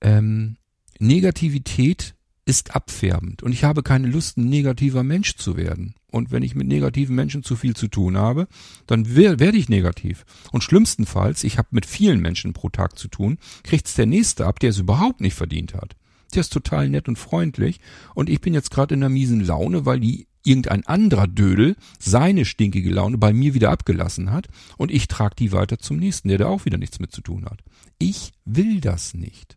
Ähm, 0.00 0.58
Negativität 0.98 2.14
ist 2.44 2.74
abfärbend 2.74 3.42
und 3.42 3.52
ich 3.52 3.64
habe 3.64 3.82
keine 3.82 4.08
Lust, 4.08 4.36
ein 4.36 4.48
negativer 4.48 5.02
Mensch 5.02 5.36
zu 5.36 5.56
werden. 5.56 5.94
Und 6.10 6.30
wenn 6.30 6.42
ich 6.42 6.54
mit 6.54 6.66
negativen 6.66 7.14
Menschen 7.14 7.42
zu 7.42 7.56
viel 7.56 7.74
zu 7.74 7.88
tun 7.88 8.16
habe, 8.18 8.48
dann 8.86 9.14
werde 9.14 9.56
ich 9.56 9.68
negativ. 9.68 10.24
Und 10.50 10.62
schlimmstenfalls, 10.62 11.44
ich 11.44 11.56
habe 11.56 11.68
mit 11.70 11.86
vielen 11.86 12.20
Menschen 12.20 12.52
pro 12.52 12.68
Tag 12.68 12.98
zu 12.98 13.08
tun, 13.08 13.38
kriegt's 13.62 13.94
der 13.94 14.06
Nächste 14.06 14.46
ab, 14.46 14.58
der 14.60 14.70
es 14.70 14.78
überhaupt 14.78 15.20
nicht 15.20 15.34
verdient 15.34 15.74
hat. 15.74 15.96
Der 16.34 16.40
ist 16.40 16.52
total 16.52 16.88
nett 16.88 17.08
und 17.08 17.18
freundlich 17.18 17.80
und 18.14 18.28
ich 18.28 18.40
bin 18.40 18.54
jetzt 18.54 18.70
gerade 18.70 18.94
in 18.94 19.02
einer 19.02 19.10
miesen 19.10 19.40
Laune, 19.40 19.86
weil 19.86 20.00
die 20.00 20.26
irgendein 20.44 20.84
anderer 20.86 21.28
Dödel 21.28 21.76
seine 22.00 22.44
stinkige 22.44 22.90
Laune 22.90 23.18
bei 23.18 23.32
mir 23.32 23.54
wieder 23.54 23.70
abgelassen 23.70 24.32
hat 24.32 24.48
und 24.76 24.90
ich 24.90 25.06
trage 25.08 25.36
die 25.36 25.52
weiter 25.52 25.78
zum 25.78 25.98
nächsten, 25.98 26.28
der 26.28 26.38
da 26.38 26.46
auch 26.46 26.64
wieder 26.64 26.78
nichts 26.78 26.98
mit 26.98 27.12
zu 27.12 27.20
tun 27.20 27.44
hat. 27.44 27.62
Ich 27.98 28.32
will 28.44 28.80
das 28.80 29.14
nicht. 29.14 29.56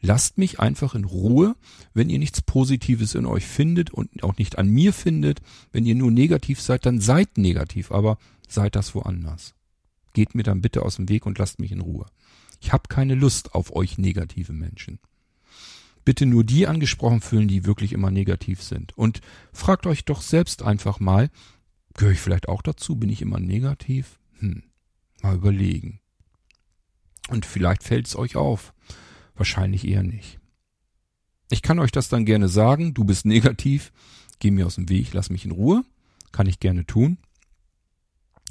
Lasst 0.00 0.38
mich 0.38 0.60
einfach 0.60 0.94
in 0.94 1.04
Ruhe, 1.04 1.56
wenn 1.92 2.08
ihr 2.08 2.18
nichts 2.18 2.40
Positives 2.40 3.14
in 3.14 3.26
euch 3.26 3.46
findet 3.46 3.90
und 3.90 4.22
auch 4.22 4.36
nicht 4.36 4.58
an 4.58 4.68
mir 4.68 4.92
findet. 4.92 5.40
Wenn 5.72 5.86
ihr 5.86 5.96
nur 5.96 6.10
negativ 6.10 6.60
seid, 6.60 6.86
dann 6.86 7.00
seid 7.00 7.36
negativ, 7.36 7.90
aber 7.90 8.18
seid 8.46 8.76
das 8.76 8.94
woanders. 8.94 9.54
Geht 10.12 10.34
mir 10.34 10.44
dann 10.44 10.60
bitte 10.60 10.82
aus 10.82 10.96
dem 10.96 11.08
Weg 11.08 11.26
und 11.26 11.38
lasst 11.38 11.58
mich 11.58 11.72
in 11.72 11.80
Ruhe. 11.80 12.06
Ich 12.60 12.72
habe 12.72 12.88
keine 12.88 13.14
Lust 13.14 13.54
auf 13.54 13.74
euch 13.74 13.98
negative 13.98 14.52
Menschen. 14.52 14.98
Bitte 16.04 16.26
nur 16.26 16.44
die 16.44 16.66
angesprochen 16.66 17.20
fühlen, 17.20 17.48
die 17.48 17.66
wirklich 17.66 17.92
immer 17.92 18.10
negativ 18.10 18.62
sind. 18.62 18.96
Und 18.96 19.20
fragt 19.52 19.86
euch 19.86 20.04
doch 20.04 20.22
selbst 20.22 20.62
einfach 20.62 21.00
mal, 21.00 21.28
gehöre 21.94 22.12
ich 22.12 22.20
vielleicht 22.20 22.48
auch 22.48 22.62
dazu? 22.62 22.96
Bin 22.96 23.10
ich 23.10 23.20
immer 23.20 23.40
negativ? 23.40 24.18
Hm, 24.38 24.62
mal 25.22 25.34
überlegen. 25.34 26.00
Und 27.28 27.44
vielleicht 27.44 27.82
fällt 27.82 28.06
es 28.06 28.16
euch 28.16 28.36
auf. 28.36 28.72
Wahrscheinlich 29.38 29.86
eher 29.86 30.02
nicht. 30.02 30.38
Ich 31.50 31.62
kann 31.62 31.78
euch 31.78 31.92
das 31.92 32.08
dann 32.08 32.26
gerne 32.26 32.48
sagen, 32.48 32.92
du 32.92 33.04
bist 33.04 33.24
negativ, 33.24 33.92
geh 34.40 34.50
mir 34.50 34.66
aus 34.66 34.74
dem 34.74 34.88
Weg, 34.90 35.14
lass 35.14 35.30
mich 35.30 35.46
in 35.46 35.52
Ruhe, 35.52 35.84
kann 36.32 36.46
ich 36.46 36.60
gerne 36.60 36.84
tun. 36.84 37.16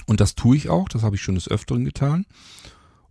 Und 0.08 0.21
das 0.21 0.34
tue 0.36 0.56
ich 0.56 0.69
auch, 0.69 0.89
das 0.89 1.04
habe 1.04 1.15
ich 1.15 1.21
schon 1.21 1.36
des 1.36 1.50
Öfteren 1.50 1.86
getan. 1.86 2.26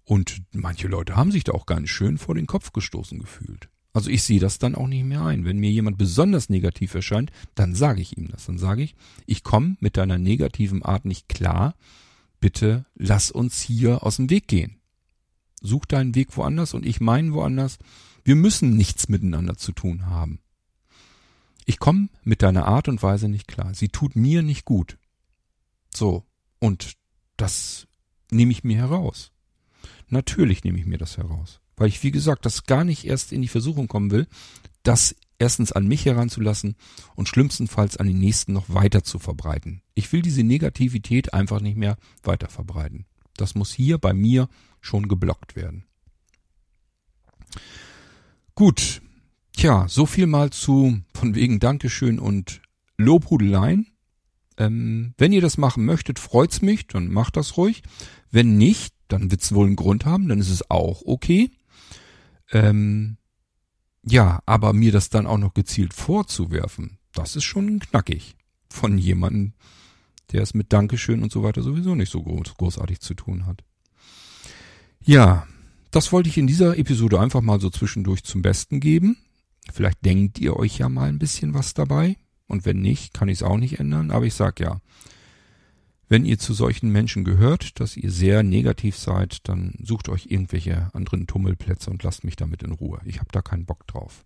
Und 0.04 0.42
manche 0.52 0.88
Leute 0.88 1.16
haben 1.16 1.30
sich 1.30 1.44
da 1.44 1.52
auch 1.52 1.66
ganz 1.66 1.90
schön 1.90 2.16
vor 2.16 2.34
den 2.34 2.46
Kopf 2.46 2.72
gestoßen 2.72 3.18
gefühlt. 3.18 3.68
Also 3.92 4.10
ich 4.10 4.22
sehe 4.22 4.40
das 4.40 4.58
dann 4.58 4.74
auch 4.74 4.88
nicht 4.88 5.04
mehr 5.04 5.22
ein. 5.22 5.44
Wenn 5.44 5.58
mir 5.58 5.70
jemand 5.70 5.98
besonders 5.98 6.48
negativ 6.48 6.94
erscheint, 6.94 7.30
dann 7.54 7.74
sage 7.74 8.00
ich 8.00 8.16
ihm 8.16 8.28
das. 8.28 8.46
Dann 8.46 8.58
sage 8.58 8.82
ich, 8.82 8.94
ich 9.26 9.42
komme 9.42 9.76
mit 9.80 9.96
deiner 9.96 10.18
negativen 10.18 10.82
Art 10.82 11.04
nicht 11.04 11.28
klar. 11.28 11.74
Bitte 12.40 12.86
lass 12.94 13.30
uns 13.30 13.60
hier 13.60 14.02
aus 14.02 14.16
dem 14.16 14.30
Weg 14.30 14.48
gehen. 14.48 14.75
Such 15.66 15.86
deinen 15.86 16.14
Weg 16.14 16.36
woanders 16.36 16.74
und 16.74 16.86
ich 16.86 17.00
meinen 17.00 17.32
woanders. 17.32 17.78
Wir 18.24 18.36
müssen 18.36 18.76
nichts 18.76 19.08
miteinander 19.08 19.56
zu 19.56 19.72
tun 19.72 20.06
haben. 20.06 20.40
Ich 21.64 21.78
komme 21.78 22.08
mit 22.22 22.42
deiner 22.42 22.66
Art 22.66 22.88
und 22.88 23.02
Weise 23.02 23.28
nicht 23.28 23.48
klar. 23.48 23.74
Sie 23.74 23.88
tut 23.88 24.16
mir 24.16 24.42
nicht 24.42 24.64
gut. 24.64 24.98
So. 25.92 26.24
Und 26.58 26.94
das 27.36 27.86
nehme 28.30 28.52
ich 28.52 28.64
mir 28.64 28.78
heraus. 28.78 29.32
Natürlich 30.08 30.64
nehme 30.64 30.78
ich 30.78 30.86
mir 30.86 30.98
das 30.98 31.16
heraus. 31.18 31.60
Weil 31.76 31.88
ich, 31.88 32.02
wie 32.02 32.12
gesagt, 32.12 32.46
das 32.46 32.64
gar 32.64 32.84
nicht 32.84 33.04
erst 33.04 33.32
in 33.32 33.42
die 33.42 33.48
Versuchung 33.48 33.88
kommen 33.88 34.10
will, 34.10 34.26
das 34.82 35.16
erstens 35.38 35.72
an 35.72 35.86
mich 35.86 36.06
heranzulassen 36.06 36.76
und 37.14 37.28
schlimmstenfalls 37.28 37.96
an 37.96 38.06
den 38.06 38.18
nächsten 38.18 38.52
noch 38.52 38.68
weiter 38.68 39.04
zu 39.04 39.18
verbreiten. 39.18 39.82
Ich 39.94 40.12
will 40.12 40.22
diese 40.22 40.42
Negativität 40.42 41.34
einfach 41.34 41.60
nicht 41.60 41.76
mehr 41.76 41.98
weiter 42.22 42.48
verbreiten. 42.48 43.06
Das 43.36 43.54
muss 43.54 43.72
hier 43.72 43.98
bei 43.98 44.14
mir 44.14 44.48
schon 44.86 45.08
geblockt 45.08 45.56
werden. 45.56 45.84
Gut. 48.54 49.02
Tja, 49.52 49.86
so 49.88 50.06
viel 50.06 50.26
mal 50.26 50.50
zu 50.50 51.00
von 51.14 51.34
wegen 51.34 51.60
Dankeschön 51.60 52.18
und 52.18 52.60
Lobhudeleien. 52.98 53.86
Ähm, 54.58 55.14
wenn 55.18 55.32
ihr 55.32 55.40
das 55.40 55.58
machen 55.58 55.84
möchtet, 55.84 56.18
freut's 56.18 56.62
mich, 56.62 56.86
dann 56.86 57.10
macht 57.10 57.36
das 57.36 57.56
ruhig. 57.56 57.82
Wenn 58.30 58.56
nicht, 58.56 58.94
dann 59.08 59.30
wird's 59.30 59.52
wohl 59.54 59.66
einen 59.66 59.76
Grund 59.76 60.04
haben, 60.04 60.28
dann 60.28 60.40
ist 60.40 60.50
es 60.50 60.70
auch 60.70 61.02
okay. 61.04 61.50
Ähm, 62.52 63.18
ja, 64.02 64.40
aber 64.46 64.72
mir 64.72 64.92
das 64.92 65.10
dann 65.10 65.26
auch 65.26 65.38
noch 65.38 65.54
gezielt 65.54 65.94
vorzuwerfen, 65.94 66.98
das 67.12 67.36
ist 67.36 67.44
schon 67.44 67.80
knackig 67.80 68.36
von 68.70 68.98
jemandem, 68.98 69.54
der 70.32 70.42
es 70.42 70.54
mit 70.54 70.72
Dankeschön 70.72 71.22
und 71.22 71.32
so 71.32 71.42
weiter 71.42 71.62
sowieso 71.62 71.94
nicht 71.94 72.12
so 72.12 72.22
groß, 72.22 72.54
großartig 72.54 73.00
zu 73.00 73.14
tun 73.14 73.46
hat. 73.46 73.64
Ja, 75.06 75.46
das 75.92 76.10
wollte 76.10 76.28
ich 76.28 76.36
in 76.36 76.48
dieser 76.48 76.76
Episode 76.76 77.20
einfach 77.20 77.40
mal 77.40 77.60
so 77.60 77.70
zwischendurch 77.70 78.24
zum 78.24 78.42
Besten 78.42 78.80
geben. 78.80 79.16
Vielleicht 79.72 80.04
denkt 80.04 80.40
ihr 80.40 80.56
euch 80.56 80.78
ja 80.78 80.88
mal 80.88 81.08
ein 81.08 81.20
bisschen 81.20 81.54
was 81.54 81.74
dabei. 81.74 82.16
Und 82.48 82.64
wenn 82.66 82.80
nicht, 82.80 83.14
kann 83.14 83.28
ich 83.28 83.38
es 83.38 83.42
auch 83.44 83.56
nicht 83.56 83.78
ändern. 83.78 84.10
Aber 84.10 84.26
ich 84.26 84.34
sag 84.34 84.58
ja, 84.58 84.80
wenn 86.08 86.24
ihr 86.24 86.40
zu 86.40 86.54
solchen 86.54 86.90
Menschen 86.90 87.22
gehört, 87.22 87.78
dass 87.78 87.96
ihr 87.96 88.10
sehr 88.10 88.42
negativ 88.42 88.96
seid, 88.96 89.48
dann 89.48 89.74
sucht 89.80 90.08
euch 90.08 90.26
irgendwelche 90.26 90.90
anderen 90.92 91.28
Tummelplätze 91.28 91.88
und 91.88 92.02
lasst 92.02 92.24
mich 92.24 92.34
damit 92.34 92.64
in 92.64 92.72
Ruhe. 92.72 93.00
Ich 93.04 93.20
habe 93.20 93.28
da 93.30 93.42
keinen 93.42 93.64
Bock 93.64 93.86
drauf. 93.86 94.24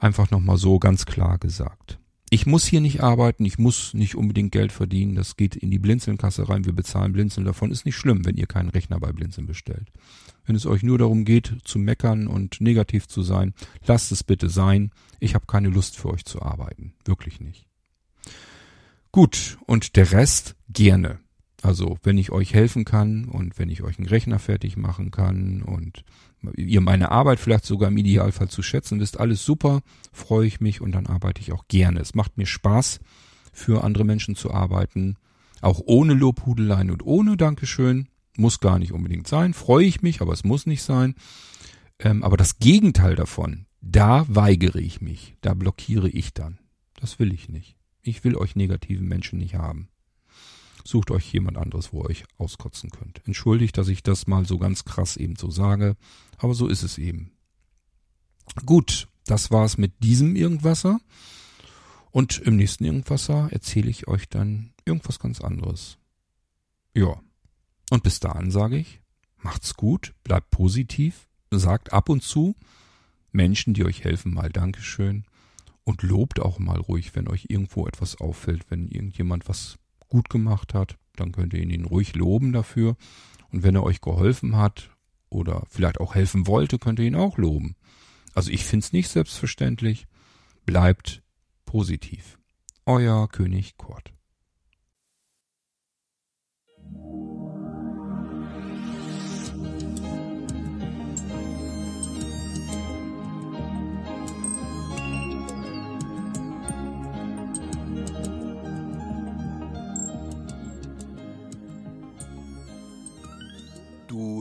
Einfach 0.00 0.32
nochmal 0.32 0.56
so 0.56 0.80
ganz 0.80 1.06
klar 1.06 1.38
gesagt 1.38 2.00
ich 2.30 2.46
muss 2.46 2.66
hier 2.66 2.80
nicht 2.80 3.02
arbeiten, 3.02 3.44
ich 3.44 3.58
muss 3.58 3.94
nicht 3.94 4.14
unbedingt 4.14 4.52
Geld 4.52 4.72
verdienen, 4.72 5.14
das 5.14 5.36
geht 5.36 5.56
in 5.56 5.70
die 5.70 5.78
Blinzelnkasse 5.78 6.48
rein, 6.48 6.64
wir 6.64 6.72
bezahlen 6.72 7.12
Blinzeln 7.12 7.46
davon, 7.46 7.70
ist 7.70 7.86
nicht 7.86 7.96
schlimm, 7.96 8.24
wenn 8.24 8.36
ihr 8.36 8.46
keinen 8.46 8.68
Rechner 8.68 9.00
bei 9.00 9.12
Blinzeln 9.12 9.46
bestellt. 9.46 9.90
Wenn 10.44 10.56
es 10.56 10.66
euch 10.66 10.82
nur 10.82 10.98
darum 10.98 11.24
geht, 11.24 11.56
zu 11.64 11.78
meckern 11.78 12.26
und 12.26 12.60
negativ 12.60 13.06
zu 13.06 13.22
sein, 13.22 13.54
lasst 13.86 14.12
es 14.12 14.22
bitte 14.22 14.48
sein, 14.48 14.90
ich 15.20 15.34
habe 15.34 15.46
keine 15.46 15.68
Lust 15.68 15.96
für 15.96 16.10
euch 16.10 16.24
zu 16.24 16.42
arbeiten, 16.42 16.94
wirklich 17.04 17.40
nicht. 17.40 17.66
Gut, 19.10 19.58
und 19.66 19.96
der 19.96 20.12
Rest 20.12 20.54
gerne. 20.68 21.20
Also 21.62 21.98
wenn 22.02 22.18
ich 22.18 22.30
euch 22.30 22.54
helfen 22.54 22.84
kann 22.84 23.24
und 23.24 23.58
wenn 23.58 23.68
ich 23.68 23.82
euch 23.82 23.98
einen 23.98 24.08
Rechner 24.08 24.38
fertig 24.38 24.76
machen 24.76 25.10
kann 25.10 25.62
und 25.62 26.04
ihr 26.56 26.80
meine 26.80 27.10
Arbeit 27.10 27.40
vielleicht 27.40 27.64
sogar 27.64 27.88
im 27.88 27.96
Idealfall 27.96 28.48
zu 28.48 28.62
schätzen 28.62 29.00
wisst, 29.00 29.18
alles 29.18 29.44
super, 29.44 29.80
freue 30.12 30.46
ich 30.46 30.60
mich 30.60 30.80
und 30.80 30.92
dann 30.92 31.06
arbeite 31.06 31.40
ich 31.40 31.52
auch 31.52 31.66
gerne. 31.66 32.00
Es 32.00 32.14
macht 32.14 32.36
mir 32.36 32.46
Spaß, 32.46 33.00
für 33.52 33.82
andere 33.82 34.04
Menschen 34.04 34.36
zu 34.36 34.52
arbeiten, 34.52 35.16
auch 35.60 35.80
ohne 35.84 36.14
Lobhudeleien 36.14 36.90
und 36.90 37.04
ohne 37.04 37.36
Dankeschön. 37.36 38.08
Muss 38.36 38.60
gar 38.60 38.78
nicht 38.78 38.92
unbedingt 38.92 39.26
sein, 39.26 39.52
freue 39.52 39.84
ich 39.84 40.00
mich, 40.00 40.20
aber 40.20 40.32
es 40.32 40.44
muss 40.44 40.64
nicht 40.64 40.82
sein. 40.82 41.16
Ähm, 41.98 42.22
aber 42.22 42.36
das 42.36 42.60
Gegenteil 42.60 43.16
davon, 43.16 43.66
da 43.80 44.24
weigere 44.28 44.78
ich 44.78 45.00
mich, 45.00 45.34
da 45.40 45.54
blockiere 45.54 46.08
ich 46.08 46.34
dann. 46.34 46.60
Das 46.94 47.18
will 47.18 47.32
ich 47.32 47.48
nicht. 47.48 47.76
Ich 48.02 48.22
will 48.22 48.36
euch 48.36 48.54
negativen 48.54 49.08
Menschen 49.08 49.40
nicht 49.40 49.56
haben. 49.56 49.88
Sucht 50.84 51.10
euch 51.10 51.32
jemand 51.32 51.58
anderes, 51.58 51.92
wo 51.92 52.02
ihr 52.02 52.10
euch 52.10 52.24
auskotzen 52.36 52.90
könnt. 52.90 53.26
Entschuldigt, 53.26 53.76
dass 53.76 53.88
ich 53.88 54.02
das 54.02 54.26
mal 54.26 54.46
so 54.46 54.58
ganz 54.58 54.84
krass 54.84 55.16
eben 55.16 55.36
so 55.36 55.50
sage, 55.50 55.96
aber 56.38 56.54
so 56.54 56.68
ist 56.68 56.82
es 56.82 56.98
eben. 56.98 57.32
Gut, 58.64 59.08
das 59.26 59.50
war's 59.50 59.78
mit 59.78 59.92
diesem 60.02 60.36
Irgendwasser. 60.36 61.00
Und 62.10 62.38
im 62.38 62.56
nächsten 62.56 62.84
Irgendwasser 62.84 63.48
erzähle 63.52 63.90
ich 63.90 64.08
euch 64.08 64.28
dann 64.28 64.72
irgendwas 64.84 65.18
ganz 65.18 65.40
anderes. 65.40 65.98
Ja. 66.94 67.20
Und 67.90 68.02
bis 68.02 68.20
dahin 68.20 68.50
sage 68.50 68.78
ich, 68.78 69.00
macht's 69.36 69.74
gut, 69.74 70.14
bleibt 70.24 70.50
positiv, 70.50 71.28
sagt 71.50 71.92
ab 71.92 72.08
und 72.08 72.22
zu 72.22 72.54
Menschen, 73.30 73.74
die 73.74 73.84
euch 73.84 74.04
helfen, 74.04 74.34
mal 74.34 74.50
Dankeschön 74.50 75.24
und 75.84 76.02
lobt 76.02 76.40
auch 76.40 76.58
mal 76.58 76.78
ruhig, 76.78 77.14
wenn 77.14 77.28
euch 77.28 77.46
irgendwo 77.48 77.86
etwas 77.86 78.20
auffällt, 78.20 78.70
wenn 78.70 78.88
irgendjemand 78.88 79.48
was 79.48 79.78
gut 80.08 80.28
gemacht 80.28 80.74
hat, 80.74 80.98
dann 81.16 81.32
könnt 81.32 81.54
ihr 81.54 81.62
ihn 81.62 81.84
ruhig 81.84 82.14
loben 82.14 82.52
dafür. 82.52 82.96
Und 83.50 83.62
wenn 83.62 83.74
er 83.74 83.82
euch 83.82 84.00
geholfen 84.00 84.56
hat 84.56 84.90
oder 85.30 85.64
vielleicht 85.68 86.00
auch 86.00 86.14
helfen 86.14 86.46
wollte, 86.46 86.78
könnt 86.78 86.98
ihr 86.98 87.06
ihn 87.06 87.16
auch 87.16 87.38
loben. 87.38 87.76
Also 88.34 88.50
ich 88.50 88.64
find's 88.64 88.92
nicht 88.92 89.08
selbstverständlich. 89.08 90.06
Bleibt 90.64 91.22
positiv. 91.64 92.38
Euer 92.86 93.28
König 93.28 93.76
Kurt. 93.76 94.12